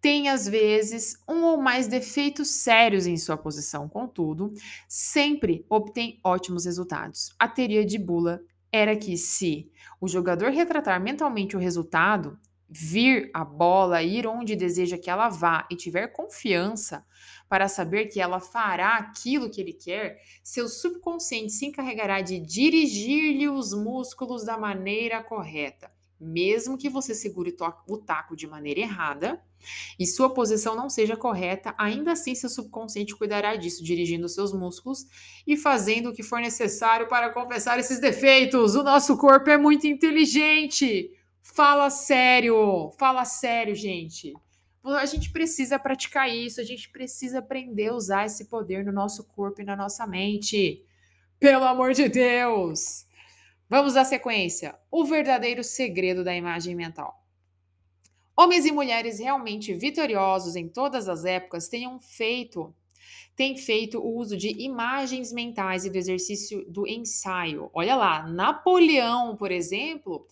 têm 0.00 0.30
às 0.30 0.48
vezes 0.48 1.14
um 1.28 1.42
ou 1.44 1.60
mais 1.60 1.86
defeitos 1.86 2.48
sérios 2.48 3.06
em 3.06 3.18
sua 3.18 3.36
posição, 3.36 3.86
contudo, 3.86 4.50
sempre 4.88 5.64
obtém 5.68 6.18
ótimos 6.24 6.64
resultados. 6.64 7.34
A 7.38 7.46
teoria 7.46 7.84
de 7.84 7.98
Bula 7.98 8.40
era 8.72 8.96
que 8.96 9.16
se 9.16 9.70
o 10.00 10.08
jogador 10.08 10.50
retratar 10.50 11.00
mentalmente 11.02 11.56
o 11.56 11.60
resultado, 11.60 12.38
vir 12.70 13.30
a 13.34 13.44
bola, 13.44 14.02
ir 14.02 14.26
onde 14.28 14.54
deseja 14.54 14.96
que 14.96 15.10
ela 15.10 15.28
vá 15.28 15.66
e 15.68 15.74
tiver 15.74 16.06
confiança 16.08 17.04
para 17.48 17.66
saber 17.66 18.06
que 18.06 18.20
ela 18.20 18.38
fará 18.38 18.96
aquilo 18.96 19.50
que 19.50 19.60
ele 19.60 19.72
quer, 19.72 20.20
seu 20.40 20.68
subconsciente 20.68 21.52
se 21.52 21.66
encarregará 21.66 22.20
de 22.20 22.38
dirigir-lhe 22.38 23.48
os 23.48 23.74
músculos 23.74 24.44
da 24.44 24.56
maneira 24.56 25.20
correta. 25.20 25.90
Mesmo 26.20 26.78
que 26.78 26.88
você 26.88 27.12
segure 27.12 27.56
o 27.88 27.98
taco 27.98 28.36
de 28.36 28.46
maneira 28.46 28.80
errada 28.80 29.42
e 29.98 30.06
sua 30.06 30.32
posição 30.32 30.76
não 30.76 30.88
seja 30.88 31.16
correta, 31.16 31.74
ainda 31.76 32.12
assim 32.12 32.34
seu 32.34 32.48
subconsciente 32.48 33.16
cuidará 33.16 33.56
disso, 33.56 33.82
dirigindo 33.82 34.28
seus 34.28 34.52
músculos 34.52 35.06
e 35.46 35.56
fazendo 35.56 36.10
o 36.10 36.12
que 36.12 36.22
for 36.22 36.40
necessário 36.40 37.08
para 37.08 37.30
compensar 37.30 37.78
esses 37.78 37.98
defeitos. 37.98 38.74
O 38.74 38.82
nosso 38.82 39.16
corpo 39.16 39.50
é 39.50 39.56
muito 39.56 39.86
inteligente. 39.86 41.10
Fala 41.42 41.90
sério, 41.90 42.90
fala 42.98 43.24
sério, 43.24 43.74
gente. 43.74 44.34
A 44.82 45.04
gente 45.04 45.30
precisa 45.30 45.78
praticar 45.78 46.28
isso, 46.28 46.60
a 46.60 46.64
gente 46.64 46.88
precisa 46.90 47.40
aprender 47.40 47.88
a 47.88 47.94
usar 47.94 48.26
esse 48.26 48.46
poder 48.46 48.84
no 48.84 48.92
nosso 48.92 49.24
corpo 49.24 49.60
e 49.60 49.64
na 49.64 49.76
nossa 49.76 50.06
mente. 50.06 50.82
Pelo 51.38 51.64
amor 51.64 51.92
de 51.92 52.08
Deus! 52.08 53.06
Vamos 53.68 53.96
à 53.96 54.04
sequência. 54.04 54.78
O 54.90 55.04
verdadeiro 55.04 55.62
segredo 55.62 56.24
da 56.24 56.34
imagem 56.34 56.74
mental. 56.74 57.24
Homens 58.36 58.64
e 58.64 58.72
mulheres 58.72 59.18
realmente 59.18 59.74
vitoriosos 59.74 60.56
em 60.56 60.66
todas 60.66 61.08
as 61.08 61.24
épocas 61.24 61.68
tenham 61.68 62.00
feito 62.00 62.74
têm 63.36 63.56
feito 63.56 63.98
o 63.98 64.16
uso 64.18 64.36
de 64.36 64.48
imagens 64.62 65.32
mentais 65.32 65.84
e 65.84 65.90
do 65.90 65.96
exercício 65.96 66.64
do 66.70 66.86
ensaio. 66.86 67.70
Olha 67.72 67.96
lá, 67.96 68.26
Napoleão, 68.26 69.34
por 69.34 69.50
exemplo, 69.50 70.26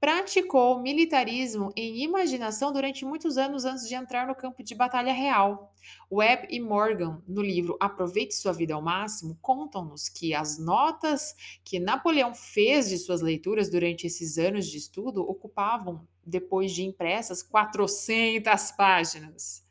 praticou 0.00 0.80
militarismo 0.80 1.70
em 1.76 2.02
imaginação 2.02 2.72
durante 2.72 3.04
muitos 3.04 3.36
anos 3.36 3.66
antes 3.66 3.86
de 3.86 3.94
entrar 3.94 4.26
no 4.26 4.34
campo 4.34 4.62
de 4.62 4.74
batalha 4.74 5.12
real. 5.12 5.74
Webb 6.10 6.48
e 6.50 6.58
Morgan, 6.58 7.22
no 7.28 7.42
livro 7.42 7.76
Aproveite 7.78 8.34
Sua 8.34 8.52
Vida 8.52 8.74
ao 8.74 8.80
Máximo, 8.80 9.38
contam-nos 9.42 10.08
que 10.08 10.34
as 10.34 10.58
notas 10.58 11.34
que 11.62 11.78
Napoleão 11.78 12.34
fez 12.34 12.88
de 12.88 12.96
suas 12.96 13.20
leituras 13.20 13.70
durante 13.70 14.06
esses 14.06 14.38
anos 14.38 14.66
de 14.66 14.78
estudo 14.78 15.22
ocupavam, 15.22 16.08
depois 16.24 16.72
de 16.72 16.82
impressas, 16.82 17.42
400 17.42 18.70
páginas. 18.72 19.62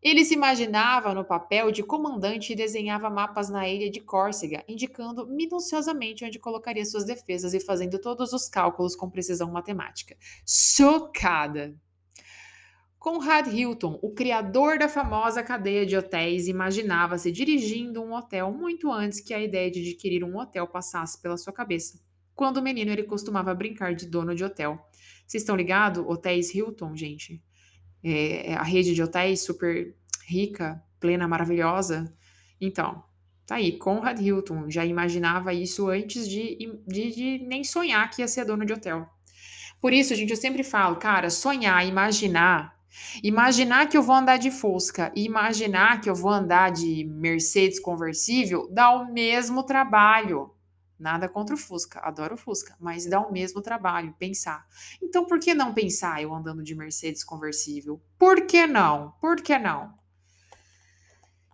Ele 0.00 0.24
se 0.24 0.34
imaginava 0.34 1.12
no 1.12 1.24
papel 1.24 1.72
de 1.72 1.82
comandante 1.82 2.52
e 2.52 2.56
desenhava 2.56 3.10
mapas 3.10 3.48
na 3.48 3.68
ilha 3.68 3.90
de 3.90 4.00
Córcega, 4.00 4.62
indicando 4.68 5.26
minuciosamente 5.26 6.24
onde 6.24 6.38
colocaria 6.38 6.84
suas 6.84 7.04
defesas 7.04 7.52
e 7.52 7.58
fazendo 7.58 7.98
todos 7.98 8.32
os 8.32 8.48
cálculos 8.48 8.94
com 8.94 9.10
precisão 9.10 9.50
matemática. 9.50 10.16
Chocada! 10.46 11.74
Conrad 12.96 13.48
Hilton, 13.48 13.98
o 14.00 14.12
criador 14.12 14.78
da 14.78 14.88
famosa 14.88 15.42
cadeia 15.42 15.84
de 15.84 15.96
hotéis, 15.96 16.46
imaginava-se 16.46 17.32
dirigindo 17.32 18.02
um 18.02 18.12
hotel 18.12 18.52
muito 18.52 18.92
antes 18.92 19.20
que 19.20 19.34
a 19.34 19.40
ideia 19.40 19.70
de 19.70 19.80
adquirir 19.80 20.22
um 20.22 20.36
hotel 20.36 20.66
passasse 20.66 21.20
pela 21.20 21.36
sua 21.36 21.52
cabeça. 21.52 22.00
Quando 22.34 22.62
menino, 22.62 22.92
ele 22.92 23.04
costumava 23.04 23.54
brincar 23.54 23.94
de 23.94 24.06
dono 24.06 24.34
de 24.34 24.44
hotel. 24.44 24.78
Vocês 25.26 25.42
estão 25.42 25.56
ligados? 25.56 26.04
Hotéis 26.06 26.54
Hilton, 26.54 26.94
gente 26.94 27.42
é, 28.02 28.54
a 28.54 28.62
rede 28.62 28.94
de 28.94 29.02
hotéis 29.02 29.42
super 29.42 29.94
rica, 30.26 30.82
plena, 31.00 31.26
maravilhosa. 31.26 32.12
Então, 32.60 33.02
tá 33.46 33.56
aí, 33.56 33.72
Conrad 33.78 34.20
Hilton 34.20 34.70
já 34.70 34.84
imaginava 34.84 35.52
isso 35.52 35.88
antes 35.88 36.28
de, 36.28 36.78
de, 36.86 37.10
de 37.10 37.46
nem 37.46 37.64
sonhar 37.64 38.10
que 38.10 38.22
ia 38.22 38.28
ser 38.28 38.44
dono 38.44 38.64
de 38.64 38.72
hotel. 38.72 39.08
Por 39.80 39.92
isso, 39.92 40.14
gente, 40.14 40.30
eu 40.30 40.36
sempre 40.36 40.64
falo, 40.64 40.96
cara, 40.96 41.30
sonhar, 41.30 41.86
imaginar. 41.86 42.76
Imaginar 43.22 43.88
que 43.88 43.96
eu 43.96 44.02
vou 44.02 44.16
andar 44.16 44.38
de 44.38 44.50
Fusca 44.50 45.12
e 45.14 45.24
imaginar 45.24 46.00
que 46.00 46.10
eu 46.10 46.14
vou 46.14 46.30
andar 46.30 46.70
de 46.70 47.04
Mercedes 47.04 47.78
conversível 47.78 48.68
dá 48.72 48.90
o 48.90 49.12
mesmo 49.12 49.62
trabalho. 49.62 50.50
Nada 50.98 51.28
contra 51.28 51.54
o 51.54 51.58
Fusca, 51.58 52.00
adoro 52.00 52.34
o 52.34 52.38
Fusca, 52.38 52.74
mas 52.80 53.06
dá 53.06 53.20
o 53.20 53.32
mesmo 53.32 53.62
trabalho 53.62 54.14
pensar. 54.18 54.66
Então, 55.00 55.24
por 55.24 55.38
que 55.38 55.54
não 55.54 55.72
pensar 55.72 56.20
eu 56.20 56.34
andando 56.34 56.62
de 56.62 56.74
Mercedes 56.74 57.22
conversível? 57.22 58.02
Por 58.18 58.46
que 58.46 58.66
não? 58.66 59.12
Por 59.20 59.40
que 59.40 59.56
não? 59.58 59.96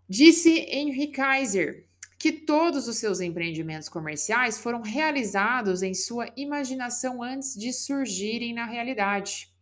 Disse 0.08 0.60
Henry 0.60 1.08
Kaiser 1.08 1.86
que 2.18 2.32
todos 2.32 2.88
os 2.88 2.96
seus 2.96 3.20
empreendimentos 3.20 3.88
comerciais 3.88 4.58
foram 4.58 4.80
realizados 4.80 5.82
em 5.82 5.92
sua 5.92 6.30
imaginação 6.36 7.22
antes 7.22 7.54
de 7.54 7.70
surgirem 7.70 8.54
na 8.54 8.64
realidade. 8.64 9.52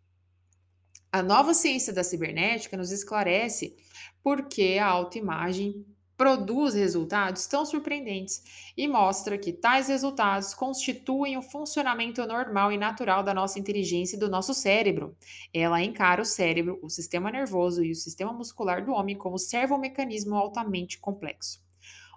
A 1.11 1.23
nova 1.25 1.55
ciência 1.55 1.93
da 1.93 2.05
cibernética 2.05 2.77
nos 2.77 2.93
esclarece 2.93 3.77
por 4.23 4.47
que 4.47 4.79
a 4.79 4.87
autoimagem 4.87 5.85
produz 6.23 6.75
resultados 6.75 7.49
tão 7.49 7.67
surpreendentes 7.67 8.45
e 8.77 8.87
mostra 8.87 9.37
que 9.37 9.53
tais 9.53 9.89
resultados 9.89 10.55
constituem 10.55 11.37
o 11.37 11.43
funcionamento 11.43 12.25
normal 12.25 12.71
e 12.71 12.79
natural 12.79 13.25
da 13.25 13.35
nossa 13.35 13.59
inteligência 13.59 14.15
e 14.15 14.21
do 14.21 14.31
nosso 14.31 14.55
cérebro. 14.55 15.17
Ela 15.53 15.83
encara 15.83 16.23
o 16.23 16.25
cérebro, 16.25 16.79
o 16.81 16.89
sistema 16.89 17.29
nervoso 17.29 17.83
e 17.83 17.91
o 17.91 17.97
sistema 17.97 18.33
muscular 18.33 18.85
do 18.85 18.93
homem 18.93 19.19
como 19.19 19.37
servomecanismo 19.37 20.37
altamente 20.37 20.97
complexo. 21.01 21.61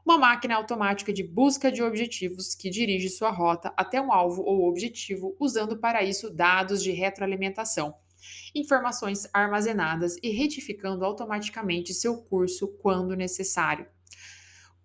Uma 0.05 0.19
máquina 0.19 0.55
automática 0.55 1.11
de 1.11 1.23
busca 1.23 1.71
de 1.71 1.81
objetivos 1.81 2.53
que 2.53 2.69
dirige 2.69 3.09
sua 3.09 3.31
rota 3.31 3.73
até 3.75 3.99
um 3.99 4.13
alvo 4.13 4.43
ou 4.43 4.69
objetivo, 4.69 5.35
usando 5.39 5.79
para 5.79 6.03
isso 6.03 6.29
dados 6.29 6.83
de 6.83 6.91
retroalimentação, 6.91 7.95
informações 8.53 9.27
armazenadas 9.33 10.15
e 10.21 10.29
retificando 10.29 11.03
automaticamente 11.03 11.91
seu 11.91 12.17
curso 12.21 12.67
quando 12.83 13.15
necessário. 13.15 13.94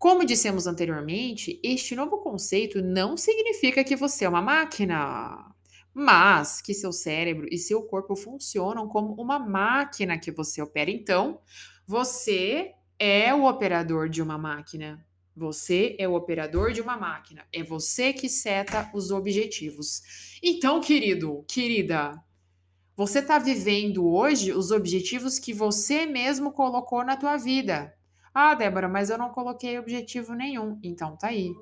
Como 0.00 0.24
dissemos 0.24 0.66
anteriormente, 0.66 1.60
este 1.62 1.94
novo 1.94 2.22
conceito 2.22 2.80
não 2.80 3.18
significa 3.18 3.84
que 3.84 3.94
você 3.94 4.24
é 4.24 4.28
uma 4.30 4.40
máquina, 4.40 5.54
mas 5.92 6.62
que 6.62 6.72
seu 6.72 6.90
cérebro 6.90 7.46
e 7.52 7.58
seu 7.58 7.82
corpo 7.82 8.16
funcionam 8.16 8.88
como 8.88 9.12
uma 9.20 9.38
máquina 9.38 10.18
que 10.18 10.30
você 10.30 10.62
opera. 10.62 10.90
Então, 10.90 11.42
você 11.86 12.72
é 12.98 13.34
o 13.34 13.44
operador 13.44 14.08
de 14.08 14.22
uma 14.22 14.38
máquina. 14.38 15.06
Você 15.36 15.96
é 15.98 16.08
o 16.08 16.14
operador 16.14 16.72
de 16.72 16.80
uma 16.80 16.96
máquina. 16.96 17.44
É 17.52 17.62
você 17.62 18.14
que 18.14 18.26
seta 18.30 18.90
os 18.94 19.10
objetivos. 19.10 20.38
Então, 20.42 20.80
querido, 20.80 21.44
querida, 21.46 22.18
você 22.96 23.18
está 23.18 23.38
vivendo 23.38 24.08
hoje 24.08 24.50
os 24.50 24.70
objetivos 24.70 25.38
que 25.38 25.52
você 25.52 26.06
mesmo 26.06 26.52
colocou 26.52 27.04
na 27.04 27.18
tua 27.18 27.36
vida. 27.36 27.94
Ah, 28.32 28.54
Débora, 28.54 28.88
mas 28.88 29.10
eu 29.10 29.18
não 29.18 29.30
coloquei 29.30 29.78
objetivo 29.78 30.34
nenhum. 30.34 30.78
Então 30.82 31.16
tá 31.16 31.28
aí. 31.28 31.52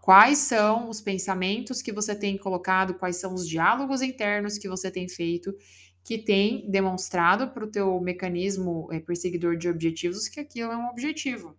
Quais 0.00 0.38
são 0.38 0.88
os 0.88 1.00
pensamentos 1.00 1.82
que 1.82 1.92
você 1.92 2.14
tem 2.14 2.36
colocado? 2.36 2.94
Quais 2.94 3.16
são 3.16 3.34
os 3.34 3.46
diálogos 3.46 4.02
internos 4.02 4.58
que 4.58 4.68
você 4.68 4.90
tem 4.90 5.08
feito 5.08 5.54
que 6.02 6.16
tem 6.16 6.70
demonstrado 6.70 7.48
para 7.48 7.64
o 7.64 7.70
teu 7.70 8.00
mecanismo 8.00 8.88
é, 8.90 8.98
perseguidor 8.98 9.56
de 9.56 9.68
objetivos 9.68 10.28
que 10.28 10.40
aquilo 10.40 10.72
é 10.72 10.76
um 10.76 10.88
objetivo? 10.88 11.56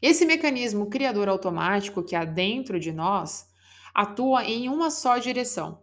Esse 0.00 0.26
mecanismo 0.26 0.90
criador 0.90 1.28
automático 1.28 2.02
que 2.02 2.16
há 2.16 2.24
dentro 2.24 2.78
de 2.78 2.92
nós 2.92 3.48
atua 3.94 4.44
em 4.44 4.68
uma 4.68 4.90
só 4.90 5.18
direção. 5.18 5.82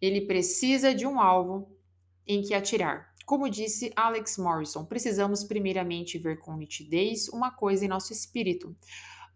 Ele 0.00 0.22
precisa 0.22 0.94
de 0.94 1.06
um 1.06 1.20
alvo 1.20 1.76
em 2.26 2.42
que 2.42 2.54
atirar. 2.54 3.14
Como 3.26 3.50
disse 3.50 3.92
Alex 3.96 4.38
Morrison, 4.38 4.84
precisamos 4.84 5.42
primeiramente 5.42 6.16
ver 6.16 6.38
com 6.38 6.56
nitidez 6.56 7.28
uma 7.28 7.50
coisa 7.50 7.84
em 7.84 7.88
nosso 7.88 8.12
espírito, 8.12 8.72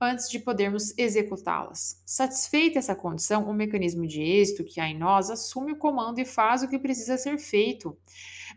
antes 0.00 0.30
de 0.30 0.38
podermos 0.38 0.96
executá-las. 0.96 2.00
Satisfeita 2.06 2.78
essa 2.78 2.94
condição, 2.94 3.50
o 3.50 3.52
mecanismo 3.52 4.06
de 4.06 4.22
êxito 4.22 4.62
que 4.62 4.80
há 4.80 4.88
em 4.88 4.96
nós 4.96 5.28
assume 5.28 5.72
o 5.72 5.76
comando 5.76 6.20
e 6.20 6.24
faz 6.24 6.62
o 6.62 6.68
que 6.68 6.78
precisa 6.78 7.18
ser 7.18 7.36
feito, 7.36 7.98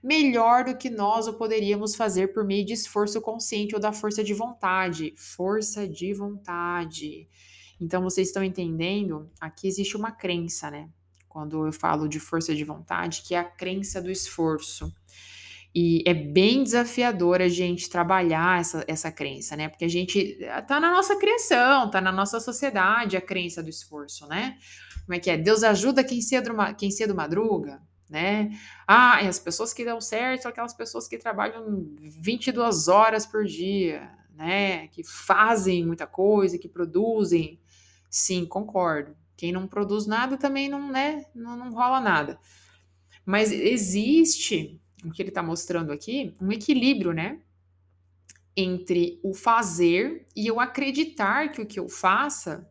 melhor 0.03 0.65
do 0.65 0.77
que 0.77 0.91
nós 0.91 1.27
o 1.27 1.33
poderíamos 1.33 1.95
fazer 1.95 2.31
por 2.31 2.45
meio 2.45 2.63
de 2.63 2.73
esforço 2.73 3.19
consciente 3.19 3.73
ou 3.73 3.81
da 3.81 3.91
força 3.91 4.23
de 4.23 4.35
vontade. 4.35 5.15
Força 5.17 5.87
de 5.87 6.13
vontade. 6.13 7.27
Então, 7.81 8.03
vocês 8.03 8.27
estão 8.27 8.43
entendendo? 8.43 9.31
Aqui 9.41 9.67
existe 9.67 9.97
uma 9.97 10.11
crença, 10.11 10.69
né? 10.69 10.91
Quando 11.27 11.65
eu 11.65 11.73
falo 11.73 12.07
de 12.07 12.19
força 12.19 12.53
de 12.53 12.63
vontade, 12.63 13.23
que 13.23 13.33
é 13.33 13.39
a 13.39 13.43
crença 13.43 13.99
do 13.99 14.11
esforço. 14.11 14.93
E 15.75 16.03
é 16.05 16.13
bem 16.13 16.63
desafiador 16.63 17.41
a 17.41 17.47
gente 17.47 17.89
trabalhar 17.89 18.59
essa, 18.59 18.85
essa 18.87 19.11
crença, 19.11 19.55
né? 19.55 19.69
Porque 19.69 19.85
a 19.85 19.89
gente 19.89 20.37
eh, 20.39 20.61
tá 20.61 20.79
na 20.79 20.91
nossa 20.91 21.15
criação, 21.15 21.89
tá 21.89 21.99
na 21.99 22.11
nossa 22.11 22.39
sociedade 22.39 23.17
a 23.17 23.21
crença 23.21 23.63
do 23.63 23.69
esforço, 23.69 24.27
né? 24.27 24.57
Como 25.03 25.15
é 25.15 25.19
que 25.19 25.31
é? 25.31 25.37
Deus 25.37 25.63
ajuda 25.63 26.03
quem 26.03 26.21
cedo, 26.21 26.53
quem 26.77 26.91
cedo 26.91 27.15
madruga, 27.15 27.81
né? 28.07 28.51
Ah, 28.87 29.17
as 29.27 29.39
pessoas 29.39 29.73
que 29.73 29.83
dão 29.83 29.99
certo 29.99 30.43
são 30.43 30.51
aquelas 30.51 30.75
pessoas 30.75 31.07
que 31.07 31.17
trabalham 31.17 31.87
22 31.99 32.87
horas 32.87 33.25
por 33.25 33.43
dia, 33.43 34.11
né? 34.35 34.87
Que 34.89 35.03
fazem 35.03 35.83
muita 35.83 36.05
coisa, 36.05 36.59
que 36.59 36.69
produzem. 36.69 37.59
Sim, 38.11 38.45
concordo. 38.45 39.15
Quem 39.35 39.51
não 39.51 39.67
produz 39.67 40.05
nada 40.05 40.37
também 40.37 40.69
não, 40.69 40.91
né? 40.91 41.25
Não, 41.33 41.57
não 41.57 41.73
rola 41.73 41.99
nada. 41.99 42.39
Mas 43.25 43.51
existe 43.51 44.79
o 45.03 45.11
que 45.11 45.21
ele 45.21 45.29
está 45.29 45.43
mostrando 45.43 45.91
aqui, 45.91 46.33
um 46.41 46.51
equilíbrio, 46.51 47.11
né? 47.11 47.39
Entre 48.55 49.19
o 49.23 49.33
fazer 49.33 50.25
e 50.35 50.47
eu 50.47 50.59
acreditar 50.59 51.51
que 51.51 51.61
o 51.61 51.65
que 51.65 51.79
eu 51.79 51.89
faça 51.89 52.69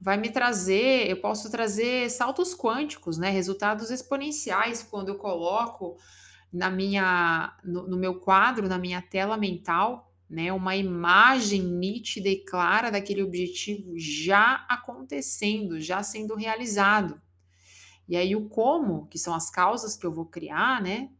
vai 0.00 0.16
me 0.16 0.30
trazer, 0.30 1.08
eu 1.10 1.20
posso 1.20 1.50
trazer 1.50 2.10
saltos 2.10 2.54
quânticos, 2.54 3.18
né? 3.18 3.28
Resultados 3.30 3.90
exponenciais 3.90 4.82
quando 4.82 5.10
eu 5.10 5.16
coloco 5.16 5.96
na 6.52 6.70
minha, 6.70 7.56
no, 7.62 7.86
no 7.86 7.96
meu 7.98 8.18
quadro, 8.18 8.68
na 8.68 8.78
minha 8.78 9.02
tela 9.02 9.36
mental, 9.36 10.12
né? 10.28 10.52
Uma 10.52 10.74
imagem 10.74 11.62
nítida 11.62 12.28
e 12.28 12.44
clara 12.44 12.90
daquele 12.90 13.22
objetivo 13.22 13.92
já 13.96 14.64
acontecendo, 14.68 15.80
já 15.80 16.02
sendo 16.02 16.34
realizado. 16.34 17.20
E 18.08 18.16
aí 18.16 18.34
o 18.34 18.48
como, 18.48 19.06
que 19.06 19.18
são 19.18 19.34
as 19.34 19.50
causas 19.50 19.96
que 19.96 20.06
eu 20.06 20.12
vou 20.12 20.26
criar, 20.26 20.82
né? 20.82 21.10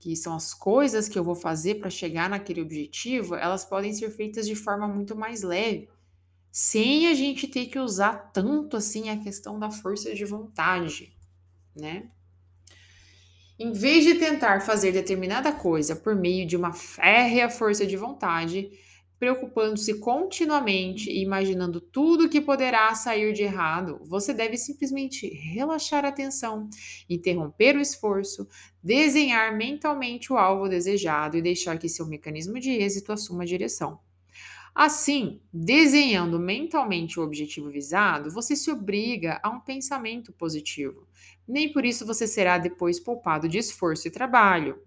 Que 0.00 0.16
são 0.16 0.34
as 0.34 0.54
coisas 0.54 1.08
que 1.08 1.18
eu 1.18 1.22
vou 1.22 1.34
fazer 1.34 1.76
para 1.76 1.90
chegar 1.90 2.28
naquele 2.28 2.62
objetivo, 2.62 3.34
elas 3.34 3.66
podem 3.66 3.92
ser 3.92 4.10
feitas 4.10 4.46
de 4.46 4.54
forma 4.54 4.88
muito 4.88 5.14
mais 5.14 5.42
leve, 5.42 5.90
sem 6.50 7.06
a 7.06 7.14
gente 7.14 7.46
ter 7.46 7.66
que 7.66 7.78
usar 7.78 8.32
tanto 8.32 8.78
assim 8.78 9.10
a 9.10 9.18
questão 9.18 9.58
da 9.58 9.70
força 9.70 10.14
de 10.14 10.24
vontade, 10.24 11.14
né? 11.76 12.08
Em 13.58 13.72
vez 13.72 14.02
de 14.04 14.14
tentar 14.14 14.62
fazer 14.62 14.90
determinada 14.90 15.52
coisa 15.52 15.94
por 15.94 16.16
meio 16.16 16.46
de 16.46 16.56
uma 16.56 16.72
férrea 16.72 17.50
força 17.50 17.86
de 17.86 17.94
vontade, 17.94 18.70
preocupando-se 19.20 20.00
continuamente 20.00 21.10
e 21.10 21.20
imaginando 21.20 21.78
tudo 21.78 22.28
que 22.28 22.40
poderá 22.40 22.94
sair 22.94 23.34
de 23.34 23.42
errado, 23.42 24.00
você 24.02 24.32
deve 24.32 24.56
simplesmente 24.56 25.28
relaxar 25.28 26.06
a 26.06 26.10
tensão, 26.10 26.70
interromper 27.08 27.76
o 27.76 27.80
esforço, 27.80 28.48
desenhar 28.82 29.54
mentalmente 29.54 30.32
o 30.32 30.38
alvo 30.38 30.70
desejado 30.70 31.36
e 31.36 31.42
deixar 31.42 31.78
que 31.78 31.86
seu 31.86 32.06
mecanismo 32.06 32.58
de 32.58 32.70
êxito 32.70 33.12
assuma 33.12 33.42
a 33.42 33.46
direção. 33.46 34.00
Assim, 34.74 35.42
desenhando 35.52 36.38
mentalmente 36.40 37.20
o 37.20 37.22
objetivo 37.22 37.68
visado, 37.68 38.30
você 38.30 38.56
se 38.56 38.70
obriga 38.70 39.38
a 39.42 39.50
um 39.50 39.60
pensamento 39.60 40.32
positivo. 40.32 41.06
Nem 41.46 41.70
por 41.70 41.84
isso 41.84 42.06
você 42.06 42.26
será 42.26 42.56
depois 42.56 42.98
poupado 42.98 43.48
de 43.48 43.58
esforço 43.58 44.08
e 44.08 44.10
trabalho 44.10 44.80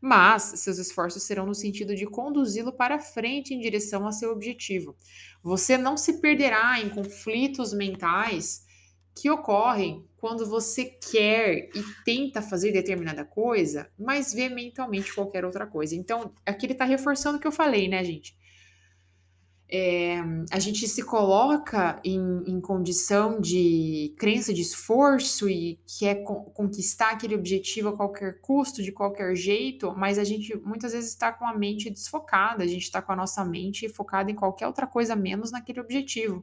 mas 0.00 0.42
seus 0.56 0.78
esforços 0.78 1.22
serão 1.22 1.46
no 1.46 1.54
sentido 1.54 1.94
de 1.94 2.06
conduzi-lo 2.06 2.72
para 2.72 2.98
frente 2.98 3.52
em 3.52 3.60
direção 3.60 4.06
a 4.06 4.12
seu 4.12 4.30
objetivo. 4.30 4.96
Você 5.42 5.76
não 5.76 5.96
se 5.96 6.20
perderá 6.20 6.80
em 6.80 6.90
conflitos 6.90 7.72
mentais 7.72 8.66
que 9.14 9.28
ocorrem 9.30 10.06
quando 10.16 10.46
você 10.46 10.84
quer 10.84 11.70
e 11.74 11.82
tenta 12.04 12.40
fazer 12.40 12.72
determinada 12.72 13.24
coisa, 13.24 13.90
mas 13.98 14.32
vê 14.32 14.48
mentalmente 14.48 15.12
qualquer 15.12 15.44
outra 15.44 15.66
coisa. 15.66 15.94
Então, 15.94 16.32
aqui 16.46 16.66
ele 16.66 16.72
está 16.72 16.84
reforçando 16.84 17.38
o 17.38 17.40
que 17.40 17.46
eu 17.46 17.52
falei, 17.52 17.88
né, 17.88 18.04
gente? 18.04 18.36
É, 19.70 20.18
a 20.50 20.58
gente 20.58 20.88
se 20.88 21.02
coloca 21.02 22.00
em, 22.02 22.42
em, 22.46 22.58
condição 22.58 23.38
de 23.38 24.14
crença 24.16 24.54
de 24.54 24.62
esforço 24.62 25.46
e 25.46 25.78
quer 25.98 26.24
co 26.24 26.44
conquistar 26.52 27.10
aquele 27.10 27.34
objetivo 27.34 27.90
a 27.90 27.96
qualquer 27.96 28.40
custo, 28.40 28.82
de 28.82 28.90
qualquer 28.90 29.36
jeito, 29.36 29.94
mas 29.94 30.18
a 30.18 30.24
gente 30.24 30.56
muitas 30.56 30.92
vezes 30.92 31.10
está 31.10 31.30
com 31.30 31.46
a 31.46 31.54
mente 31.54 31.90
desfocada, 31.90 32.64
a 32.64 32.66
gente 32.66 32.84
está 32.84 33.02
com 33.02 33.12
a 33.12 33.16
nossa 33.16 33.44
mente 33.44 33.90
focada 33.90 34.30
em 34.30 34.34
qualquer 34.34 34.66
outra 34.66 34.86
coisa 34.86 35.14
menos 35.14 35.50
naquele 35.50 35.80
objetivo. 35.80 36.42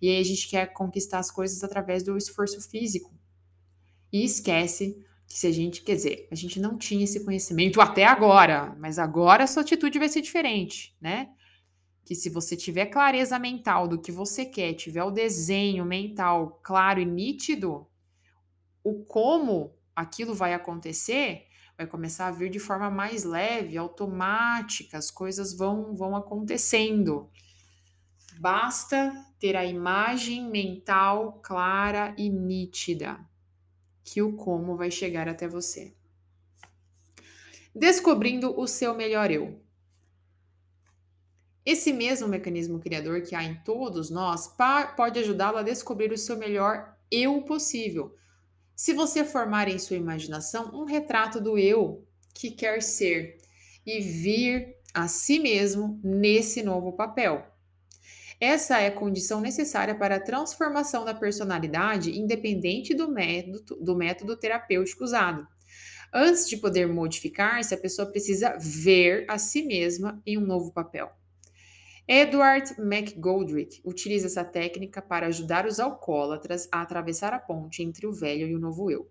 E 0.00 0.08
aí 0.08 0.20
a 0.20 0.24
gente 0.24 0.48
quer 0.48 0.72
conquistar 0.72 1.18
as 1.18 1.30
coisas 1.30 1.64
através 1.64 2.04
do 2.04 2.16
esforço 2.16 2.60
físico. 2.60 3.12
e 4.12 4.24
esquece 4.24 4.96
que 5.26 5.38
se 5.38 5.46
a 5.46 5.52
gente, 5.52 5.82
quer 5.82 5.94
dizer, 5.94 6.28
a 6.30 6.34
gente 6.34 6.58
não 6.58 6.76
tinha 6.76 7.04
esse 7.04 7.24
conhecimento 7.24 7.80
até 7.80 8.04
agora, 8.04 8.74
mas 8.78 8.98
agora 8.98 9.44
a 9.44 9.46
sua 9.46 9.62
atitude 9.62 9.98
vai 9.98 10.08
ser 10.08 10.20
diferente, 10.20 10.96
né? 11.00 11.30
Que 12.10 12.16
se 12.16 12.28
você 12.28 12.56
tiver 12.56 12.86
clareza 12.86 13.38
mental 13.38 13.86
do 13.86 13.96
que 13.96 14.10
você 14.10 14.44
quer, 14.44 14.74
tiver 14.74 15.04
o 15.04 15.12
desenho 15.12 15.84
mental 15.84 16.58
claro 16.60 16.98
e 16.98 17.04
nítido, 17.04 17.86
o 18.82 19.04
como 19.04 19.72
aquilo 19.94 20.34
vai 20.34 20.52
acontecer 20.52 21.46
vai 21.78 21.86
começar 21.86 22.26
a 22.26 22.32
vir 22.32 22.50
de 22.50 22.58
forma 22.58 22.90
mais 22.90 23.22
leve, 23.22 23.78
automática, 23.78 24.98
as 24.98 25.08
coisas 25.08 25.56
vão 25.56 25.94
vão 25.94 26.16
acontecendo. 26.16 27.30
Basta 28.40 29.14
ter 29.38 29.54
a 29.54 29.64
imagem 29.64 30.50
mental 30.50 31.38
clara 31.40 32.12
e 32.18 32.28
nítida, 32.28 33.20
que 34.02 34.20
o 34.20 34.32
como 34.32 34.76
vai 34.76 34.90
chegar 34.90 35.28
até 35.28 35.46
você. 35.46 35.94
Descobrindo 37.72 38.58
o 38.58 38.66
seu 38.66 38.96
melhor 38.96 39.30
eu. 39.30 39.69
Esse 41.70 41.92
mesmo 41.92 42.26
mecanismo 42.26 42.80
criador 42.80 43.22
que 43.22 43.32
há 43.32 43.44
em 43.44 43.54
todos 43.62 44.10
nós 44.10 44.52
pode 44.96 45.20
ajudá-lo 45.20 45.56
a 45.56 45.62
descobrir 45.62 46.10
o 46.10 46.18
seu 46.18 46.36
melhor 46.36 46.96
eu 47.08 47.42
possível. 47.42 48.12
Se 48.74 48.92
você 48.92 49.24
formar 49.24 49.68
em 49.68 49.78
sua 49.78 49.96
imaginação 49.96 50.72
um 50.74 50.82
retrato 50.82 51.40
do 51.40 51.56
eu 51.56 52.04
que 52.34 52.50
quer 52.50 52.82
ser 52.82 53.38
e 53.86 54.00
vir 54.00 54.78
a 54.92 55.06
si 55.06 55.38
mesmo 55.38 56.00
nesse 56.02 56.60
novo 56.60 56.92
papel. 56.94 57.46
Essa 58.40 58.80
é 58.80 58.88
a 58.88 58.92
condição 58.92 59.40
necessária 59.40 59.94
para 59.94 60.16
a 60.16 60.20
transformação 60.20 61.04
da 61.04 61.14
personalidade, 61.14 62.18
independente 62.18 62.94
do 62.94 63.08
método, 63.08 63.76
do 63.80 63.94
método 63.94 64.36
terapêutico 64.36 65.04
usado. 65.04 65.46
Antes 66.12 66.48
de 66.48 66.56
poder 66.56 66.88
modificar-se, 66.88 67.72
a 67.72 67.78
pessoa 67.78 68.10
precisa 68.10 68.56
ver 68.58 69.24
a 69.28 69.38
si 69.38 69.62
mesma 69.62 70.20
em 70.26 70.36
um 70.36 70.44
novo 70.44 70.72
papel. 70.72 71.19
Edward 72.12 72.74
McGoldrick 72.76 73.80
utiliza 73.84 74.26
essa 74.26 74.42
técnica 74.42 75.00
para 75.00 75.28
ajudar 75.28 75.64
os 75.64 75.78
alcoólatras 75.78 76.68
a 76.72 76.82
atravessar 76.82 77.32
a 77.32 77.38
ponte 77.38 77.84
entre 77.84 78.04
o 78.04 78.12
velho 78.12 78.48
e 78.48 78.54
o 78.56 78.58
novo 78.58 78.90
eu. 78.90 79.08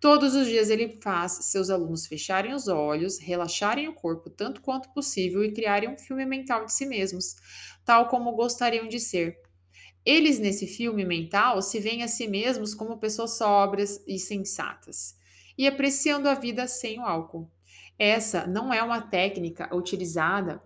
Todos 0.00 0.34
os 0.34 0.46
dias 0.46 0.70
ele 0.70 0.88
faz 1.02 1.32
seus 1.32 1.68
alunos 1.68 2.06
fecharem 2.06 2.54
os 2.54 2.66
olhos, 2.66 3.18
relaxarem 3.18 3.88
o 3.88 3.92
corpo 3.92 4.30
tanto 4.30 4.62
quanto 4.62 4.88
possível 4.94 5.44
e 5.44 5.52
criarem 5.52 5.90
um 5.90 5.98
filme 5.98 6.24
mental 6.24 6.64
de 6.64 6.72
si 6.72 6.86
mesmos, 6.86 7.36
tal 7.84 8.08
como 8.08 8.32
gostariam 8.32 8.88
de 8.88 8.98
ser. 8.98 9.38
Eles, 10.02 10.38
nesse 10.38 10.66
filme 10.66 11.04
mental, 11.04 11.60
se 11.60 11.78
veem 11.78 12.02
a 12.02 12.08
si 12.08 12.26
mesmos 12.26 12.72
como 12.72 12.96
pessoas 12.96 13.36
sóbrias 13.36 14.02
e 14.08 14.18
sensatas, 14.18 15.14
e 15.58 15.66
apreciando 15.66 16.26
a 16.26 16.32
vida 16.32 16.66
sem 16.66 17.00
o 17.00 17.02
álcool. 17.02 17.50
Essa 17.98 18.46
não 18.46 18.72
é 18.72 18.82
uma 18.82 19.02
técnica 19.02 19.68
utilizada 19.76 20.62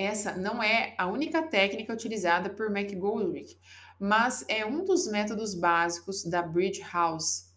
essa 0.00 0.36
não 0.36 0.62
é 0.62 0.94
a 0.96 1.06
única 1.06 1.42
técnica 1.42 1.92
utilizada 1.92 2.50
por 2.50 2.74
McGoldrick, 2.74 3.58
mas 3.98 4.44
é 4.48 4.64
um 4.64 4.84
dos 4.84 5.06
métodos 5.06 5.54
básicos 5.54 6.24
da 6.24 6.42
Bridge 6.42 6.80
House, 6.92 7.54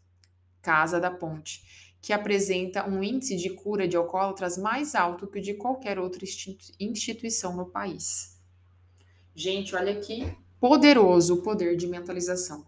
Casa 0.62 1.00
da 1.00 1.10
Ponte, 1.10 1.64
que 2.02 2.12
apresenta 2.12 2.88
um 2.88 3.02
índice 3.02 3.38
de 3.38 3.50
cura 3.52 3.88
de 3.88 3.96
alcoólatras 3.96 4.58
mais 4.58 4.94
alto 4.94 5.26
que 5.26 5.40
o 5.40 5.42
de 5.42 5.54
qualquer 5.54 5.98
outra 5.98 6.26
instituição 6.80 7.56
no 7.56 7.72
país. 7.72 8.38
Gente, 9.34 9.74
olha 9.74 9.96
que 10.00 10.38
poderoso 10.60 11.36
o 11.36 11.42
poder 11.42 11.78
de 11.78 11.88
mentalização. 11.88 12.66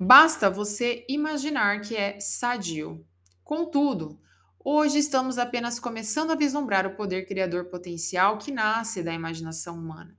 Basta 0.00 0.50
você 0.50 1.04
imaginar 1.08 1.80
que 1.82 1.94
é 1.94 2.18
sadio. 2.18 3.06
Contudo, 3.44 4.18
Hoje 4.66 4.98
estamos 4.98 5.36
apenas 5.36 5.78
começando 5.78 6.30
a 6.30 6.34
vislumbrar 6.34 6.86
o 6.86 6.96
poder 6.96 7.26
criador 7.26 7.66
potencial 7.66 8.38
que 8.38 8.50
nasce 8.50 9.02
da 9.02 9.12
imaginação 9.12 9.76
humana, 9.76 10.16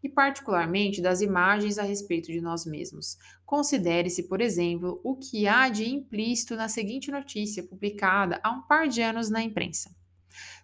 e 0.00 0.08
particularmente 0.08 1.02
das 1.02 1.20
imagens 1.20 1.80
a 1.80 1.82
respeito 1.82 2.30
de 2.30 2.40
nós 2.40 2.64
mesmos. 2.64 3.18
Considere-se, 3.44 4.28
por 4.28 4.40
exemplo, 4.40 5.00
o 5.02 5.16
que 5.16 5.48
há 5.48 5.68
de 5.68 5.90
implícito 5.90 6.54
na 6.54 6.68
seguinte 6.68 7.10
notícia 7.10 7.60
publicada 7.64 8.38
há 8.44 8.52
um 8.52 8.62
par 8.62 8.86
de 8.86 9.02
anos 9.02 9.30
na 9.30 9.42
imprensa. 9.42 9.90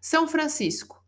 São 0.01 0.28
Francisco. 0.28 1.05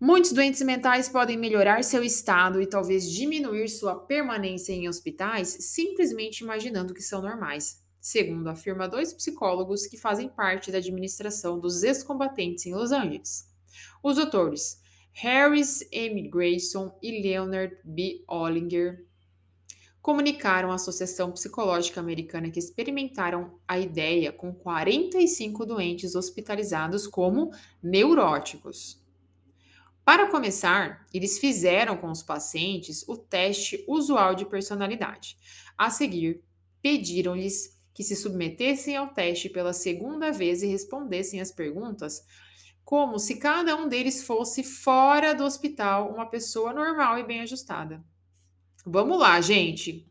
Muitos 0.00 0.32
doentes 0.32 0.62
mentais 0.62 1.08
podem 1.08 1.38
melhorar 1.38 1.84
seu 1.84 2.02
estado 2.02 2.60
e 2.60 2.66
talvez 2.66 3.08
diminuir 3.08 3.68
sua 3.68 3.94
permanência 3.94 4.72
em 4.72 4.88
hospitais 4.88 5.56
simplesmente 5.60 6.40
imaginando 6.40 6.92
que 6.92 7.02
são 7.02 7.22
normais 7.22 7.85
segundo 8.06 8.46
afirma 8.46 8.86
dois 8.86 9.12
psicólogos 9.12 9.84
que 9.84 9.96
fazem 9.96 10.28
parte 10.28 10.70
da 10.70 10.78
administração 10.78 11.58
dos 11.58 11.82
ex-combatentes 11.82 12.64
em 12.64 12.72
Los 12.72 12.92
Angeles. 12.92 13.52
Os 14.00 14.14
doutores 14.14 14.80
Harris 15.12 15.84
M. 15.90 16.28
Grayson 16.28 16.96
e 17.02 17.20
Leonard 17.20 17.76
B. 17.82 18.22
Ollinger 18.28 19.04
comunicaram 20.00 20.70
à 20.70 20.76
Associação 20.76 21.32
Psicológica 21.32 21.98
Americana 21.98 22.48
que 22.48 22.60
experimentaram 22.60 23.58
a 23.66 23.76
ideia 23.76 24.30
com 24.30 24.54
45 24.54 25.66
doentes 25.66 26.14
hospitalizados 26.14 27.08
como 27.08 27.50
neuróticos. 27.82 29.04
Para 30.04 30.30
começar, 30.30 31.04
eles 31.12 31.40
fizeram 31.40 31.96
com 31.96 32.08
os 32.12 32.22
pacientes 32.22 33.04
o 33.08 33.16
teste 33.16 33.84
usual 33.88 34.36
de 34.36 34.46
personalidade. 34.46 35.36
A 35.76 35.90
seguir, 35.90 36.44
pediram-lhes 36.80 37.75
que 37.96 38.04
se 38.04 38.14
submetessem 38.14 38.94
ao 38.94 39.08
teste 39.08 39.48
pela 39.48 39.72
segunda 39.72 40.30
vez 40.30 40.62
e 40.62 40.66
respondessem 40.66 41.40
as 41.40 41.50
perguntas 41.50 42.22
como 42.84 43.18
se 43.18 43.36
cada 43.36 43.74
um 43.74 43.88
deles 43.88 44.22
fosse 44.22 44.62
fora 44.62 45.34
do 45.34 45.44
hospital 45.44 46.12
uma 46.12 46.28
pessoa 46.28 46.74
normal 46.74 47.18
e 47.18 47.24
bem 47.24 47.40
ajustada. 47.40 48.04
Vamos 48.84 49.18
lá, 49.18 49.40
gente. 49.40 50.06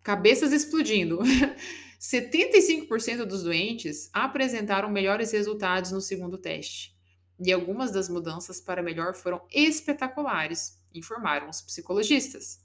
Cabeças 0.00 0.52
explodindo. 0.52 1.18
75% 2.00 3.24
dos 3.24 3.42
doentes 3.42 4.08
apresentaram 4.12 4.88
melhores 4.88 5.32
resultados 5.32 5.90
no 5.90 6.00
segundo 6.00 6.38
teste. 6.38 6.96
E 7.44 7.52
algumas 7.52 7.90
das 7.90 8.08
mudanças 8.08 8.60
para 8.60 8.80
melhor 8.80 9.12
foram 9.14 9.44
espetaculares, 9.50 10.80
informaram 10.94 11.48
os 11.48 11.60
psicologistas. 11.60 12.64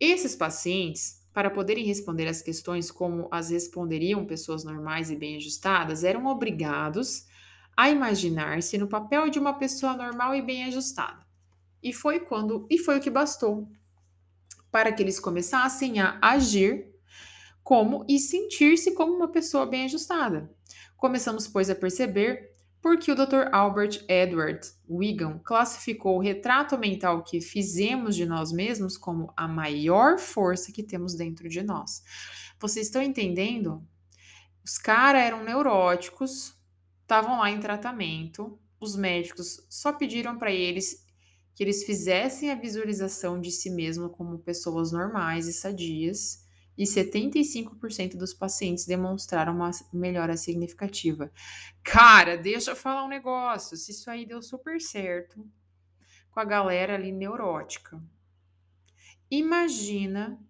Esses 0.00 0.34
pacientes 0.34 1.19
para 1.32 1.50
poderem 1.50 1.84
responder 1.84 2.26
as 2.26 2.42
questões 2.42 2.90
como 2.90 3.28
as 3.30 3.50
responderiam 3.50 4.26
pessoas 4.26 4.64
normais 4.64 5.10
e 5.10 5.16
bem 5.16 5.36
ajustadas, 5.36 6.02
eram 6.02 6.26
obrigados 6.26 7.26
a 7.76 7.88
imaginar-se 7.88 8.76
no 8.76 8.88
papel 8.88 9.30
de 9.30 9.38
uma 9.38 9.54
pessoa 9.54 9.96
normal 9.96 10.34
e 10.34 10.42
bem 10.42 10.64
ajustada. 10.64 11.24
E 11.82 11.92
foi 11.92 12.20
quando 12.20 12.66
e 12.68 12.76
foi 12.76 12.98
o 12.98 13.00
que 13.00 13.10
bastou 13.10 13.68
para 14.70 14.92
que 14.92 15.02
eles 15.02 15.18
começassem 15.18 16.00
a 16.00 16.18
agir 16.20 16.90
como 17.62 18.04
e 18.08 18.18
sentir-se 18.18 18.94
como 18.94 19.14
uma 19.14 19.28
pessoa 19.28 19.66
bem 19.66 19.84
ajustada. 19.84 20.50
Começamos, 20.96 21.48
pois, 21.48 21.70
a 21.70 21.74
perceber 21.74 22.54
porque 22.80 23.12
o 23.12 23.14
Dr. 23.14 23.52
Albert 23.52 24.04
Edward 24.08 24.66
Wigan 24.88 25.38
classificou 25.44 26.16
o 26.16 26.20
retrato 26.20 26.78
mental 26.78 27.22
que 27.22 27.40
fizemos 27.40 28.16
de 28.16 28.24
nós 28.24 28.52
mesmos 28.52 28.96
como 28.96 29.32
a 29.36 29.46
maior 29.46 30.18
força 30.18 30.72
que 30.72 30.82
temos 30.82 31.14
dentro 31.14 31.48
de 31.48 31.62
nós. 31.62 32.02
Vocês 32.58 32.86
estão 32.86 33.02
entendendo? 33.02 33.86
Os 34.64 34.78
caras 34.78 35.22
eram 35.22 35.44
neuróticos, 35.44 36.54
estavam 37.02 37.38
lá 37.38 37.50
em 37.50 37.60
tratamento, 37.60 38.58
os 38.80 38.96
médicos 38.96 39.66
só 39.68 39.92
pediram 39.92 40.38
para 40.38 40.50
eles 40.50 41.04
que 41.54 41.62
eles 41.62 41.84
fizessem 41.84 42.50
a 42.50 42.54
visualização 42.54 43.38
de 43.38 43.50
si 43.50 43.68
mesmo 43.68 44.08
como 44.08 44.38
pessoas 44.38 44.92
normais 44.92 45.46
e 45.46 45.52
sadias 45.52 46.48
e 46.80 46.84
75% 46.84 48.16
dos 48.16 48.32
pacientes 48.32 48.86
demonstraram 48.86 49.54
uma 49.54 49.70
melhora 49.92 50.34
significativa. 50.34 51.30
Cara, 51.82 52.38
deixa 52.38 52.70
eu 52.70 52.76
falar 52.76 53.04
um 53.04 53.08
negócio. 53.08 53.76
Se 53.76 53.90
isso 53.92 54.10
aí 54.10 54.24
deu 54.24 54.40
super 54.40 54.80
certo 54.80 55.46
com 56.30 56.40
a 56.40 56.44
galera 56.44 56.94
ali 56.94 57.12
neurótica, 57.12 58.02
imagina 59.30 60.42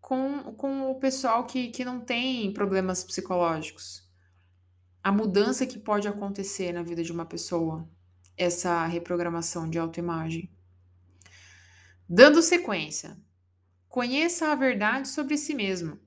com, 0.00 0.52
com 0.54 0.90
o 0.90 0.98
pessoal 0.98 1.46
que, 1.46 1.68
que 1.68 1.84
não 1.84 2.00
tem 2.00 2.52
problemas 2.52 3.04
psicológicos. 3.04 4.10
A 5.00 5.12
mudança 5.12 5.64
que 5.64 5.78
pode 5.78 6.08
acontecer 6.08 6.72
na 6.72 6.82
vida 6.82 7.04
de 7.04 7.12
uma 7.12 7.24
pessoa, 7.24 7.88
essa 8.36 8.84
reprogramação 8.84 9.70
de 9.70 9.78
autoimagem. 9.78 10.50
Dando 12.08 12.42
sequência, 12.42 13.16
Conheça 13.94 14.48
a 14.50 14.56
verdade 14.56 15.06
sobre 15.06 15.36
si 15.36 15.54
mesmo. 15.54 16.00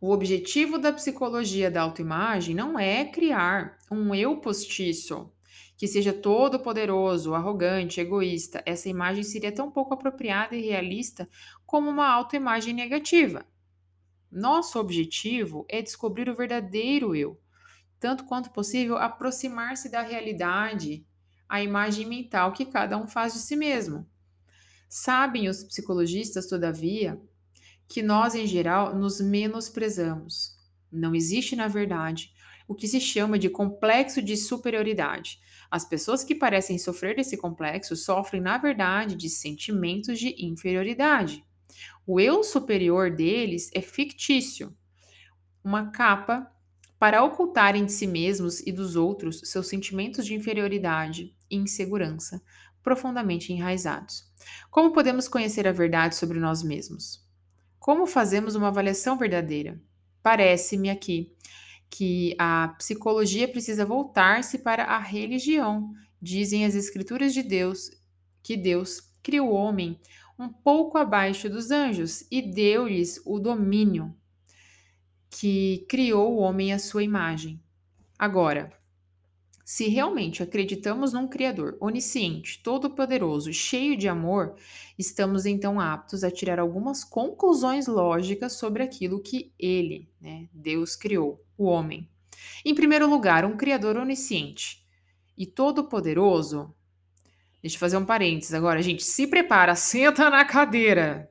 O 0.00 0.10
objetivo 0.10 0.76
da 0.76 0.92
psicologia 0.92 1.70
da 1.70 1.82
autoimagem 1.82 2.52
não 2.52 2.76
é 2.76 3.04
criar 3.04 3.78
um 3.88 4.12
eu 4.12 4.38
postiço 4.38 5.32
que 5.76 5.86
seja 5.86 6.12
todo 6.12 6.58
poderoso, 6.58 7.32
arrogante, 7.32 8.00
egoísta, 8.00 8.60
essa 8.66 8.88
imagem 8.88 9.22
seria 9.22 9.52
tão 9.52 9.70
pouco 9.70 9.94
apropriada 9.94 10.56
e 10.56 10.62
realista 10.62 11.28
como 11.64 11.88
uma 11.88 12.08
autoimagem 12.08 12.74
negativa. 12.74 13.46
Nosso 14.28 14.80
objetivo 14.80 15.64
é 15.68 15.80
descobrir 15.80 16.28
o 16.28 16.34
verdadeiro 16.34 17.14
eu, 17.14 17.40
tanto 18.00 18.24
quanto 18.24 18.50
possível 18.50 18.96
aproximar-se 18.96 19.88
da 19.88 20.02
realidade, 20.02 21.06
a 21.48 21.62
imagem 21.62 22.04
mental 22.04 22.50
que 22.50 22.66
cada 22.66 22.98
um 22.98 23.06
faz 23.06 23.32
de 23.32 23.38
si 23.38 23.54
mesmo. 23.54 24.10
Sabem 24.94 25.48
os 25.48 25.64
psicologistas, 25.64 26.46
todavia, 26.46 27.18
que 27.88 28.02
nós, 28.02 28.34
em 28.34 28.46
geral, 28.46 28.94
nos 28.94 29.22
menosprezamos. 29.22 30.54
Não 30.92 31.14
existe, 31.14 31.56
na 31.56 31.66
verdade, 31.66 32.30
o 32.68 32.74
que 32.74 32.86
se 32.86 33.00
chama 33.00 33.38
de 33.38 33.48
complexo 33.48 34.20
de 34.20 34.36
superioridade. 34.36 35.40
As 35.70 35.86
pessoas 35.88 36.22
que 36.22 36.34
parecem 36.34 36.76
sofrer 36.76 37.16
desse 37.16 37.38
complexo 37.38 37.96
sofrem, 37.96 38.42
na 38.42 38.58
verdade, 38.58 39.16
de 39.16 39.30
sentimentos 39.30 40.18
de 40.18 40.34
inferioridade. 40.38 41.42
O 42.06 42.20
eu 42.20 42.44
superior 42.44 43.10
deles 43.10 43.70
é 43.74 43.80
fictício, 43.80 44.76
uma 45.64 45.90
capa 45.90 46.52
para 46.98 47.24
ocultarem 47.24 47.86
de 47.86 47.92
si 47.92 48.06
mesmos 48.06 48.60
e 48.60 48.70
dos 48.70 48.94
outros 48.94 49.40
seus 49.44 49.68
sentimentos 49.68 50.26
de 50.26 50.34
inferioridade 50.34 51.34
e 51.50 51.56
insegurança 51.56 52.42
profundamente 52.82 53.52
enraizados. 53.52 54.24
Como 54.70 54.92
podemos 54.92 55.28
conhecer 55.28 55.66
a 55.66 55.72
verdade 55.72 56.16
sobre 56.16 56.38
nós 56.38 56.62
mesmos? 56.62 57.24
Como 57.78 58.06
fazemos 58.06 58.54
uma 58.54 58.68
avaliação 58.68 59.16
verdadeira? 59.16 59.80
Parece-me 60.22 60.90
aqui 60.90 61.34
que 61.90 62.34
a 62.38 62.68
psicologia 62.78 63.46
precisa 63.46 63.84
voltar-se 63.84 64.58
para 64.58 64.84
a 64.84 64.98
religião. 64.98 65.92
Dizem 66.20 66.64
as 66.64 66.74
Escrituras 66.74 67.34
de 67.34 67.42
Deus 67.42 67.90
que 68.42 68.56
Deus 68.56 69.00
criou 69.22 69.50
o 69.50 69.54
homem 69.54 70.00
um 70.38 70.48
pouco 70.48 70.98
abaixo 70.98 71.48
dos 71.48 71.70
anjos 71.70 72.24
e 72.30 72.42
deu-lhes 72.42 73.20
o 73.24 73.38
domínio, 73.38 74.14
que 75.30 75.86
criou 75.88 76.34
o 76.34 76.38
homem 76.38 76.72
à 76.72 76.78
sua 76.78 77.02
imagem. 77.02 77.62
Agora, 78.18 78.72
se 79.64 79.88
realmente 79.88 80.42
acreditamos 80.42 81.12
num 81.12 81.28
Criador 81.28 81.76
onisciente, 81.80 82.60
todo-poderoso, 82.62 83.52
cheio 83.52 83.96
de 83.96 84.08
amor, 84.08 84.56
estamos 84.98 85.46
então 85.46 85.80
aptos 85.80 86.24
a 86.24 86.30
tirar 86.30 86.58
algumas 86.58 87.04
conclusões 87.04 87.86
lógicas 87.86 88.54
sobre 88.54 88.82
aquilo 88.82 89.22
que 89.22 89.52
Ele, 89.58 90.08
né, 90.20 90.48
Deus, 90.52 90.96
criou, 90.96 91.44
o 91.56 91.64
homem. 91.64 92.08
Em 92.64 92.74
primeiro 92.74 93.08
lugar, 93.08 93.44
um 93.44 93.56
Criador 93.56 93.96
onisciente 93.96 94.84
e 95.38 95.46
todo-poderoso. 95.46 96.74
Deixa 97.60 97.76
eu 97.76 97.80
fazer 97.80 97.96
um 97.96 98.04
parênteses 98.04 98.54
agora, 98.54 98.82
gente. 98.82 99.04
Se 99.04 99.26
prepara, 99.26 99.74
senta 99.76 100.28
na 100.28 100.44
cadeira. 100.44 101.30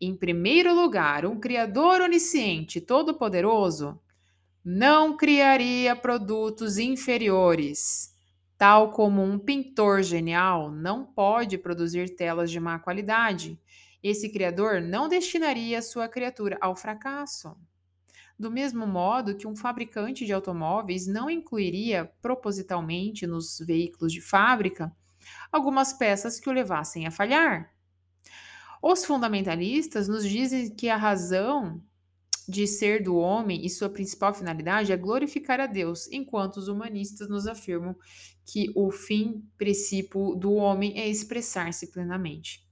Em 0.00 0.16
primeiro 0.16 0.74
lugar, 0.74 1.24
um 1.24 1.38
Criador 1.38 2.00
onisciente, 2.00 2.80
todo-poderoso 2.80 4.00
não 4.64 5.16
criaria 5.16 5.96
produtos 5.96 6.76
inferiores. 6.78 8.14
Tal 8.58 8.92
como 8.92 9.22
um 9.22 9.38
pintor 9.38 10.02
genial 10.02 10.70
não 10.70 11.04
pode 11.04 11.56
produzir 11.56 12.14
telas 12.14 12.50
de 12.50 12.60
má 12.60 12.78
qualidade, 12.78 13.58
esse 14.02 14.30
criador 14.30 14.82
não 14.82 15.08
destinaria 15.08 15.80
sua 15.80 16.08
criatura 16.08 16.58
ao 16.60 16.76
fracasso. 16.76 17.56
Do 18.38 18.50
mesmo 18.50 18.86
modo 18.86 19.36
que 19.36 19.46
um 19.46 19.56
fabricante 19.56 20.24
de 20.24 20.32
automóveis 20.32 21.06
não 21.06 21.28
incluiria 21.28 22.10
propositalmente 22.22 23.26
nos 23.26 23.58
veículos 23.58 24.12
de 24.12 24.20
fábrica 24.20 24.94
algumas 25.52 25.92
peças 25.92 26.40
que 26.40 26.48
o 26.48 26.52
levassem 26.52 27.06
a 27.06 27.10
falhar. 27.10 27.70
Os 28.82 29.04
fundamentalistas 29.04 30.08
nos 30.08 30.26
dizem 30.26 30.74
que 30.74 30.88
a 30.88 30.96
razão 30.96 31.82
de 32.50 32.66
ser 32.66 33.02
do 33.02 33.16
homem 33.16 33.64
e 33.64 33.70
sua 33.70 33.88
principal 33.88 34.34
finalidade 34.34 34.92
é 34.92 34.96
glorificar 34.96 35.60
a 35.60 35.66
Deus, 35.66 36.10
enquanto 36.10 36.56
os 36.56 36.68
humanistas 36.68 37.28
nos 37.28 37.46
afirmam 37.46 37.96
que 38.44 38.72
o 38.74 38.90
fim 38.90 39.44
princípio 39.56 40.34
do 40.34 40.54
homem 40.54 40.98
é 40.98 41.08
expressar-se 41.08 41.92
plenamente. 41.92 42.68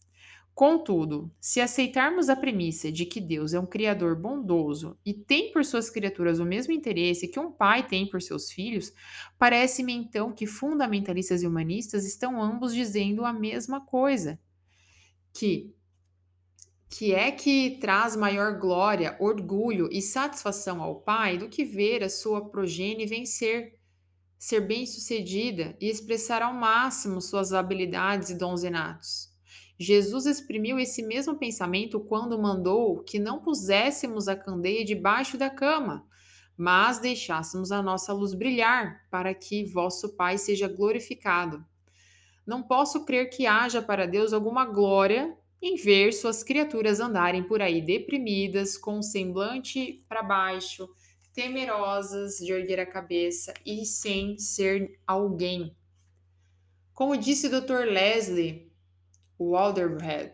Contudo, 0.52 1.30
se 1.40 1.60
aceitarmos 1.60 2.28
a 2.28 2.34
premissa 2.34 2.90
de 2.90 3.06
que 3.06 3.20
Deus 3.20 3.54
é 3.54 3.60
um 3.60 3.66
criador 3.66 4.20
bondoso 4.20 4.98
e 5.06 5.14
tem 5.14 5.52
por 5.52 5.64
suas 5.64 5.88
criaturas 5.88 6.40
o 6.40 6.44
mesmo 6.44 6.72
interesse 6.72 7.28
que 7.28 7.38
um 7.38 7.52
pai 7.52 7.86
tem 7.86 8.10
por 8.10 8.20
seus 8.20 8.50
filhos, 8.50 8.92
parece-me 9.38 9.92
então 9.92 10.32
que 10.32 10.48
fundamentalistas 10.48 11.44
e 11.44 11.46
humanistas 11.46 12.04
estão 12.04 12.42
ambos 12.42 12.74
dizendo 12.74 13.24
a 13.24 13.32
mesma 13.32 13.80
coisa, 13.86 14.40
que 15.32 15.72
que 16.88 17.14
é 17.14 17.30
que 17.30 17.78
traz 17.80 18.16
maior 18.16 18.58
glória, 18.58 19.16
orgulho 19.20 19.88
e 19.92 20.00
satisfação 20.00 20.82
ao 20.82 21.00
pai 21.00 21.36
do 21.36 21.48
que 21.48 21.64
ver 21.64 22.02
a 22.02 22.08
sua 22.08 22.48
progenie 22.48 23.06
vencer, 23.06 23.78
ser 24.38 24.60
bem-sucedida 24.60 25.76
e 25.80 25.88
expressar 25.88 26.42
ao 26.42 26.54
máximo 26.54 27.20
suas 27.20 27.52
habilidades 27.52 28.30
e 28.30 28.38
dons 28.38 28.62
inatos. 28.62 29.28
Jesus 29.78 30.26
exprimiu 30.26 30.78
esse 30.78 31.02
mesmo 31.02 31.36
pensamento 31.36 32.00
quando 32.00 32.40
mandou 32.40 33.02
que 33.04 33.18
não 33.18 33.40
puséssemos 33.40 34.26
a 34.26 34.34
candeia 34.34 34.84
debaixo 34.84 35.36
da 35.36 35.50
cama, 35.50 36.06
mas 36.56 36.98
deixássemos 36.98 37.70
a 37.70 37.82
nossa 37.82 38.12
luz 38.12 38.34
brilhar, 38.34 39.06
para 39.10 39.32
que 39.34 39.64
vosso 39.64 40.16
Pai 40.16 40.38
seja 40.38 40.66
glorificado. 40.66 41.64
Não 42.44 42.62
posso 42.62 43.04
crer 43.04 43.28
que 43.28 43.46
haja 43.46 43.80
para 43.80 44.06
Deus 44.06 44.32
alguma 44.32 44.64
glória 44.64 45.36
em 45.60 45.76
ver 45.76 46.12
suas 46.12 46.42
criaturas 46.42 47.00
andarem 47.00 47.42
por 47.42 47.60
aí 47.60 47.82
deprimidas, 47.82 48.76
com 48.76 48.98
o 48.98 49.02
semblante 49.02 50.04
para 50.08 50.22
baixo, 50.22 50.88
temerosas 51.32 52.38
de 52.38 52.52
erguer 52.52 52.80
a 52.80 52.86
cabeça 52.86 53.52
e 53.64 53.84
sem 53.84 54.38
ser 54.38 54.98
alguém. 55.06 55.76
Como 56.94 57.16
disse 57.16 57.46
o 57.46 57.60
Dr. 57.60 57.84
Leslie 57.86 58.72
Walderhead, 59.38 60.32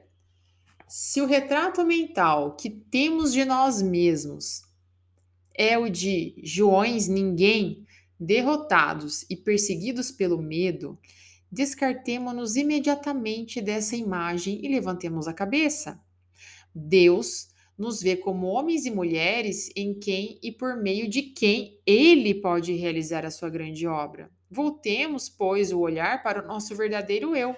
se 0.89 1.21
o 1.21 1.27
retrato 1.27 1.85
mental 1.85 2.57
que 2.57 2.71
temos 2.71 3.33
de 3.33 3.45
nós 3.45 3.83
mesmos 3.83 4.63
é 5.55 5.79
o 5.79 5.89
de 5.89 6.35
Joões 6.43 7.09
ninguém, 7.09 7.87
derrotados 8.19 9.25
e 9.29 9.37
perseguidos 9.37 10.11
pelo 10.11 10.41
medo, 10.41 10.99
descartemo-nos 11.55 12.57
imediatamente 12.57 13.61
dessa 13.61 13.95
imagem 13.95 14.59
e 14.65 14.69
levantemos 14.69 15.29
a 15.29 15.33
cabeça. 15.33 16.03
Deus 16.75 17.49
nos 17.79 18.03
vê 18.03 18.17
como 18.17 18.49
homens 18.49 18.85
e 18.87 18.91
mulheres 18.91 19.71
em 19.77 19.95
quem 19.95 20.39
e 20.43 20.51
por 20.51 20.77
meio 20.77 21.09
de 21.09 21.23
quem 21.23 21.81
Ele 21.87 22.35
pode 22.35 22.75
realizar 22.75 23.25
a 23.25 23.31
sua 23.31 23.49
grande 23.49 23.87
obra. 23.87 24.29
Voltemos, 24.51 25.29
pois, 25.29 25.73
o 25.73 25.79
olhar 25.79 26.25
para 26.25 26.43
o 26.43 26.47
nosso 26.47 26.75
verdadeiro 26.75 27.37
eu, 27.37 27.57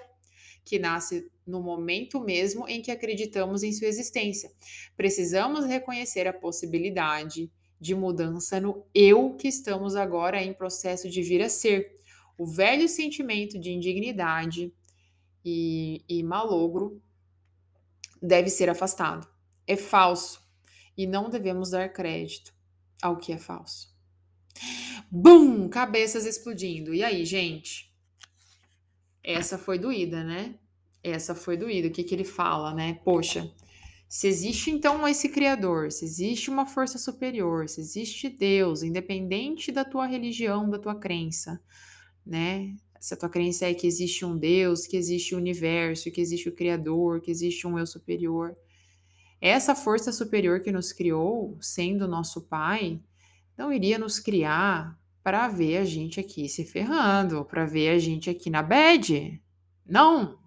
que 0.63 0.77
nasce 0.77 1.27
no 1.45 1.61
momento 1.61 2.19
mesmo 2.19 2.67
em 2.67 2.81
que 2.81 2.91
acreditamos 2.91 3.63
em 3.63 3.73
sua 3.73 3.87
existência. 3.87 4.51
Precisamos 4.95 5.65
reconhecer 5.65 6.27
a 6.27 6.33
possibilidade 6.33 7.51
de 7.79 7.95
mudança 7.95 8.59
no 8.59 8.85
eu 8.93 9.35
que 9.35 9.47
estamos 9.47 9.95
agora 9.95 10.43
em 10.43 10.53
processo 10.53 11.09
de 11.09 11.21
vir 11.23 11.41
a 11.41 11.49
ser 11.49 11.96
o 12.37 12.45
velho 12.45 12.87
sentimento 12.87 13.59
de 13.59 13.71
indignidade 13.71 14.73
e, 15.43 16.03
e 16.07 16.23
malogro 16.23 17.01
deve 18.21 18.49
ser 18.49 18.69
afastado. 18.69 19.27
É 19.65 19.75
falso 19.75 20.41
e 20.97 21.07
não 21.07 21.29
devemos 21.29 21.71
dar 21.71 21.91
crédito 21.91 22.53
ao 23.01 23.17
que 23.17 23.31
é 23.31 23.37
falso. 23.37 23.95
Bum! 25.09 25.69
Cabeças 25.69 26.25
explodindo. 26.25 26.93
E 26.93 27.03
aí, 27.03 27.25
gente? 27.25 27.93
Essa 29.23 29.57
foi 29.57 29.77
doída, 29.77 30.23
né? 30.23 30.55
Essa 31.03 31.35
foi 31.35 31.57
doída. 31.57 31.87
O 31.87 31.91
que, 31.91 32.03
que 32.03 32.15
ele 32.15 32.23
fala, 32.23 32.73
né? 32.73 32.99
Poxa, 33.05 33.53
se 34.09 34.27
existe 34.27 34.71
então 34.71 35.07
esse 35.07 35.29
Criador, 35.29 35.91
se 35.91 36.05
existe 36.05 36.49
uma 36.49 36.65
força 36.65 36.97
superior, 36.97 37.67
se 37.67 37.81
existe 37.81 38.29
Deus, 38.29 38.83
independente 38.83 39.71
da 39.71 39.83
tua 39.83 40.05
religião, 40.05 40.69
da 40.69 40.79
tua 40.79 40.95
crença, 40.95 41.61
né? 42.27 42.75
Se 42.99 43.13
a 43.13 43.17
tua 43.17 43.29
crença 43.29 43.65
é 43.65 43.73
que 43.73 43.87
existe 43.87 44.25
um 44.25 44.37
Deus, 44.37 44.85
que 44.85 44.97
existe 44.97 45.33
o 45.33 45.37
um 45.37 45.41
universo, 45.41 46.11
que 46.11 46.19
existe 46.19 46.49
o 46.49 46.55
Criador, 46.55 47.21
que 47.21 47.31
existe 47.31 47.65
um 47.65 47.77
eu 47.77 47.85
superior. 47.85 48.55
Essa 49.39 49.75
força 49.75 50.11
superior 50.11 50.61
que 50.61 50.71
nos 50.71 50.91
criou, 50.91 51.57
sendo 51.61 52.07
nosso 52.07 52.41
Pai, 52.41 52.99
não 53.57 53.71
iria 53.71 53.99
nos 53.99 54.19
criar 54.19 54.99
para 55.23 55.47
ver 55.47 55.77
a 55.77 55.85
gente 55.85 56.19
aqui 56.19 56.49
se 56.49 56.65
ferrando, 56.65 57.45
para 57.45 57.65
ver 57.65 57.89
a 57.89 57.99
gente 57.99 58.29
aqui 58.29 58.49
na 58.49 58.63
bad. 58.63 59.41
Não! 59.85 60.39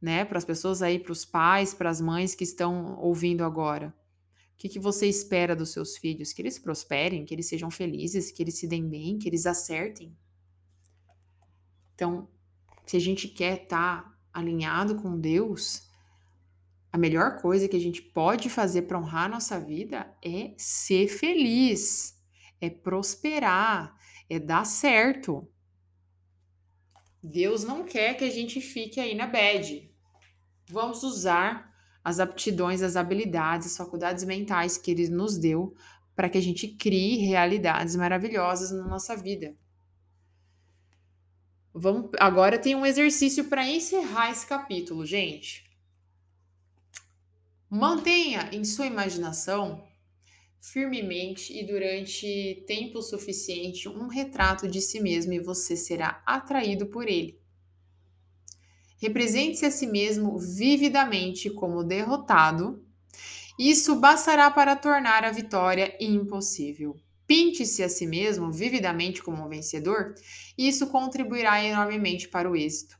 Né? 0.00 0.24
Para 0.24 0.38
as 0.38 0.44
pessoas 0.44 0.82
aí, 0.82 0.98
para 0.98 1.12
os 1.12 1.24
pais, 1.24 1.72
para 1.72 1.88
as 1.88 2.00
mães 2.00 2.34
que 2.34 2.44
estão 2.44 2.98
ouvindo 2.98 3.44
agora. 3.44 3.94
O 4.54 4.56
que, 4.56 4.68
que 4.68 4.78
você 4.78 5.06
espera 5.06 5.54
dos 5.54 5.70
seus 5.70 5.96
filhos? 5.96 6.32
Que 6.32 6.42
eles 6.42 6.58
prosperem, 6.58 7.24
que 7.24 7.34
eles 7.34 7.46
sejam 7.46 7.70
felizes, 7.70 8.30
que 8.30 8.42
eles 8.42 8.56
se 8.58 8.66
deem 8.66 8.88
bem, 8.88 9.18
que 9.18 9.28
eles 9.28 9.46
acertem. 9.46 10.16
Então, 11.94 12.28
se 12.86 12.96
a 12.96 13.00
gente 13.00 13.28
quer 13.28 13.62
estar 13.62 14.02
tá 14.02 14.18
alinhado 14.32 14.96
com 14.96 15.18
Deus, 15.18 15.88
a 16.92 16.98
melhor 16.98 17.40
coisa 17.40 17.68
que 17.68 17.76
a 17.76 17.80
gente 17.80 18.02
pode 18.02 18.48
fazer 18.48 18.82
para 18.82 18.98
honrar 18.98 19.24
a 19.24 19.28
nossa 19.28 19.58
vida 19.58 20.06
é 20.22 20.52
ser 20.56 21.08
feliz, 21.08 22.16
é 22.60 22.70
prosperar, 22.70 23.96
é 24.28 24.38
dar 24.38 24.64
certo. 24.64 25.48
Deus 27.22 27.64
não 27.64 27.84
quer 27.84 28.14
que 28.14 28.24
a 28.24 28.30
gente 28.30 28.60
fique 28.60 29.00
aí 29.00 29.14
na 29.14 29.26
bad. 29.26 29.90
Vamos 30.68 31.02
usar 31.02 31.72
as 32.02 32.20
aptidões, 32.20 32.82
as 32.82 32.96
habilidades, 32.96 33.66
as 33.66 33.76
faculdades 33.76 34.24
mentais 34.24 34.76
que 34.76 34.90
Ele 34.90 35.08
nos 35.08 35.38
deu 35.38 35.74
para 36.14 36.28
que 36.28 36.38
a 36.38 36.42
gente 36.42 36.68
crie 36.68 37.26
realidades 37.26 37.96
maravilhosas 37.96 38.70
na 38.70 38.86
nossa 38.86 39.16
vida. 39.16 39.56
Vamos, 41.76 42.12
agora 42.20 42.56
tem 42.56 42.76
um 42.76 42.86
exercício 42.86 43.46
para 43.46 43.68
encerrar 43.68 44.30
esse 44.30 44.46
capítulo, 44.46 45.04
gente. 45.04 45.68
Mantenha 47.68 48.48
em 48.52 48.64
sua 48.64 48.86
imaginação 48.86 49.82
firmemente 50.60 51.52
e 51.52 51.66
durante 51.66 52.64
tempo 52.66 53.02
suficiente 53.02 53.88
um 53.88 54.06
retrato 54.06 54.68
de 54.68 54.80
si 54.80 55.00
mesmo 55.00 55.32
e 55.32 55.40
você 55.40 55.76
será 55.76 56.22
atraído 56.24 56.86
por 56.86 57.08
ele. 57.08 57.40
Represente-se 58.98 59.66
a 59.66 59.70
si 59.70 59.88
mesmo 59.88 60.38
vividamente 60.38 61.50
como 61.50 61.82
derrotado. 61.82 62.86
Isso 63.58 63.96
bastará 63.96 64.48
para 64.48 64.76
tornar 64.76 65.24
a 65.24 65.32
vitória 65.32 65.96
impossível. 66.00 66.96
Pinte-se 67.26 67.82
a 67.82 67.88
si 67.88 68.06
mesmo 68.06 68.52
vividamente 68.52 69.22
como 69.22 69.44
um 69.44 69.48
vencedor, 69.48 70.14
e 70.58 70.68
isso 70.68 70.88
contribuirá 70.88 71.62
enormemente 71.64 72.28
para 72.28 72.50
o 72.50 72.54
êxito. 72.54 72.98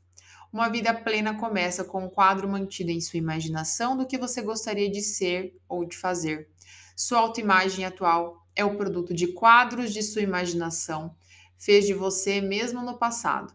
Uma 0.51 0.69
vida 0.69 0.93
plena 0.93 1.35
começa 1.35 1.83
com 1.83 2.05
um 2.05 2.09
quadro 2.09 2.47
mantido 2.47 2.89
em 2.89 3.01
sua 3.01 3.17
imaginação 3.17 3.95
do 3.97 4.07
que 4.07 4.17
você 4.17 4.41
gostaria 4.41 4.89
de 4.89 5.01
ser 5.01 5.55
ou 5.67 5.85
de 5.85 5.97
fazer. 5.97 6.49
Sua 6.95 7.19
autoimagem 7.19 7.83
atual 7.83 8.47
é 8.55 8.63
o 8.63 8.77
produto 8.77 9.13
de 9.13 9.27
quadros 9.27 9.93
de 9.93 10.01
sua 10.01 10.21
imaginação, 10.21 11.13
fez 11.57 11.85
de 11.85 11.93
você 11.93 12.39
mesmo 12.39 12.81
no 12.81 12.97
passado. 12.97 13.53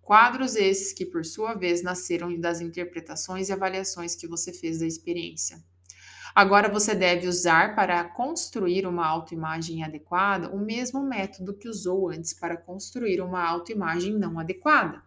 Quadros 0.00 0.56
esses 0.56 0.94
que, 0.94 1.04
por 1.04 1.22
sua 1.22 1.52
vez, 1.52 1.82
nasceram 1.82 2.34
das 2.40 2.62
interpretações 2.62 3.50
e 3.50 3.52
avaliações 3.52 4.14
que 4.14 4.26
você 4.26 4.50
fez 4.50 4.78
da 4.78 4.86
experiência. 4.86 5.62
Agora 6.34 6.68
você 6.68 6.94
deve 6.94 7.26
usar 7.26 7.74
para 7.74 8.04
construir 8.04 8.86
uma 8.86 9.06
autoimagem 9.06 9.82
adequada 9.82 10.50
o 10.50 10.58
mesmo 10.58 11.02
método 11.02 11.54
que 11.54 11.68
usou 11.68 12.10
antes 12.10 12.32
para 12.32 12.56
construir 12.56 13.20
uma 13.20 13.42
autoimagem 13.44 14.14
não 14.14 14.38
adequada. 14.38 15.02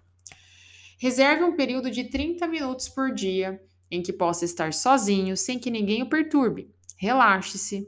Reserve 1.00 1.44
um 1.44 1.56
período 1.56 1.90
de 1.90 2.06
30 2.06 2.48
minutos 2.48 2.88
por 2.88 3.12
dia 3.12 3.62
em 3.90 4.02
que 4.02 4.14
possa 4.14 4.46
estar 4.46 4.74
sozinho, 4.74 5.36
sem 5.36 5.60
que 5.60 5.72
ninguém 5.72 6.02
o 6.02 6.10
perturbe. 6.10 6.74
Relaxe-se 6.96 7.88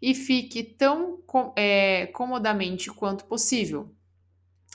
e 0.00 0.14
fique 0.14 0.62
tão 0.62 1.18
é, 1.56 2.06
comodamente 2.08 2.90
quanto 2.90 3.24
possível. 3.24 3.92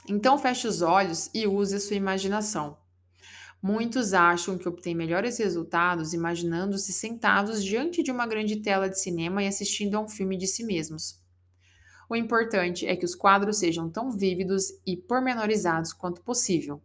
Então 0.08 0.38
feche 0.38 0.68
os 0.68 0.82
olhos 0.82 1.30
e 1.34 1.46
use 1.46 1.76
a 1.76 1.80
sua 1.80 1.96
imaginação. 1.96 2.76
Muitos 3.62 4.12
acham 4.12 4.58
que 4.58 4.68
obtêm 4.68 4.94
melhores 4.94 5.38
resultados 5.38 6.12
imaginando-se 6.12 6.92
sentados 6.92 7.64
diante 7.64 8.02
de 8.02 8.10
uma 8.10 8.26
grande 8.26 8.56
tela 8.56 8.88
de 8.88 9.00
cinema 9.00 9.42
e 9.42 9.46
assistindo 9.46 9.96
a 9.96 10.00
um 10.00 10.08
filme 10.08 10.36
de 10.36 10.46
si 10.46 10.62
mesmos. 10.62 11.20
O 12.08 12.14
importante 12.14 12.86
é 12.86 12.94
que 12.94 13.04
os 13.04 13.14
quadros 13.14 13.58
sejam 13.58 13.90
tão 13.90 14.12
vívidos 14.12 14.66
e 14.86 14.96
pormenorizados 14.96 15.92
quanto 15.92 16.22
possível. 16.22 16.80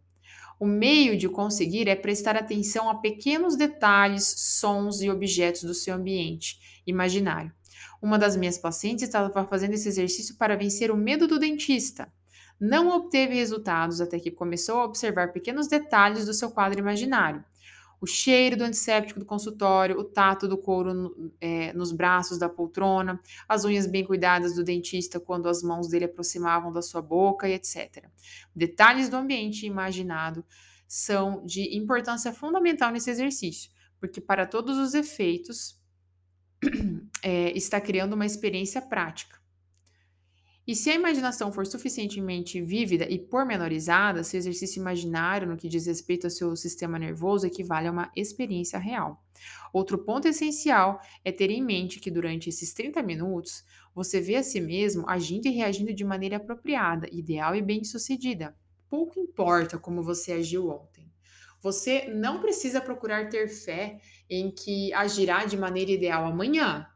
O 0.58 0.66
meio 0.66 1.16
de 1.16 1.28
conseguir 1.28 1.88
é 1.88 1.94
prestar 1.94 2.36
atenção 2.36 2.88
a 2.88 2.96
pequenos 2.96 3.56
detalhes, 3.56 4.24
sons 4.24 5.00
e 5.02 5.10
objetos 5.10 5.62
do 5.62 5.74
seu 5.74 5.94
ambiente 5.94 6.82
imaginário. 6.86 7.52
Uma 8.00 8.18
das 8.18 8.36
minhas 8.36 8.58
pacientes 8.58 9.04
estava 9.04 9.46
fazendo 9.46 9.74
esse 9.74 9.88
exercício 9.88 10.36
para 10.36 10.56
vencer 10.56 10.90
o 10.90 10.96
medo 10.96 11.28
do 11.28 11.38
dentista 11.38 12.12
não 12.64 12.90
obteve 12.90 13.34
resultados 13.34 14.00
até 14.00 14.20
que 14.20 14.30
começou 14.30 14.78
a 14.78 14.84
observar 14.84 15.32
pequenos 15.32 15.66
detalhes 15.66 16.26
do 16.26 16.32
seu 16.32 16.48
quadro 16.48 16.78
imaginário. 16.78 17.44
O 18.00 18.06
cheiro 18.06 18.56
do 18.56 18.62
antisséptico 18.62 19.18
do 19.18 19.26
consultório, 19.26 19.98
o 19.98 20.04
tato 20.04 20.46
do 20.46 20.56
couro 20.56 21.32
é, 21.40 21.72
nos 21.72 21.90
braços 21.90 22.38
da 22.38 22.48
poltrona, 22.48 23.20
as 23.48 23.64
unhas 23.64 23.84
bem 23.84 24.04
cuidadas 24.04 24.54
do 24.54 24.62
dentista 24.62 25.18
quando 25.18 25.48
as 25.48 25.60
mãos 25.60 25.88
dele 25.88 26.04
aproximavam 26.04 26.72
da 26.72 26.80
sua 26.82 27.02
boca 27.02 27.48
e 27.48 27.52
etc. 27.52 28.04
Detalhes 28.54 29.08
do 29.08 29.16
ambiente 29.16 29.66
imaginado 29.66 30.44
são 30.86 31.44
de 31.44 31.76
importância 31.76 32.32
fundamental 32.32 32.92
nesse 32.92 33.10
exercício, 33.10 33.72
porque 33.98 34.20
para 34.20 34.46
todos 34.46 34.78
os 34.78 34.94
efeitos 34.94 35.80
é, 37.24 37.50
está 37.56 37.80
criando 37.80 38.12
uma 38.12 38.26
experiência 38.26 38.80
prática. 38.80 39.41
E 40.64 40.76
se 40.76 40.90
a 40.90 40.94
imaginação 40.94 41.52
for 41.52 41.66
suficientemente 41.66 42.62
vívida 42.62 43.04
e 43.10 43.18
pormenorizada, 43.18 44.22
seu 44.22 44.38
exercício 44.38 44.80
imaginário 44.80 45.48
no 45.48 45.56
que 45.56 45.68
diz 45.68 45.86
respeito 45.86 46.26
ao 46.26 46.30
seu 46.30 46.54
sistema 46.54 47.00
nervoso 47.00 47.46
equivale 47.46 47.88
a 47.88 47.92
uma 47.92 48.12
experiência 48.14 48.78
real. 48.78 49.20
Outro 49.72 49.98
ponto 49.98 50.28
essencial 50.28 51.00
é 51.24 51.32
ter 51.32 51.50
em 51.50 51.60
mente 51.60 51.98
que 51.98 52.12
durante 52.12 52.48
esses 52.48 52.72
30 52.72 53.02
minutos 53.02 53.64
você 53.92 54.20
vê 54.20 54.36
a 54.36 54.42
si 54.42 54.60
mesmo 54.60 55.04
agindo 55.08 55.46
e 55.46 55.50
reagindo 55.50 55.92
de 55.92 56.04
maneira 56.04 56.36
apropriada, 56.36 57.08
ideal 57.10 57.56
e 57.56 57.62
bem-sucedida. 57.62 58.56
Pouco 58.88 59.18
importa 59.18 59.78
como 59.78 60.00
você 60.00 60.32
agiu 60.32 60.68
ontem. 60.68 61.10
Você 61.60 62.08
não 62.08 62.40
precisa 62.40 62.80
procurar 62.80 63.28
ter 63.28 63.48
fé 63.48 64.00
em 64.28 64.50
que 64.50 64.92
agirá 64.94 65.44
de 65.44 65.56
maneira 65.56 65.90
ideal 65.90 66.24
amanhã. 66.24 66.86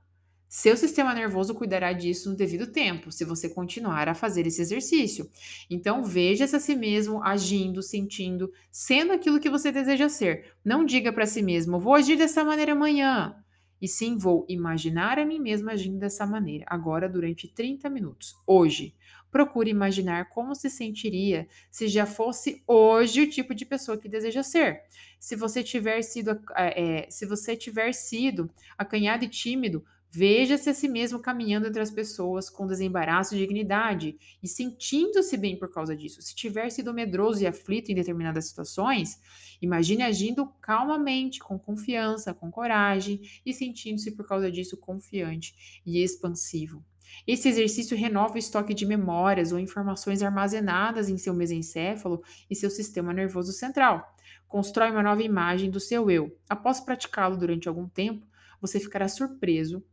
Seu 0.57 0.75
sistema 0.75 1.13
nervoso 1.13 1.55
cuidará 1.55 1.93
disso 1.93 2.31
no 2.31 2.35
devido 2.35 2.67
tempo, 2.69 3.13
se 3.13 3.27
você 3.27 3.47
continuar 3.47 4.09
a 4.09 4.15
fazer 4.15 4.47
esse 4.47 4.63
exercício. 4.63 5.29
Então, 5.69 6.03
veja-se 6.03 6.57
a 6.57 6.59
si 6.59 6.75
mesmo 6.75 7.23
agindo, 7.23 7.83
sentindo, 7.83 8.51
sendo 8.73 9.13
aquilo 9.13 9.39
que 9.39 9.51
você 9.51 9.71
deseja 9.71 10.09
ser. 10.09 10.55
Não 10.65 10.83
diga 10.83 11.13
para 11.13 11.27
si 11.27 11.43
mesmo, 11.43 11.79
vou 11.79 11.93
agir 11.93 12.17
dessa 12.17 12.43
maneira 12.43 12.73
amanhã. 12.73 13.37
E 13.83 13.87
sim, 13.87 14.17
vou 14.17 14.47
imaginar 14.49 15.19
a 15.19 15.27
mim 15.27 15.39
mesmo 15.39 15.69
agindo 15.69 15.99
dessa 15.99 16.27
maneira, 16.27 16.65
agora 16.69 17.07
durante 17.07 17.47
30 17.47 17.91
minutos, 17.91 18.35
hoje. 18.47 18.95
Procure 19.31 19.71
imaginar 19.71 20.31
como 20.31 20.55
se 20.55 20.71
sentiria 20.71 21.47
se 21.71 21.87
já 21.87 22.07
fosse 22.07 22.63
hoje 22.67 23.21
o 23.21 23.29
tipo 23.29 23.55
de 23.55 23.67
pessoa 23.67 23.99
que 23.99 24.09
deseja 24.09 24.43
ser. 24.43 24.85
Se 25.21 25.37
você 25.37 25.63
tiver 25.63 26.01
sido, 26.01 26.41
é, 26.57 27.07
se 27.11 27.27
você 27.27 27.55
tiver 27.55 27.93
sido 27.93 28.51
acanhado 28.79 29.23
e 29.23 29.29
tímido, 29.29 29.85
Veja-se 30.17 30.71
a 30.71 30.73
si 30.73 30.89
mesmo 30.89 31.19
caminhando 31.19 31.67
entre 31.67 31.83
as 31.83 31.91
pessoas 31.91 32.49
com 32.49 32.67
desembaraço 32.67 33.35
e 33.35 33.39
dignidade 33.39 34.17
e 34.43 34.49
sentindo-se 34.49 35.37
bem 35.37 35.59
por 35.59 35.71
causa 35.71 35.95
disso. 35.95 36.23
Se 36.23 36.35
tiver 36.35 36.71
sido 36.71 36.95
medroso 36.95 37.43
e 37.43 37.47
aflito 37.47 37.93
em 37.93 37.95
determinadas 37.95 38.47
situações, 38.47 39.21
imagine 39.61 40.03
agindo 40.03 40.47
calmamente, 40.59 41.39
com 41.39 41.59
confiança, 41.59 42.33
com 42.33 42.51
coragem 42.51 43.21
e 43.45 43.53
sentindo-se 43.53 44.11
por 44.13 44.27
causa 44.27 44.51
disso 44.51 44.79
confiante 44.79 45.83
e 45.85 46.03
expansivo. 46.03 46.83
Esse 47.27 47.51
exercício 47.51 47.95
renova 47.95 48.37
o 48.37 48.39
estoque 48.39 48.73
de 48.73 48.87
memórias 48.87 49.53
ou 49.53 49.59
informações 49.59 50.23
armazenadas 50.23 51.11
em 51.11 51.19
seu 51.19 51.35
mesencéfalo 51.35 52.23
e 52.49 52.57
seu 52.57 52.71
sistema 52.71 53.13
nervoso 53.13 53.53
central. 53.53 54.17
Constrói 54.49 54.91
uma 54.91 55.03
nova 55.03 55.23
imagem 55.23 55.71
do 55.71 55.79
seu 55.79 56.11
eu. 56.11 56.35
Após 56.49 56.81
praticá-lo 56.81 57.37
durante 57.37 57.69
algum 57.69 57.87
tempo, 57.87 58.27
você 58.63 58.81
ficará 58.81 59.09
surpreso 59.09 59.85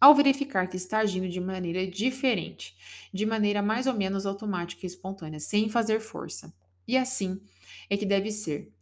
ao 0.00 0.14
verificar 0.14 0.68
que 0.68 0.76
está 0.76 0.98
agindo 0.98 1.28
de 1.28 1.40
maneira 1.40 1.86
diferente, 1.86 2.76
de 3.12 3.24
maneira 3.24 3.62
mais 3.62 3.86
ou 3.86 3.94
menos 3.94 4.26
automática 4.26 4.84
e 4.84 4.86
espontânea, 4.86 5.40
sem 5.40 5.68
fazer 5.68 6.00
força. 6.00 6.52
E 6.86 6.96
assim 6.96 7.40
é 7.88 7.96
que 7.96 8.06
deve 8.06 8.30
ser. 8.30 8.72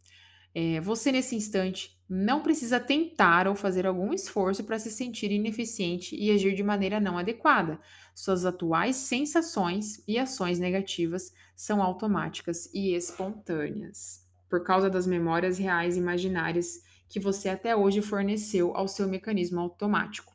É, 0.53 0.79
você, 0.79 1.11
nesse 1.11 1.35
instante, 1.35 1.95
não 2.07 2.41
precisa 2.41 2.79
tentar 2.79 3.47
ou 3.47 3.55
fazer 3.55 3.85
algum 3.85 4.13
esforço 4.13 4.63
para 4.63 4.77
se 4.77 4.91
sentir 4.91 5.31
ineficiente 5.31 6.15
e 6.15 6.31
agir 6.31 6.53
de 6.53 6.63
maneira 6.63 6.99
não 6.99 7.17
adequada. 7.17 7.79
Suas 8.13 8.45
atuais 8.45 8.95
sensações 8.95 10.03
e 10.07 10.19
ações 10.19 10.59
negativas 10.59 11.33
são 11.55 11.81
automáticas 11.81 12.69
e 12.73 12.93
espontâneas, 12.93 14.23
por 14.49 14.63
causa 14.63 14.89
das 14.89 15.07
memórias 15.07 15.57
reais 15.57 15.95
e 15.95 15.99
imaginárias 15.99 16.83
que 17.09 17.19
você 17.19 17.49
até 17.49 17.75
hoje 17.75 18.01
forneceu 18.01 18.75
ao 18.75 18.87
seu 18.87 19.07
mecanismo 19.07 19.59
automático. 19.59 20.34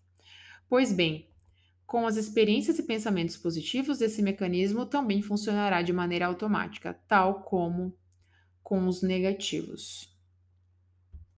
Pois 0.71 0.93
bem, 0.93 1.29
com 1.85 2.07
as 2.07 2.17
experiências 2.17 2.79
e 2.79 2.85
pensamentos 2.85 3.37
positivos, 3.37 4.01
esse 4.01 4.23
mecanismo 4.23 4.87
também 4.87 5.21
funcionará 5.21 5.83
de 5.83 5.93
maneira 5.93 6.27
automática, 6.27 6.95
tal 7.09 7.43
como 7.43 7.93
com 8.63 8.87
os 8.87 9.03
negativos. 9.03 10.10